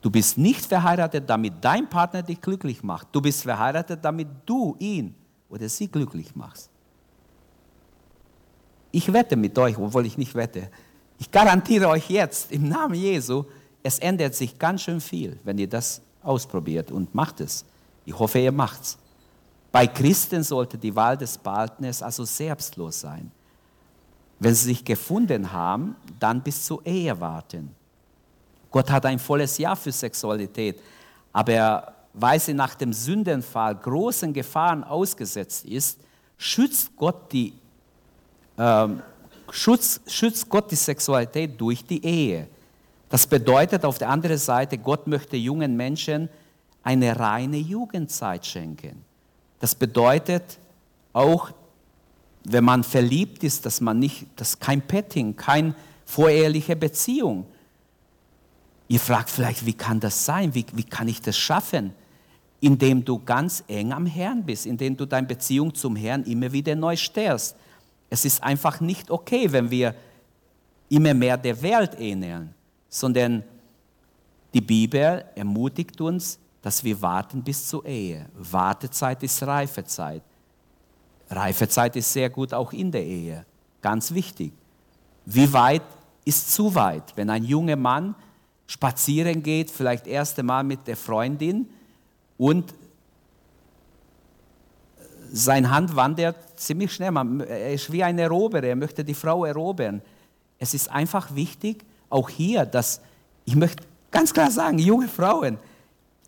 Du 0.00 0.10
bist 0.10 0.38
nicht 0.38 0.64
verheiratet, 0.64 1.28
damit 1.28 1.54
dein 1.60 1.88
Partner 1.88 2.22
dich 2.22 2.40
glücklich 2.40 2.82
macht. 2.82 3.08
Du 3.12 3.20
bist 3.20 3.42
verheiratet, 3.42 4.04
damit 4.04 4.28
du 4.46 4.76
ihn 4.78 5.14
oder 5.48 5.68
sie 5.68 5.88
glücklich 5.88 6.34
machst. 6.36 6.70
Ich 8.90 9.12
wette 9.12 9.36
mit 9.36 9.58
euch, 9.58 9.76
obwohl 9.76 10.06
ich 10.06 10.16
nicht 10.16 10.34
wette. 10.34 10.70
Ich 11.18 11.30
garantiere 11.30 11.88
euch 11.88 12.08
jetzt 12.08 12.52
im 12.52 12.68
Namen 12.68 12.94
Jesu, 12.94 13.44
es 13.82 13.98
ändert 13.98 14.34
sich 14.34 14.58
ganz 14.58 14.82
schön 14.82 15.00
viel, 15.00 15.38
wenn 15.44 15.58
ihr 15.58 15.68
das 15.68 16.00
ausprobiert 16.22 16.90
und 16.90 17.14
macht 17.14 17.40
es. 17.40 17.64
Ich 18.04 18.18
hoffe, 18.18 18.38
ihr 18.38 18.52
macht 18.52 18.82
es. 18.82 18.98
Bei 19.78 19.86
Christen 19.86 20.42
sollte 20.42 20.76
die 20.76 20.96
Wahl 20.96 21.16
des 21.16 21.38
Partners 21.38 22.02
also 22.02 22.24
selbstlos 22.24 22.98
sein. 22.98 23.30
Wenn 24.40 24.52
sie 24.52 24.70
sich 24.70 24.84
gefunden 24.84 25.52
haben, 25.52 25.94
dann 26.18 26.42
bis 26.42 26.64
zur 26.64 26.84
Ehe 26.84 27.20
warten. 27.20 27.72
Gott 28.72 28.90
hat 28.90 29.06
ein 29.06 29.20
volles 29.20 29.56
Jahr 29.56 29.76
für 29.76 29.92
Sexualität, 29.92 30.80
aber 31.32 31.94
weil 32.12 32.40
sie 32.40 32.54
nach 32.54 32.74
dem 32.74 32.92
Sündenfall 32.92 33.76
großen 33.76 34.32
Gefahren 34.32 34.82
ausgesetzt 34.82 35.64
ist, 35.64 36.00
schützt 36.36 36.96
Gott 36.96 37.32
die, 37.32 37.54
ähm, 38.58 39.00
schützt, 39.52 40.10
schützt 40.10 40.48
Gott 40.48 40.72
die 40.72 40.74
Sexualität 40.74 41.52
durch 41.60 41.84
die 41.84 42.04
Ehe. 42.04 42.48
Das 43.08 43.28
bedeutet 43.28 43.84
auf 43.84 43.98
der 43.98 44.08
anderen 44.08 44.38
Seite, 44.38 44.76
Gott 44.76 45.06
möchte 45.06 45.36
jungen 45.36 45.76
Menschen 45.76 46.28
eine 46.82 47.16
reine 47.16 47.58
Jugendzeit 47.58 48.44
schenken. 48.44 49.06
Das 49.60 49.74
bedeutet 49.74 50.58
auch, 51.12 51.50
wenn 52.44 52.64
man 52.64 52.84
verliebt 52.84 53.44
ist, 53.44 53.66
dass 53.66 53.80
man 53.80 53.98
nicht, 53.98 54.26
dass 54.36 54.58
kein 54.58 54.80
Petting, 54.80 55.36
keine 55.36 55.74
voreheliche 56.04 56.76
Beziehung. 56.76 57.46
Ihr 58.88 59.00
fragt 59.00 59.28
vielleicht, 59.28 59.66
wie 59.66 59.74
kann 59.74 60.00
das 60.00 60.24
sein? 60.24 60.54
Wie, 60.54 60.64
wie 60.72 60.84
kann 60.84 61.08
ich 61.08 61.20
das 61.20 61.36
schaffen? 61.36 61.92
Indem 62.60 63.04
du 63.04 63.18
ganz 63.18 63.62
eng 63.68 63.92
am 63.92 64.06
Herrn 64.06 64.44
bist, 64.44 64.64
indem 64.64 64.96
du 64.96 65.04
deine 65.04 65.26
Beziehung 65.26 65.74
zum 65.74 65.94
Herrn 65.94 66.24
immer 66.24 66.50
wieder 66.50 66.74
neu 66.74 66.96
stärkst. 66.96 67.54
Es 68.10 68.24
ist 68.24 68.42
einfach 68.42 68.80
nicht 68.80 69.10
okay, 69.10 69.52
wenn 69.52 69.70
wir 69.70 69.94
immer 70.88 71.12
mehr 71.12 71.36
der 71.36 71.60
Welt 71.60 72.00
ähneln, 72.00 72.54
sondern 72.88 73.44
die 74.54 74.62
Bibel 74.62 75.24
ermutigt 75.34 76.00
uns, 76.00 76.38
dass 76.62 76.82
wir 76.82 77.00
warten 77.00 77.42
bis 77.42 77.66
zur 77.66 77.84
Ehe. 77.84 78.26
Wartezeit 78.34 79.22
ist 79.22 79.42
Reifezeit. 79.42 80.22
Reifezeit 81.30 81.96
ist 81.96 82.12
sehr 82.12 82.30
gut 82.30 82.52
auch 82.54 82.72
in 82.72 82.90
der 82.90 83.04
Ehe. 83.04 83.44
Ganz 83.80 84.12
wichtig. 84.12 84.52
Wie 85.24 85.52
weit 85.52 85.82
ist 86.24 86.52
zu 86.52 86.74
weit? 86.74 87.16
Wenn 87.16 87.30
ein 87.30 87.44
junger 87.44 87.76
Mann 87.76 88.14
spazieren 88.66 89.42
geht, 89.42 89.70
vielleicht 89.70 90.06
erste 90.06 90.42
Mal 90.42 90.64
mit 90.64 90.86
der 90.86 90.96
Freundin 90.96 91.68
und 92.36 92.74
seine 95.30 95.70
Hand 95.70 95.94
wandert 95.94 96.36
ziemlich 96.58 96.92
schnell. 96.92 97.14
Er 97.46 97.72
ist 97.72 97.92
wie 97.92 98.02
ein 98.02 98.18
Eroberer, 98.18 98.64
er 98.64 98.76
möchte 98.76 99.04
die 99.04 99.14
Frau 99.14 99.44
erobern. 99.44 100.02
Es 100.58 100.74
ist 100.74 100.90
einfach 100.90 101.34
wichtig, 101.34 101.84
auch 102.10 102.30
hier, 102.30 102.64
dass, 102.64 103.00
ich 103.44 103.54
möchte 103.54 103.84
ganz 104.10 104.32
klar 104.32 104.50
sagen, 104.50 104.78
junge 104.78 105.08
Frauen, 105.08 105.58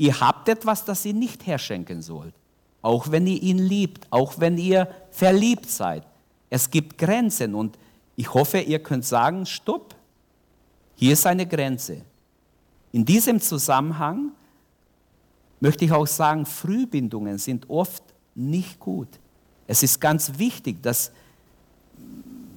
ihr 0.01 0.18
habt 0.18 0.48
etwas, 0.48 0.86
das 0.86 1.05
ihr 1.05 1.12
nicht 1.12 1.46
herschenken 1.46 2.01
sollt. 2.01 2.34
Auch 2.80 3.11
wenn 3.11 3.26
ihr 3.26 3.40
ihn 3.42 3.59
liebt, 3.59 4.07
auch 4.11 4.40
wenn 4.40 4.57
ihr 4.57 4.88
verliebt 5.11 5.68
seid. 5.68 6.07
Es 6.48 6.70
gibt 6.70 6.96
Grenzen 6.96 7.55
und 7.55 7.78
ich 8.16 8.32
hoffe, 8.32 8.61
ihr 8.61 8.82
könnt 8.82 9.05
sagen, 9.05 9.44
stopp, 9.44 9.94
hier 10.96 11.12
ist 11.12 11.26
eine 11.26 11.46
Grenze. 11.46 12.01
In 12.92 13.05
diesem 13.05 13.40
Zusammenhang 13.40 14.32
möchte 15.61 15.84
ich 15.84 15.92
auch 15.92 16.07
sagen, 16.07 16.46
Frühbindungen 16.46 17.36
sind 17.36 17.68
oft 17.68 18.03
nicht 18.34 18.80
gut. 18.80 19.09
Es 19.66 19.82
ist 19.82 20.01
ganz 20.01 20.38
wichtig, 20.38 20.82
dass 20.82 21.12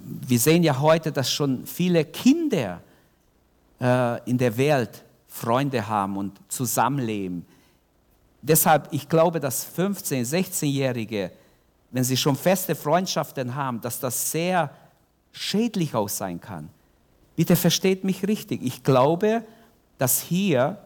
wir 0.05 0.39
sehen 0.39 0.63
ja 0.63 0.79
heute, 0.79 1.11
dass 1.11 1.29
schon 1.29 1.65
viele 1.65 2.05
Kinder 2.05 2.81
äh, 3.81 4.29
in 4.29 4.37
der 4.37 4.55
Welt 4.55 5.03
Freunde 5.33 5.87
haben 5.87 6.15
und 6.15 6.39
zusammenleben. 6.47 7.43
Deshalb, 8.43 8.87
ich 8.91 9.09
glaube, 9.09 9.39
dass 9.39 9.67
15-, 9.75 10.23
16-Jährige, 10.29 11.31
wenn 11.89 12.03
sie 12.03 12.15
schon 12.15 12.35
feste 12.35 12.75
Freundschaften 12.75 13.55
haben, 13.55 13.81
dass 13.81 13.99
das 13.99 14.29
sehr 14.29 14.69
schädlich 15.31 15.95
auch 15.95 16.07
sein 16.07 16.39
kann. 16.39 16.69
Bitte 17.35 17.55
versteht 17.55 18.03
mich 18.03 18.27
richtig. 18.27 18.61
Ich 18.61 18.83
glaube, 18.83 19.43
dass 19.97 20.21
hier 20.21 20.77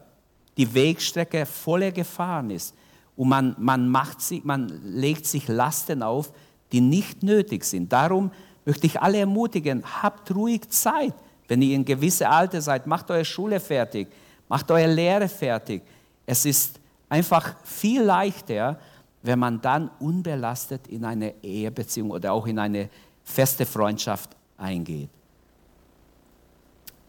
die 0.55 0.73
Wegstrecke 0.73 1.45
voller 1.45 1.91
Gefahren 1.91 2.49
ist. 2.49 2.73
Und 3.17 3.27
man, 3.27 3.53
man, 3.59 3.89
macht 3.89 4.21
sich, 4.21 4.45
man 4.45 4.69
legt 4.85 5.25
sich 5.25 5.49
Lasten 5.49 6.01
auf, 6.01 6.31
die 6.71 6.79
nicht 6.79 7.21
nötig 7.21 7.65
sind. 7.65 7.91
Darum 7.91 8.31
möchte 8.63 8.87
ich 8.87 9.01
alle 9.01 9.17
ermutigen, 9.17 9.83
habt 10.01 10.33
ruhig 10.33 10.69
Zeit. 10.69 11.13
Wenn 11.49 11.61
ihr 11.61 11.75
in 11.75 11.83
gewisse 11.83 12.29
Alter 12.29 12.61
seid, 12.61 12.87
macht 12.87 13.11
eure 13.11 13.25
Schule 13.25 13.59
fertig, 13.59 14.07
macht 14.47 14.69
eure 14.71 14.91
Lehre 14.91 15.27
fertig. 15.27 15.83
Es 16.25 16.45
ist 16.45 16.79
einfach 17.09 17.55
viel 17.63 18.01
leichter, 18.03 18.79
wenn 19.21 19.39
man 19.39 19.61
dann 19.61 19.89
unbelastet 19.99 20.87
in 20.87 21.05
eine 21.05 21.33
Ehebeziehung 21.43 22.11
oder 22.11 22.33
auch 22.33 22.47
in 22.47 22.59
eine 22.59 22.89
feste 23.23 23.65
Freundschaft 23.65 24.35
eingeht. 24.57 25.09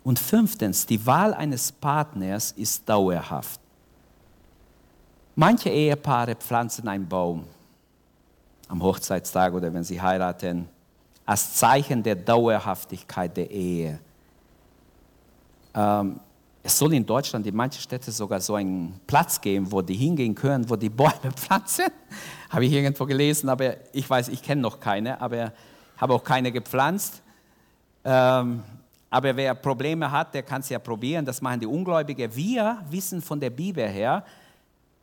Und 0.05 0.19
fünftens, 0.19 0.87
die 0.87 1.05
Wahl 1.05 1.35
eines 1.35 1.71
Partners 1.71 2.53
ist 2.53 2.89
dauerhaft. 2.89 3.61
Manche 5.35 5.69
Ehepaare 5.69 6.35
pflanzen 6.35 6.89
einen 6.89 7.07
Baum 7.07 7.45
am 8.69 8.83
Hochzeitstag 8.83 9.55
oder 9.55 9.73
wenn 9.73 9.85
sie 9.85 10.01
heiraten, 10.01 10.69
als 11.25 11.55
Zeichen 11.55 12.03
der 12.03 12.17
Dauerhaftigkeit 12.17 13.37
der 13.37 13.51
Ehe. 13.51 13.99
Ähm, 15.75 16.21
es 16.63 16.79
soll 16.79 16.95
in 16.95 17.07
Deutschland 17.07 17.47
in 17.47 17.55
manchen 17.55 17.81
Städten 17.81 18.11
sogar 18.11 18.41
so 18.41 18.55
einen 18.55 19.01
Platz 19.07 19.41
geben, 19.41 19.71
wo 19.71 19.81
die 19.81 19.95
hingehen 19.95 20.35
können, 20.35 20.69
wo 20.69 20.77
die 20.77 20.91
Bäume 20.91 21.33
pflanzen. 21.37 21.87
habe 22.51 22.67
ich 22.67 22.73
irgendwo 22.73 23.07
gelesen, 23.07 23.49
aber 23.49 23.77
ich 23.93 24.09
weiß, 24.09 24.29
ich 24.29 24.43
kenne 24.43 24.63
noch 24.63 24.81
keine, 24.81 25.21
aber 25.21 25.53
habe 25.97 26.15
auch 26.15 26.25
keine 26.25 26.53
gepflanzt. 26.53 27.23
Ähm, 28.05 28.63
aber 29.11 29.37
wer 29.37 29.55
Probleme 29.55 30.11
hat, 30.11 30.35
der 30.35 30.43
kann 30.43 30.61
es 30.61 30.69
ja 30.69 30.79
probieren. 30.79 31.25
Das 31.25 31.41
machen 31.41 31.61
die 31.61 31.67
Ungläubigen. 31.67 32.35
Wir 32.35 32.85
wissen 32.91 33.23
von 33.23 33.41
der 33.41 33.51
Bibel 33.51 33.87
her, 33.89 34.25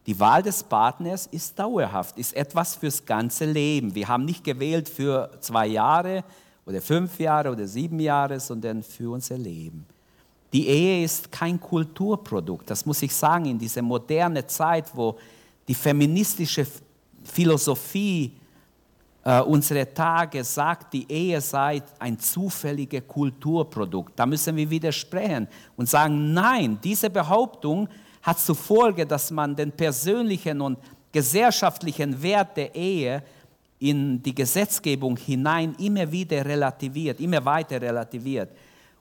die 0.05 0.19
Wahl 0.19 0.43
des 0.43 0.63
Partners 0.63 1.25
ist 1.25 1.57
dauerhaft, 1.57 2.17
ist 2.19 2.35
etwas 2.35 2.75
fürs 2.75 3.03
ganze 3.03 3.45
Leben. 3.45 3.95
Wir 3.95 4.07
haben 4.07 4.25
nicht 4.25 4.43
gewählt 4.43 4.87
für 4.87 5.31
zwei 5.39 5.65
Jahre 5.65 6.23
oder 6.65 6.79
fünf 6.79 7.19
Jahre 7.19 7.51
oder 7.51 7.65
sieben 7.65 7.99
Jahre, 7.99 8.39
sondern 8.39 8.83
für 8.83 9.11
unser 9.11 9.37
Leben. 9.37 9.87
Die 10.55 10.69
Ehe 10.69 11.03
ist 11.03 11.29
kein 11.29 11.59
Kulturprodukt, 11.59 12.69
das 12.69 12.85
muss 12.85 13.01
ich 13.01 13.13
sagen, 13.13 13.43
in 13.43 13.59
dieser 13.59 13.81
modernen 13.81 14.47
Zeit, 14.47 14.85
wo 14.93 15.17
die 15.67 15.73
feministische 15.73 16.65
Philosophie 17.25 18.31
äh, 19.25 19.41
unserer 19.41 19.93
Tage 19.93 20.41
sagt, 20.45 20.93
die 20.93 21.11
Ehe 21.11 21.41
sei 21.41 21.83
ein 21.99 22.17
zufälliges 22.17 23.05
Kulturprodukt. 23.05 24.17
Da 24.17 24.25
müssen 24.25 24.55
wir 24.55 24.69
widersprechen 24.69 25.45
und 25.75 25.89
sagen, 25.89 26.31
nein, 26.31 26.79
diese 26.81 27.09
Behauptung 27.09 27.89
hat 28.21 28.39
zur 28.39 28.55
Folge, 28.55 29.05
dass 29.05 29.31
man 29.31 29.57
den 29.57 29.73
persönlichen 29.73 30.61
und 30.61 30.79
gesellschaftlichen 31.11 32.23
Wert 32.23 32.55
der 32.55 32.73
Ehe 32.73 33.21
in 33.79 34.23
die 34.23 34.33
Gesetzgebung 34.33 35.17
hinein 35.17 35.75
immer 35.79 36.09
wieder 36.09 36.45
relativiert, 36.45 37.19
immer 37.19 37.43
weiter 37.43 37.81
relativiert. 37.81 38.51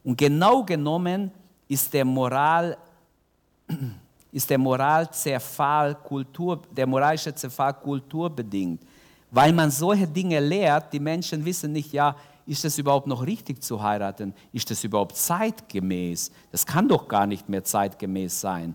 Und 0.02 0.18
genau 0.18 0.64
genommen 0.64 1.30
ist 1.68 1.92
der 1.92 2.04
Moral 2.04 2.76
ist 4.32 4.50
der 4.50 4.58
Moralzerfall 4.58 5.94
Kultur, 5.94 6.60
der 6.76 6.86
moralische 6.86 7.32
Zerfall 7.32 7.72
kulturbedingt, 7.74 8.82
weil 9.30 9.52
man 9.52 9.70
solche 9.70 10.08
Dinge 10.08 10.40
lehrt, 10.40 10.92
die 10.92 10.98
Menschen 10.98 11.44
wissen 11.44 11.70
nicht, 11.72 11.92
ja, 11.92 12.16
ist 12.44 12.64
es 12.64 12.76
überhaupt 12.76 13.06
noch 13.06 13.24
richtig 13.24 13.62
zu 13.62 13.80
heiraten? 13.80 14.34
Ist 14.52 14.68
das 14.70 14.82
überhaupt 14.82 15.16
zeitgemäß? 15.16 16.32
Das 16.50 16.66
kann 16.66 16.88
doch 16.88 17.06
gar 17.06 17.26
nicht 17.26 17.48
mehr 17.48 17.62
zeitgemäß 17.62 18.40
sein 18.40 18.74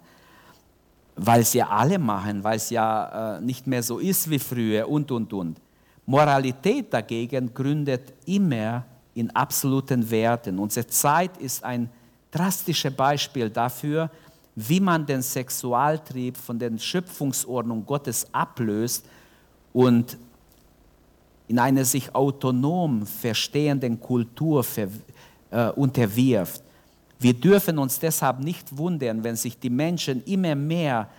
weil 1.21 1.41
es 1.41 1.53
ja 1.53 1.67
alle 1.67 1.99
machen, 1.99 2.43
weil 2.43 2.57
es 2.57 2.69
ja 2.69 3.37
äh, 3.37 3.41
nicht 3.41 3.67
mehr 3.67 3.83
so 3.83 3.99
ist 3.99 4.29
wie 4.29 4.39
früher 4.39 4.87
und, 4.87 5.11
und, 5.11 5.31
und. 5.33 5.59
Moralität 6.05 6.93
dagegen 6.93 7.53
gründet 7.53 8.13
immer 8.25 8.85
in 9.13 9.29
absoluten 9.35 10.09
Werten. 10.09 10.57
Unsere 10.57 10.87
Zeit 10.87 11.37
ist 11.37 11.63
ein 11.63 11.89
drastisches 12.31 12.93
Beispiel 12.93 13.49
dafür, 13.49 14.09
wie 14.55 14.79
man 14.79 15.05
den 15.05 15.21
Sexualtrieb 15.21 16.35
von 16.37 16.59
der 16.59 16.77
Schöpfungsordnung 16.77 17.85
Gottes 17.85 18.27
ablöst 18.33 19.05
und 19.73 20.17
in 21.47 21.57
eine 21.59 21.85
sich 21.85 22.13
autonom 22.13 23.05
verstehenden 23.05 23.99
Kultur 23.99 24.63
ver, 24.63 24.89
äh, 25.49 25.69
unterwirft. 25.69 26.61
Wir 27.19 27.33
dürfen 27.33 27.77
uns 27.79 27.99
deshalb 27.99 28.39
nicht 28.39 28.77
wundern, 28.77 29.23
wenn 29.23 29.35
sich 29.35 29.57
die 29.59 29.69
Menschen 29.69 30.23
immer 30.23 30.55
mehr 30.55 31.09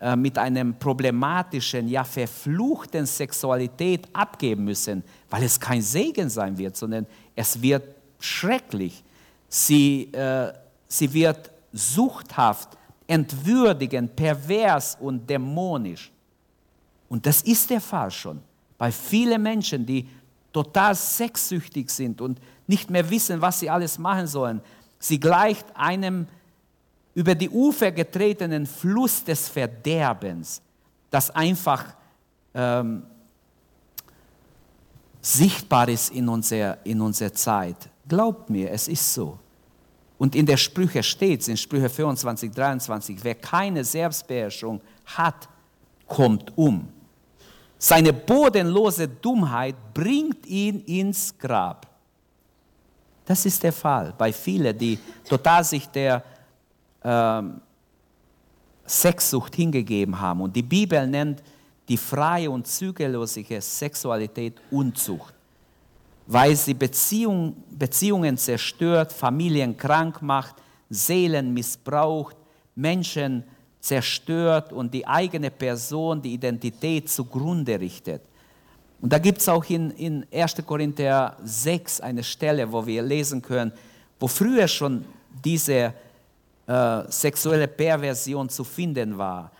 äh, 0.00 0.14
mit 0.14 0.38
einem 0.38 0.78
problematischen, 0.78 1.88
ja 1.88 2.04
verfluchten 2.04 3.04
Sexualität 3.04 4.06
abgeben 4.12 4.64
müssen, 4.64 5.02
weil 5.28 5.42
es 5.42 5.58
kein 5.58 5.82
Segen 5.82 6.28
sein 6.30 6.56
wird, 6.56 6.76
sondern 6.76 7.06
es 7.34 7.60
wird 7.60 7.82
schrecklich. 8.20 9.02
Sie, 9.48 10.12
äh, 10.12 10.52
sie 10.86 11.12
wird 11.12 11.50
suchthaft, 11.72 12.70
entwürdigend, 13.06 14.14
pervers 14.14 14.96
und 15.00 15.28
dämonisch. 15.28 16.10
Und 17.08 17.24
das 17.24 17.42
ist 17.42 17.70
der 17.70 17.80
Fall 17.80 18.10
schon 18.10 18.40
bei 18.78 18.92
vielen 18.92 19.42
Menschen, 19.42 19.84
die 19.84 20.08
total 20.52 20.94
sexsüchtig 20.94 21.90
sind 21.90 22.20
und 22.20 22.40
nicht 22.66 22.88
mehr 22.88 23.08
wissen, 23.10 23.40
was 23.40 23.60
sie 23.60 23.68
alles 23.68 23.98
machen 23.98 24.26
sollen. 24.26 24.60
Sie 24.98 25.18
gleicht 25.18 25.66
einem 25.74 26.26
über 27.14 27.34
die 27.34 27.50
Ufer 27.50 27.90
getretenen 27.90 28.66
Fluss 28.66 29.24
des 29.24 29.48
Verderbens, 29.48 30.62
das 31.10 31.30
einfach 31.30 31.84
ähm, 32.54 33.02
sichtbar 35.20 35.88
ist 35.88 36.10
in 36.10 36.28
unserer, 36.28 36.78
in 36.84 37.00
unserer 37.00 37.32
Zeit. 37.32 37.88
Glaubt 38.08 38.48
mir, 38.50 38.70
es 38.70 38.88
ist 38.88 39.14
so. 39.14 39.38
Und 40.18 40.34
in 40.34 40.46
der 40.46 40.56
Sprüche 40.56 41.02
steht 41.02 41.46
in 41.46 41.56
Sprüche 41.56 41.88
24, 41.88 42.50
23, 42.50 43.18
wer 43.22 43.34
keine 43.36 43.84
Selbstbeherrschung 43.84 44.80
hat, 45.06 45.48
kommt 46.06 46.56
um. 46.56 46.88
Seine 47.78 48.12
bodenlose 48.12 49.06
Dummheit 49.06 49.76
bringt 49.94 50.44
ihn 50.46 50.80
ins 50.80 51.36
Grab. 51.38 51.86
Das 53.24 53.46
ist 53.46 53.62
der 53.62 53.72
Fall 53.72 54.14
bei 54.16 54.32
vielen, 54.32 54.76
die 54.76 54.98
total 55.28 55.62
sich 55.62 55.86
der 55.86 56.24
ähm, 57.04 57.60
Sexsucht 58.86 59.54
hingegeben 59.54 60.18
haben. 60.18 60.40
Und 60.40 60.56
die 60.56 60.62
Bibel 60.62 61.06
nennt 61.06 61.42
die 61.88 61.96
freie 61.96 62.50
und 62.50 62.66
zügellose 62.66 63.44
Sexualität 63.60 64.54
Unzucht, 64.70 65.34
weil 66.28 66.54
sie 66.54 66.74
Beziehung, 66.74 67.56
Beziehungen 67.70 68.36
zerstört, 68.36 69.12
Familien 69.12 69.76
krank 69.76 70.20
macht, 70.20 70.56
Seelen 70.90 71.54
missbraucht, 71.54 72.36
Menschen 72.74 73.44
zerstört 73.80 74.72
und 74.72 74.92
die 74.92 75.06
eigene 75.06 75.50
Person, 75.50 76.20
die 76.20 76.34
Identität 76.34 77.08
zugrunde 77.08 77.80
richtet. 77.80 78.22
Und 79.00 79.10
da 79.10 79.18
gibt 79.18 79.38
es 79.38 79.48
auch 79.48 79.64
in, 79.70 79.90
in 79.92 80.26
1. 80.30 80.56
Korinther 80.66 81.36
6 81.42 82.02
eine 82.02 82.22
Stelle, 82.22 82.70
wo 82.70 82.84
wir 82.84 83.02
lesen 83.02 83.40
können, 83.40 83.72
wo 84.20 84.28
früher 84.28 84.68
schon 84.68 85.06
diese 85.42 85.94
äh, 86.66 87.02
sexuelle 87.08 87.68
Perversion 87.68 88.50
zu 88.50 88.64
finden 88.64 89.16
war. 89.16 89.50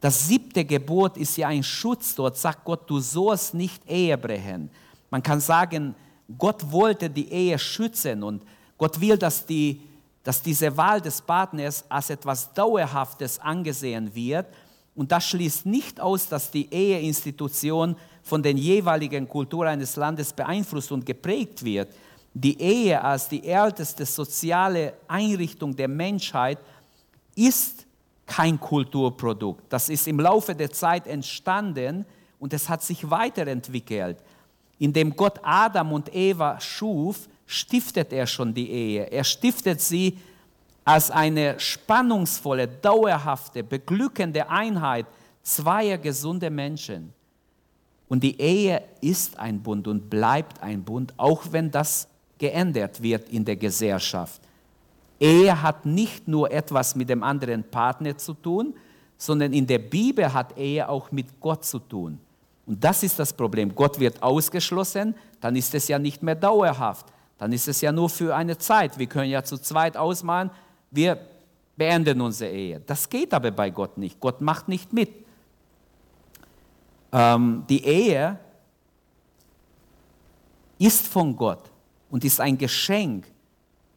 Das 0.00 0.28
siebte 0.28 0.64
Gebot 0.64 1.16
ist 1.16 1.36
ja 1.36 1.48
ein 1.48 1.64
Schutz 1.64 2.14
dort, 2.14 2.36
sagt 2.36 2.64
Gott, 2.64 2.88
du 2.88 3.00
sollst 3.00 3.54
nicht 3.54 3.82
Ehe 3.90 4.16
brechen. 4.16 4.70
Man 5.10 5.22
kann 5.22 5.40
sagen, 5.40 5.94
Gott 6.36 6.70
wollte 6.70 7.08
die 7.08 7.30
Ehe 7.30 7.58
schützen 7.58 8.22
und 8.22 8.42
Gott 8.76 9.00
will, 9.00 9.16
dass, 9.16 9.44
die, 9.46 9.80
dass 10.22 10.42
diese 10.42 10.76
Wahl 10.76 11.00
des 11.00 11.20
Partners 11.20 11.84
als 11.88 12.10
etwas 12.10 12.52
Dauerhaftes 12.52 13.38
angesehen 13.38 14.14
wird. 14.14 14.46
Und 14.94 15.10
das 15.10 15.26
schließt 15.28 15.64
nicht 15.64 16.00
aus, 16.00 16.28
dass 16.28 16.50
die 16.50 16.72
Eheinstitution 16.72 17.96
von 18.22 18.42
den 18.42 18.58
jeweiligen 18.58 19.28
Kulturen 19.28 19.68
eines 19.68 19.96
Landes 19.96 20.32
beeinflusst 20.32 20.92
und 20.92 21.06
geprägt 21.06 21.64
wird. 21.64 21.88
Die 22.34 22.60
Ehe 22.60 23.02
als 23.02 23.28
die 23.28 23.44
älteste 23.44 24.04
soziale 24.04 24.94
Einrichtung 25.08 25.74
der 25.74 25.88
Menschheit 25.88 26.58
ist 27.34 27.86
kein 28.26 28.60
Kulturprodukt. 28.60 29.72
Das 29.72 29.88
ist 29.88 30.06
im 30.06 30.20
Laufe 30.20 30.54
der 30.54 30.70
Zeit 30.70 31.06
entstanden 31.06 32.04
und 32.38 32.52
es 32.52 32.68
hat 32.68 32.82
sich 32.82 33.10
weiterentwickelt. 33.10 34.18
Indem 34.78 35.14
Gott 35.16 35.40
Adam 35.42 35.92
und 35.92 36.14
Eva 36.14 36.60
schuf, 36.60 37.28
stiftet 37.46 38.12
er 38.12 38.26
schon 38.26 38.54
die 38.54 38.70
Ehe. 38.70 39.04
Er 39.04 39.24
stiftet 39.24 39.80
sie 39.80 40.18
als 40.84 41.10
eine 41.10 41.58
spannungsvolle, 41.58 42.68
dauerhafte, 42.68 43.62
beglückende 43.62 44.48
Einheit 44.48 45.06
zweier 45.42 45.98
gesunder 45.98 46.50
Menschen. 46.50 47.12
Und 48.08 48.22
die 48.22 48.40
Ehe 48.40 48.82
ist 49.00 49.38
ein 49.38 49.62
Bund 49.62 49.86
und 49.86 50.08
bleibt 50.08 50.62
ein 50.62 50.82
Bund, 50.82 51.12
auch 51.16 51.42
wenn 51.50 51.70
das 51.70 52.08
geändert 52.38 53.02
wird 53.02 53.28
in 53.28 53.44
der 53.44 53.56
Gesellschaft. 53.56 54.40
Ehe 55.20 55.60
hat 55.60 55.84
nicht 55.84 56.28
nur 56.28 56.50
etwas 56.50 56.94
mit 56.94 57.08
dem 57.08 57.22
anderen 57.22 57.64
Partner 57.64 58.16
zu 58.16 58.34
tun, 58.34 58.74
sondern 59.16 59.52
in 59.52 59.66
der 59.66 59.80
Bibel 59.80 60.32
hat 60.32 60.56
Ehe 60.56 60.88
auch 60.88 61.10
mit 61.10 61.40
Gott 61.40 61.64
zu 61.64 61.80
tun. 61.80 62.18
Und 62.68 62.84
das 62.84 63.02
ist 63.02 63.18
das 63.18 63.32
Problem. 63.32 63.74
Gott 63.74 63.98
wird 63.98 64.22
ausgeschlossen, 64.22 65.14
dann 65.40 65.56
ist 65.56 65.74
es 65.74 65.88
ja 65.88 65.98
nicht 65.98 66.22
mehr 66.22 66.34
dauerhaft. 66.34 67.06
Dann 67.38 67.50
ist 67.50 67.66
es 67.66 67.80
ja 67.80 67.90
nur 67.90 68.10
für 68.10 68.36
eine 68.36 68.58
Zeit. 68.58 68.98
Wir 68.98 69.06
können 69.06 69.30
ja 69.30 69.42
zu 69.42 69.56
zweit 69.56 69.96
ausmalen, 69.96 70.50
wir 70.90 71.18
beenden 71.78 72.20
unsere 72.20 72.50
Ehe. 72.50 72.80
Das 72.80 73.08
geht 73.08 73.32
aber 73.32 73.52
bei 73.52 73.70
Gott 73.70 73.96
nicht. 73.96 74.20
Gott 74.20 74.42
macht 74.42 74.68
nicht 74.68 74.92
mit. 74.92 75.08
Ähm, 77.10 77.64
die 77.70 77.82
Ehe 77.82 78.38
ist 80.78 81.06
von 81.06 81.34
Gott 81.34 81.70
und 82.10 82.22
ist 82.22 82.38
ein 82.38 82.58
Geschenk 82.58 83.26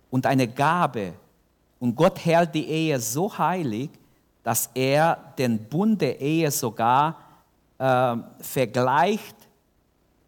und 0.10 0.26
eine 0.26 0.48
Gabe. 0.48 1.14
Und 1.78 1.94
Gott 1.98 2.24
hält 2.24 2.56
die 2.56 2.70
Ehe 2.70 2.98
so 3.02 3.38
heilig, 3.38 3.90
dass 4.44 4.70
er 4.74 5.34
den 5.38 5.60
Bund 5.66 6.00
der 6.00 6.22
Ehe 6.22 6.50
sogar 6.52 7.18
äh, 7.82 8.16
vergleicht 8.40 9.36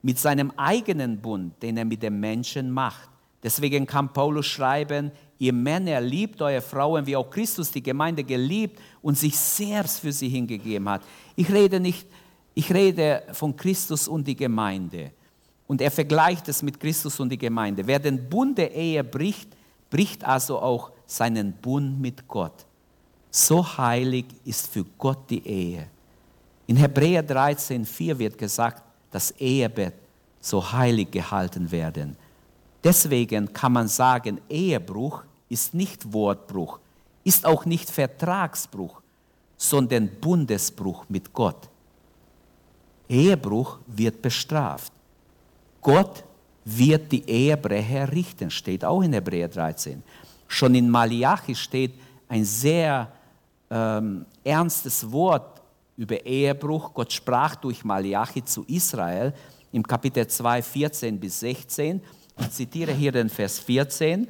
mit 0.01 0.17
seinem 0.17 0.51
eigenen 0.57 1.21
Bund, 1.21 1.61
den 1.61 1.77
er 1.77 1.85
mit 1.85 2.01
dem 2.01 2.19
Menschen 2.19 2.71
macht. 2.71 3.09
Deswegen 3.43 3.85
kann 3.85 4.11
Paulus 4.11 4.47
schreiben, 4.47 5.11
ihr 5.37 5.53
Männer 5.53 6.01
liebt 6.01 6.41
eure 6.41 6.61
Frauen, 6.61 7.05
wie 7.05 7.15
auch 7.15 7.29
Christus 7.29 7.69
die 7.69 7.83
Gemeinde 7.83 8.23
geliebt 8.23 8.79
und 9.01 9.17
sich 9.17 9.37
selbst 9.37 9.99
für 9.99 10.11
sie 10.11 10.29
hingegeben 10.29 10.89
hat. 10.89 11.03
Ich 11.35 11.51
rede 11.51 11.79
nicht, 11.79 12.07
ich 12.55 12.73
rede 12.73 13.23
von 13.33 13.55
Christus 13.55 14.07
und 14.07 14.27
die 14.27 14.35
Gemeinde. 14.35 15.11
Und 15.67 15.79
er 15.79 15.91
vergleicht 15.91 16.47
es 16.49 16.63
mit 16.63 16.79
Christus 16.79 17.19
und 17.19 17.29
die 17.29 17.37
Gemeinde. 17.37 17.85
Wer 17.85 17.99
den 17.99 18.29
Bund 18.29 18.57
der 18.57 18.73
Ehe 18.73 19.03
bricht, 19.03 19.49
bricht 19.91 20.23
also 20.23 20.59
auch 20.59 20.91
seinen 21.05 21.53
Bund 21.53 21.99
mit 22.01 22.27
Gott. 22.27 22.65
So 23.29 23.77
heilig 23.77 24.25
ist 24.43 24.67
für 24.67 24.85
Gott 24.97 25.29
die 25.29 25.45
Ehe. 25.45 25.92
In 26.67 26.77
Hebräer 26.77 27.23
13,4 27.23 28.17
wird 28.17 28.37
gesagt, 28.37 28.83
das 29.11 29.31
Ehebett 29.31 29.93
so 30.39 30.71
heilig 30.71 31.11
gehalten 31.11 31.71
werden. 31.71 32.15
Deswegen 32.83 33.51
kann 33.53 33.73
man 33.73 33.87
sagen, 33.87 34.41
Ehebruch 34.49 35.23
ist 35.49 35.73
nicht 35.73 36.11
Wortbruch, 36.11 36.79
ist 37.23 37.45
auch 37.45 37.65
nicht 37.65 37.89
Vertragsbruch, 37.89 39.01
sondern 39.55 40.09
Bundesbruch 40.19 41.05
mit 41.07 41.31
Gott. 41.31 41.69
Ehebruch 43.07 43.79
wird 43.87 44.21
bestraft. 44.21 44.91
Gott 45.81 46.23
wird 46.65 47.11
die 47.11 47.27
Ehebrecher 47.29 48.11
richten, 48.11 48.49
steht 48.49 48.83
auch 48.83 49.01
in 49.01 49.13
Hebräer 49.13 49.49
13. 49.49 50.01
Schon 50.47 50.75
in 50.75 50.89
Malachi 50.89 51.55
steht 51.55 51.93
ein 52.27 52.45
sehr 52.45 53.11
ähm, 53.69 54.25
ernstes 54.43 55.09
Wort 55.11 55.52
über 55.97 56.25
Ehebruch. 56.25 56.93
Gott 56.93 57.13
sprach 57.13 57.55
durch 57.55 57.83
Malachi 57.83 58.43
zu 58.43 58.63
Israel 58.67 59.33
im 59.71 59.83
Kapitel 59.83 60.27
2, 60.27 60.61
14 60.61 61.19
bis 61.19 61.39
16. 61.39 62.01
Ich 62.39 62.51
zitiere 62.51 62.93
hier 62.93 63.11
den 63.11 63.29
Vers 63.29 63.59
14. 63.59 64.27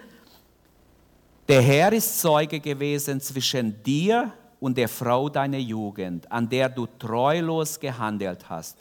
Der 1.48 1.62
Herr 1.62 1.92
ist 1.94 2.20
Zeuge 2.20 2.60
gewesen 2.60 3.20
zwischen 3.20 3.82
dir 3.84 4.32
und 4.60 4.78
der 4.78 4.88
Frau 4.88 5.30
deiner 5.30 5.58
Jugend, 5.58 6.32
an 6.32 6.48
der 6.48 6.70
du 6.70 6.88
treulos 6.98 7.80
gehandelt 7.80 8.50
hast, 8.50 8.78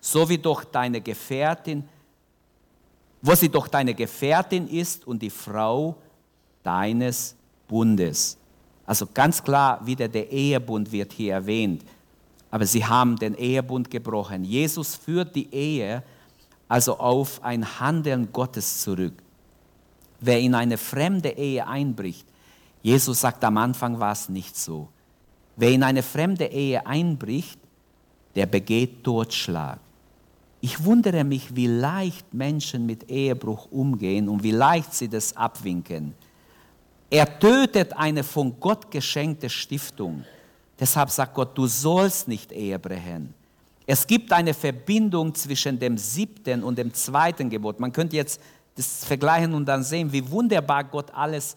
so 0.00 0.28
wie 0.28 0.38
doch 0.38 0.64
deine 0.64 1.00
Gefährtin 1.00 1.84
wo 3.26 3.34
sie 3.34 3.48
doch 3.48 3.66
deine 3.66 3.94
Gefährtin 3.94 4.68
ist 4.68 5.06
und 5.06 5.20
die 5.20 5.30
Frau 5.30 5.96
deines 6.62 7.34
Bundes. 7.66 8.38
Also 8.84 9.06
ganz 9.12 9.42
klar, 9.42 9.84
wieder 9.84 10.06
der 10.06 10.30
Ehebund 10.30 10.92
wird 10.92 11.12
hier 11.12 11.34
erwähnt. 11.34 11.82
Aber 12.56 12.64
sie 12.64 12.86
haben 12.86 13.16
den 13.16 13.34
Ehebund 13.34 13.90
gebrochen. 13.90 14.42
Jesus 14.42 14.94
führt 14.94 15.36
die 15.36 15.52
Ehe 15.52 16.02
also 16.68 16.98
auf 16.98 17.44
ein 17.44 17.78
Handeln 17.78 18.32
Gottes 18.32 18.80
zurück. 18.80 19.12
Wer 20.22 20.40
in 20.40 20.54
eine 20.54 20.78
fremde 20.78 21.36
Ehe 21.36 21.66
einbricht, 21.66 22.26
Jesus 22.82 23.20
sagt, 23.20 23.44
am 23.44 23.58
Anfang 23.58 24.00
war 24.00 24.12
es 24.12 24.30
nicht 24.30 24.56
so. 24.56 24.88
Wer 25.56 25.70
in 25.70 25.82
eine 25.82 26.02
fremde 26.02 26.46
Ehe 26.46 26.86
einbricht, 26.86 27.58
der 28.34 28.46
begeht 28.46 29.04
Totschlag. 29.04 29.78
Ich 30.62 30.82
wundere 30.82 31.24
mich, 31.24 31.54
wie 31.54 31.66
leicht 31.66 32.32
Menschen 32.32 32.86
mit 32.86 33.10
Ehebruch 33.10 33.70
umgehen 33.70 34.30
und 34.30 34.42
wie 34.42 34.52
leicht 34.52 34.94
sie 34.94 35.10
das 35.10 35.36
abwinken. 35.36 36.14
Er 37.10 37.38
tötet 37.38 37.92
eine 37.92 38.24
von 38.24 38.58
Gott 38.58 38.90
geschenkte 38.90 39.50
Stiftung. 39.50 40.24
Deshalb 40.78 41.10
sagt 41.10 41.34
Gott, 41.34 41.56
du 41.56 41.66
sollst 41.66 42.28
nicht 42.28 42.52
Ehe 42.52 42.78
brechen. 42.78 43.34
Es 43.86 44.06
gibt 44.06 44.32
eine 44.32 44.52
Verbindung 44.52 45.34
zwischen 45.34 45.78
dem 45.78 45.96
siebten 45.96 46.62
und 46.62 46.76
dem 46.76 46.92
zweiten 46.92 47.48
Gebot. 47.48 47.78
Man 47.78 47.92
könnte 47.92 48.16
jetzt 48.16 48.40
das 48.74 49.04
vergleichen 49.04 49.54
und 49.54 49.64
dann 49.64 49.82
sehen, 49.82 50.12
wie 50.12 50.28
wunderbar 50.28 50.84
Gott 50.84 51.10
alles 51.14 51.56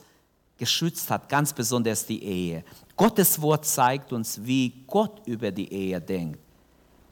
geschützt 0.58 1.10
hat, 1.10 1.28
ganz 1.28 1.52
besonders 1.52 2.06
die 2.06 2.24
Ehe. 2.24 2.64
Gottes 2.96 3.42
Wort 3.42 3.66
zeigt 3.66 4.14
uns, 4.14 4.40
wie 4.44 4.84
Gott 4.86 5.22
über 5.26 5.52
die 5.52 5.72
Ehe 5.72 6.00
denkt. 6.00 6.40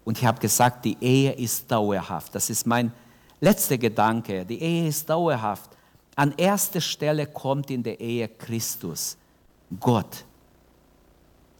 Und 0.05 0.17
ich 0.17 0.25
habe 0.25 0.39
gesagt, 0.39 0.85
die 0.85 0.97
Ehe 1.01 1.31
ist 1.33 1.69
dauerhaft. 1.69 2.33
Das 2.35 2.49
ist 2.49 2.67
mein 2.67 2.93
letzter 3.41 3.77
Gedanke. 3.77 4.45
Die 4.45 4.61
Ehe 4.61 4.87
ist 4.87 5.09
dauerhaft. 5.09 5.71
An 6.15 6.33
erster 6.37 6.81
Stelle 6.81 7.25
kommt 7.25 7.69
in 7.71 7.83
der 7.83 7.99
Ehe 7.99 8.27
Christus, 8.27 9.17
Gott. 9.79 10.25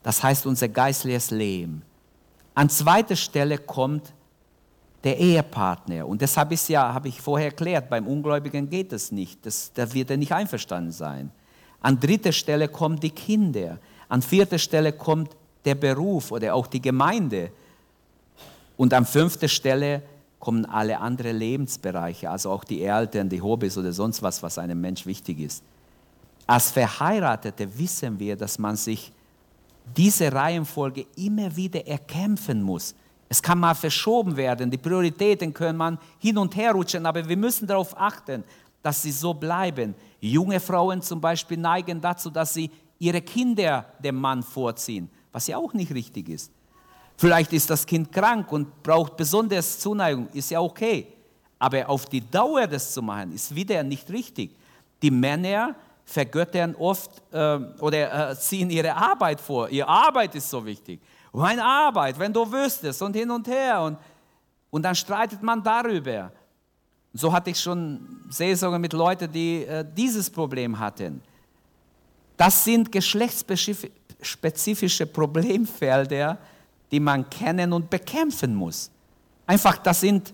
Das 0.08 0.24
heißt 0.24 0.46
unser 0.46 0.70
geistliches 0.70 1.32
Leben. 1.32 1.82
An 2.56 2.70
zweiter 2.70 3.18
Stelle 3.18 3.58
kommt 3.58 4.14
der 5.04 5.20
Ehepartner. 5.20 6.08
Und 6.08 6.22
deshalb 6.22 6.54
ist 6.54 6.70
ja, 6.70 6.94
habe 6.94 7.10
ich 7.10 7.20
vorher 7.20 7.48
erklärt, 7.48 7.90
beim 7.90 8.08
Ungläubigen 8.08 8.70
geht 8.70 8.94
es 8.94 9.12
nicht. 9.12 9.46
Das, 9.46 9.74
da 9.74 9.94
wird 9.94 10.10
er 10.10 10.16
nicht 10.16 10.32
einverstanden 10.32 10.94
sein. 10.94 11.30
An 11.82 12.00
dritter 12.00 12.32
Stelle 12.32 12.70
kommen 12.70 13.02
die 13.02 13.10
Kinder. 13.10 13.80
An 14.08 14.22
vierter 14.22 14.58
Stelle 14.58 14.94
kommt 14.94 15.36
der 15.66 15.76
Beruf 15.76 16.32
oder 16.32 16.56
auch 16.56 16.68
die 16.68 16.82
Gemeinde. 16.82 17.52
Und 18.78 18.94
an 18.94 19.06
fünfter 19.06 19.50
Stelle 19.50 20.04
kommen 20.40 20.66
alle 20.66 21.02
anderen 21.02 21.36
Lebensbereiche, 21.36 22.30
also 22.30 22.52
auch 22.52 22.64
die 22.64 22.82
Eltern, 22.82 23.28
die 23.28 23.42
Hobbys 23.42 23.78
oder 23.78 23.92
sonst 23.92 24.24
was, 24.24 24.42
was 24.42 24.58
einem 24.58 24.80
Mensch 24.80 25.06
wichtig 25.06 25.42
ist. 25.42 25.66
Als 26.46 26.72
Verheiratete 26.72 27.78
wissen 27.78 28.18
wir, 28.18 28.38
dass 28.38 28.58
man 28.58 28.78
sich 28.78 29.12
diese 29.96 30.32
Reihenfolge 30.32 31.06
immer 31.16 31.56
wieder 31.56 31.86
erkämpfen 31.88 32.62
muss. 32.62 32.96
Es 33.30 33.42
kann 33.42 33.60
mal 33.60 33.76
verschoben 33.76 34.36
werden, 34.38 34.72
die 34.72 34.78
Prioritäten 34.78 35.54
können 35.54 35.78
man 35.78 35.98
hin 36.20 36.38
und 36.38 36.56
her 36.56 36.72
rutschen, 36.72 37.06
aber 37.06 37.28
wir 37.28 37.38
müssen 37.38 37.68
darauf 37.68 37.98
achten, 38.00 38.44
dass 38.82 39.02
sie 39.02 39.12
so 39.12 39.34
bleiben. 39.34 39.96
Junge 40.22 40.60
Frauen 40.60 41.02
zum 41.02 41.20
Beispiel 41.20 41.58
neigen 41.58 42.00
dazu, 42.00 42.30
dass 42.30 42.54
sie 42.54 42.72
ihre 43.00 43.22
Kinder 43.22 43.86
dem 44.00 44.16
Mann 44.16 44.42
vorziehen, 44.42 45.10
was 45.32 45.48
ja 45.48 45.58
auch 45.58 45.74
nicht 45.74 45.94
richtig 45.94 46.30
ist. 46.30 46.52
Vielleicht 47.18 47.52
ist 47.52 47.70
das 47.70 47.86
Kind 47.86 48.12
krank 48.12 48.52
und 48.52 48.84
braucht 48.84 49.18
besonders 49.18 49.80
Zuneigung, 49.80 50.30
ist 50.34 50.52
ja 50.52 50.62
okay. 50.62 51.08
Aber 51.60 51.90
auf 51.90 52.06
die 52.06 52.22
Dauer 52.22 52.68
das 52.68 52.94
zu 52.94 53.02
machen, 53.02 53.34
ist 53.34 53.54
wieder 53.54 53.82
nicht 53.84 54.10
richtig. 54.10 54.56
Die 55.02 55.12
Männer 55.12 55.76
vergöttern 56.08 56.74
oft 56.76 57.22
äh, 57.34 57.60
oder 57.80 58.32
äh, 58.32 58.36
ziehen 58.36 58.70
ihre 58.70 58.96
Arbeit 58.96 59.42
vor. 59.42 59.68
Ihre 59.70 59.90
Arbeit 59.90 60.34
ist 60.36 60.50
so 60.50 60.66
wichtig. 60.66 61.02
Meine 61.34 61.64
Arbeit, 61.64 62.18
wenn 62.18 62.32
du 62.32 62.50
wüsstest 62.50 63.02
und 63.02 63.14
hin 63.14 63.30
und 63.30 63.46
her. 63.48 63.82
Und, 63.82 63.98
und 64.70 64.84
dann 64.84 64.96
streitet 64.96 65.44
man 65.44 65.62
darüber. 65.62 66.32
So 67.14 67.30
hatte 67.32 67.50
ich 67.50 67.60
schon 67.60 68.22
Seelsorge 68.30 68.80
mit 68.80 68.94
Leuten, 68.94 69.30
die 69.32 69.66
äh, 69.66 69.86
dieses 69.96 70.30
Problem 70.30 70.80
hatten. 70.80 71.22
Das 72.38 72.64
sind 72.64 72.90
geschlechtsspezifische 72.92 75.08
Problemfelder, 75.08 76.38
die 76.90 77.02
man 77.02 77.30
kennen 77.30 77.74
und 77.74 77.90
bekämpfen 77.90 78.56
muss. 78.56 78.90
Einfach, 79.46 79.78
das 79.78 80.00
sind 80.00 80.34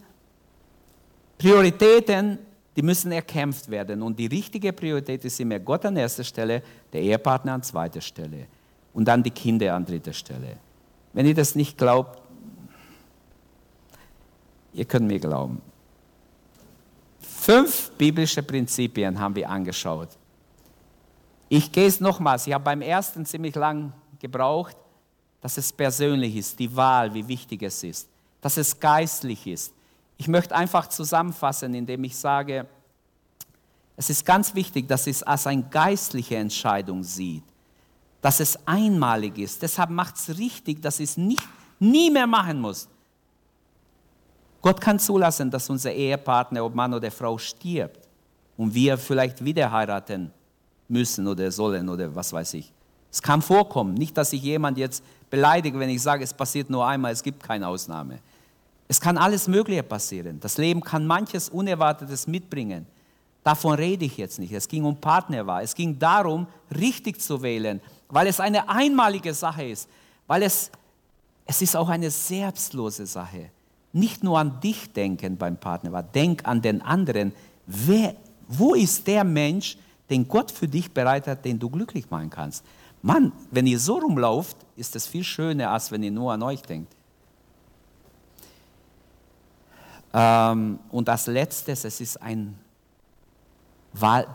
Prioritäten, 1.38 2.38
die 2.76 2.82
müssen 2.82 3.12
erkämpft 3.12 3.70
werden. 3.70 4.02
Und 4.02 4.18
die 4.18 4.26
richtige 4.26 4.74
Priorität 4.74 5.24
ist 5.26 5.40
immer 5.40 5.60
Gott 5.60 5.86
an 5.86 5.96
erster 5.96 6.24
Stelle, 6.24 6.64
der 6.92 7.02
Ehepartner 7.02 7.54
an 7.54 7.64
zweiter 7.64 8.02
Stelle 8.02 8.48
und 8.94 9.06
dann 9.06 9.24
die 9.24 9.32
Kinder 9.32 9.76
an 9.76 9.86
dritter 9.86 10.14
Stelle. 10.14 10.58
Wenn 11.14 11.26
ihr 11.26 11.36
das 11.36 11.56
nicht 11.56 11.78
glaubt, 11.78 12.22
ihr 14.74 14.86
könnt 14.86 15.08
mir 15.08 15.20
glauben. 15.20 15.62
Fünf 17.20 17.92
biblische 17.92 18.42
Prinzipien 18.42 19.20
haben 19.20 19.36
wir 19.36 19.50
angeschaut. 19.50 20.10
Ich 21.50 21.72
gehe 21.72 21.88
es 21.88 22.00
nochmals, 22.00 22.48
ich 22.48 22.54
habe 22.54 22.64
beim 22.64 22.82
ersten 22.82 23.26
ziemlich 23.26 23.54
lang 23.54 23.94
gebraucht, 24.20 24.76
dass 25.42 25.58
es 25.58 25.72
persönlich 25.72 26.36
ist, 26.36 26.58
die 26.58 26.74
Wahl, 26.74 27.14
wie 27.14 27.28
wichtig 27.28 27.62
es 27.62 27.84
ist, 27.84 28.08
dass 28.42 28.58
es 28.58 28.80
geistlich 28.80 29.46
ist. 29.46 29.74
Ich 30.24 30.30
möchte 30.30 30.56
einfach 30.56 30.88
zusammenfassen, 30.88 31.74
indem 31.74 32.06
ich 32.06 32.16
sage, 32.16 32.66
es 33.98 34.10
ist 34.10 34.26
ganz 34.26 34.56
wichtig, 34.56 34.88
dass 34.88 35.06
es 35.06 35.22
als 35.22 35.46
eine 35.48 35.64
geistliche 35.64 36.38
Entscheidung 36.38 37.04
sieht, 37.04 37.44
dass 38.22 38.40
es 38.40 38.58
einmalig 38.66 39.38
ist. 39.38 39.62
Deshalb 39.62 39.90
macht 39.90 40.16
es 40.16 40.38
richtig, 40.38 40.82
dass 40.82 41.02
es 41.02 41.18
nicht, 41.18 41.46
nie 41.78 42.10
mehr 42.10 42.26
machen 42.26 42.62
muss. 42.62 42.88
Gott 44.62 44.80
kann 44.80 44.98
zulassen, 44.98 45.52
dass 45.52 45.70
unser 45.70 45.92
Ehepartner, 45.92 46.64
ob 46.64 46.74
Mann 46.74 46.94
oder 46.94 47.12
Frau, 47.12 47.38
stirbt 47.38 48.08
und 48.56 48.74
wir 48.74 48.98
vielleicht 48.98 49.44
wieder 49.44 49.70
heiraten 49.70 50.32
müssen 50.88 51.28
oder 51.28 51.52
sollen 51.52 51.90
oder 51.90 52.16
was 52.16 52.32
weiß 52.32 52.54
ich. 52.54 52.72
Es 53.12 53.22
kann 53.22 53.42
vorkommen. 53.42 53.94
Nicht, 53.94 54.18
dass 54.18 54.32
ich 54.32 54.42
jemand 54.42 54.78
jetzt 54.78 55.04
beleidige, 55.30 55.78
wenn 55.80 55.90
ich 55.90 56.02
sage, 56.02 56.24
es 56.24 56.34
passiert 56.34 56.70
nur 56.70 56.88
einmal, 56.88 57.12
es 57.12 57.22
gibt 57.22 57.44
keine 57.44 57.68
Ausnahme. 57.68 58.20
Es 58.94 59.02
kann 59.02 59.18
alles 59.18 59.48
Mögliche 59.48 59.82
passieren. 59.82 60.40
Das 60.40 60.60
Leben 60.60 60.80
kann 60.80 61.08
manches 61.08 61.50
Unerwartetes 61.50 62.28
mitbringen. 62.28 62.86
Davon 63.44 63.74
rede 63.74 64.06
ich 64.06 64.18
jetzt 64.18 64.38
nicht. 64.38 64.52
Es 64.52 64.68
ging 64.68 64.84
um 64.84 64.96
Partnerwahl. 64.96 65.64
Es 65.64 65.74
ging 65.74 65.98
darum, 65.98 66.46
richtig 66.78 67.20
zu 67.20 67.42
wählen, 67.42 67.82
weil 68.10 68.28
es 68.28 68.40
eine 68.40 68.70
einmalige 68.70 69.34
Sache 69.34 69.64
ist, 69.64 69.90
weil 70.28 70.44
es, 70.44 70.70
es 71.48 71.64
ist 71.64 71.76
auch 71.76 71.90
eine 71.90 72.12
selbstlose 72.12 73.08
Sache. 73.08 73.50
Nicht 73.94 74.24
nur 74.24 74.38
an 74.38 74.60
dich 74.60 74.94
denken 74.94 75.38
beim 75.38 75.58
Partnerwahl, 75.58 76.08
denk 76.14 76.48
an 76.48 76.62
den 76.62 76.84
anderen. 76.84 77.34
Wer, 77.66 78.14
wo 78.48 78.76
ist 78.76 79.08
der 79.08 79.24
Mensch, 79.24 79.76
den 80.08 80.28
Gott 80.28 80.52
für 80.52 80.68
dich 80.68 80.92
bereit 80.92 81.26
hat, 81.26 81.44
den 81.46 81.58
du 81.58 81.68
glücklich 81.68 82.12
machen 82.12 82.30
kannst? 82.30 82.64
Mann, 83.02 83.32
wenn 83.50 83.66
ihr 83.66 83.80
so 83.80 83.98
rumlauft, 83.98 84.56
ist 84.76 84.96
es 84.96 85.08
viel 85.08 85.24
schöner, 85.24 85.72
als 85.72 85.92
wenn 85.92 86.04
ihr 86.04 86.12
nur 86.12 86.32
an 86.32 86.44
euch 86.44 86.62
denkt. 86.62 86.94
Ähm, 89.74 90.03
und 90.14 91.10
als 91.10 91.26
letztes, 91.26 91.86
es 91.86 92.00
ist 92.00 92.22
ein, 92.22 92.56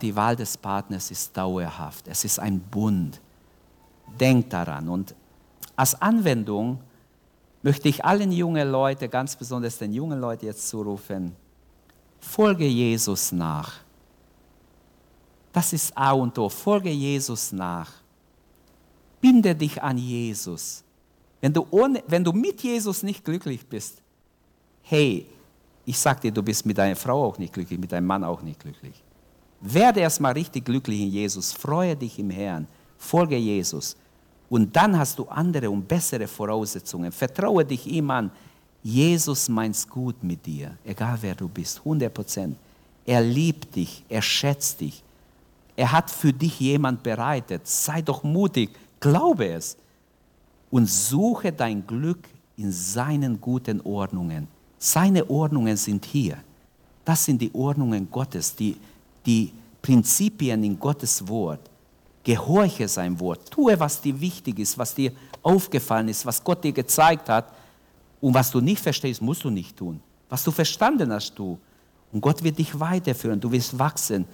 die 0.03 0.17
Wahl 0.17 0.35
des 0.35 0.57
Partners 0.57 1.11
ist 1.11 1.37
dauerhaft. 1.37 2.09
Es 2.09 2.25
ist 2.25 2.41
ein 2.41 2.59
Bund. 2.59 3.21
Denkt 4.19 4.53
daran. 4.53 4.89
Und 4.89 5.15
als 5.77 6.01
Anwendung 6.01 6.81
möchte 7.63 7.89
ich 7.89 8.05
allen 8.05 8.33
jungen 8.33 8.69
Leuten, 8.71 9.09
ganz 9.09 9.37
besonders 9.37 9.79
den 9.79 9.93
jungen 9.93 10.21
Leuten 10.21 10.47
jetzt 10.47 10.69
zurufen, 10.69 11.37
folge 12.19 12.67
Jesus 12.67 13.31
nach. 13.31 13.75
Das 15.53 15.73
ist 15.73 15.97
A 15.97 16.13
und 16.13 16.37
O. 16.39 16.49
Folge 16.49 16.91
Jesus 16.91 17.53
nach. 17.53 17.93
Binde 19.21 19.55
dich 19.55 19.81
an 19.81 19.97
Jesus. 19.97 20.83
Wenn 21.41 21.53
du, 21.53 21.67
ohne, 21.71 22.03
wenn 22.09 22.25
du 22.25 22.33
mit 22.33 22.63
Jesus 22.63 23.05
nicht 23.05 23.25
glücklich 23.25 23.65
bist, 23.65 24.03
hey, 24.83 25.27
ich 25.89 25.99
sag 25.99 26.21
dir, 26.21 26.31
du 26.31 26.43
bist 26.43 26.67
mit 26.67 26.77
deiner 26.77 26.97
Frau 26.97 27.25
auch 27.25 27.39
nicht 27.39 27.55
glücklich, 27.55 27.81
mit 27.81 27.91
deinem 27.91 28.07
Mann 28.07 28.23
auch 28.23 28.43
nicht 28.43 28.61
glücklich. 28.61 29.03
Werde 29.63 30.01
erstmal 30.01 30.33
richtig 30.33 30.67
glücklich 30.67 31.01
in 31.01 31.09
Jesus, 31.09 31.51
freue 31.51 31.97
dich 31.97 32.19
im 32.19 32.29
Herrn, 32.29 32.69
folge 32.99 33.39
Jesus. 33.39 33.97
Und 34.51 34.77
dann 34.77 34.99
hast 34.99 35.19
du 35.19 35.25
andere 35.29 35.71
und 35.71 35.89
bessere 35.89 36.27
Voraussetzungen. 36.27 37.11
Vertraue 37.11 37.65
dich 37.65 37.87
ihm 37.87 38.11
an. 38.11 38.31
Jesus 38.83 39.49
meint 39.49 39.89
gut 39.89 40.23
mit 40.23 40.45
dir, 40.45 40.77
egal 40.85 41.17
wer 41.23 41.35
du 41.35 41.49
bist, 41.49 41.79
100 41.79 42.13
Prozent. 42.13 42.57
Er 43.07 43.23
liebt 43.23 43.75
dich, 43.75 44.05
er 44.11 44.21
schätzt 44.21 44.83
dich. 44.83 45.03
Er 45.75 45.91
hat 45.91 46.11
für 46.11 46.35
dich 46.35 46.61
jemand 46.61 47.03
bereitet. 47.03 47.67
Sei 47.67 48.03
doch 48.03 48.23
mutig, 48.25 48.71
glaube 49.01 49.49
es. 49.49 49.79
Und 50.71 50.87
suche 50.87 51.51
dein 51.51 51.87
Glück 51.87 52.29
in 52.59 52.71
seinen 52.73 53.41
guten 53.41 53.81
Ordnungen. 53.81 54.58
Seine 54.79 55.29
Ordnungen 55.29 55.77
sind 55.77 56.05
hier. 56.05 56.39
Das 57.05 57.25
sind 57.25 57.41
die 57.41 57.53
Ordnungen 57.55 58.09
Gottes, 58.11 58.55
die, 58.55 58.77
die 59.27 59.53
Prinzipien 59.83 60.63
in 60.63 60.79
Gottes 60.79 61.27
Wort. 61.27 61.61
Gehorche 62.23 62.87
sein 62.87 63.19
Wort. 63.19 63.51
Tue, 63.51 63.79
was 63.81 64.01
dir 64.01 64.21
wichtig 64.21 64.59
ist, 64.59 64.77
was 64.77 64.95
dir 64.95 65.13
aufgefallen 65.43 66.09
ist, 66.09 66.27
was 66.27 66.43
Gott 66.45 66.63
dir 66.63 66.73
gezeigt 66.73 67.29
hat. 67.29 67.53
Und 68.21 68.35
was 68.35 68.51
du 68.51 68.61
nicht 68.61 68.81
verstehst, 68.81 69.23
musst 69.23 69.45
du 69.45 69.51
nicht 69.51 69.77
tun. 69.77 70.01
Was 70.29 70.45
du 70.45 70.51
verstanden 70.51 71.13
hast, 71.13 71.39
du. 71.39 71.59
Und 72.13 72.21
Gott 72.21 72.43
wird 72.43 72.59
dich 72.59 72.79
weiterführen. 72.79 73.41
Du 73.41 73.51
wirst 73.51 73.79
wachsen 73.79 74.27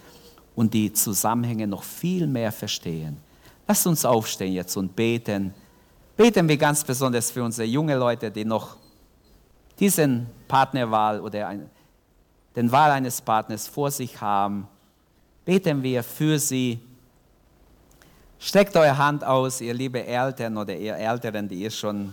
und 0.56 0.74
die 0.74 0.92
Zusammenhänge 0.92 1.66
noch 1.66 1.82
viel 1.82 2.26
mehr 2.26 2.52
verstehen. 2.52 3.16
Lass 3.66 3.86
uns 3.86 4.04
aufstehen 4.04 4.52
jetzt 4.52 4.76
und 4.76 4.94
beten. 4.94 5.54
Beten 6.16 6.48
wir 6.48 6.56
ganz 6.56 6.84
besonders 6.84 7.30
für 7.30 7.42
unsere 7.42 7.66
jungen 7.66 7.98
Leute, 7.98 8.30
die 8.30 8.44
noch 8.44 8.76
diesen 9.78 10.26
Partnerwahl 10.48 11.20
oder 11.20 11.54
den 12.54 12.70
Wahl 12.70 12.90
eines 12.92 13.20
Partners 13.20 13.66
vor 13.66 13.90
sich 13.90 14.20
haben. 14.20 14.68
Beten 15.44 15.82
wir 15.82 16.02
für 16.02 16.38
sie. 16.38 16.78
Streckt 18.38 18.76
eure 18.76 18.96
Hand 18.96 19.24
aus, 19.24 19.60
ihr 19.60 19.74
liebe 19.74 20.04
Eltern 20.04 20.56
oder 20.56 20.76
ihr 20.76 20.96
Älteren, 20.96 21.48
die 21.48 21.62
ihr 21.62 21.70
schon 21.70 22.12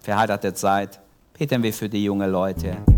verheiratet 0.00 0.58
seid. 0.58 1.00
Beten 1.38 1.62
wir 1.62 1.72
für 1.72 1.88
die 1.88 2.04
jungen 2.04 2.30
Leute. 2.30 2.91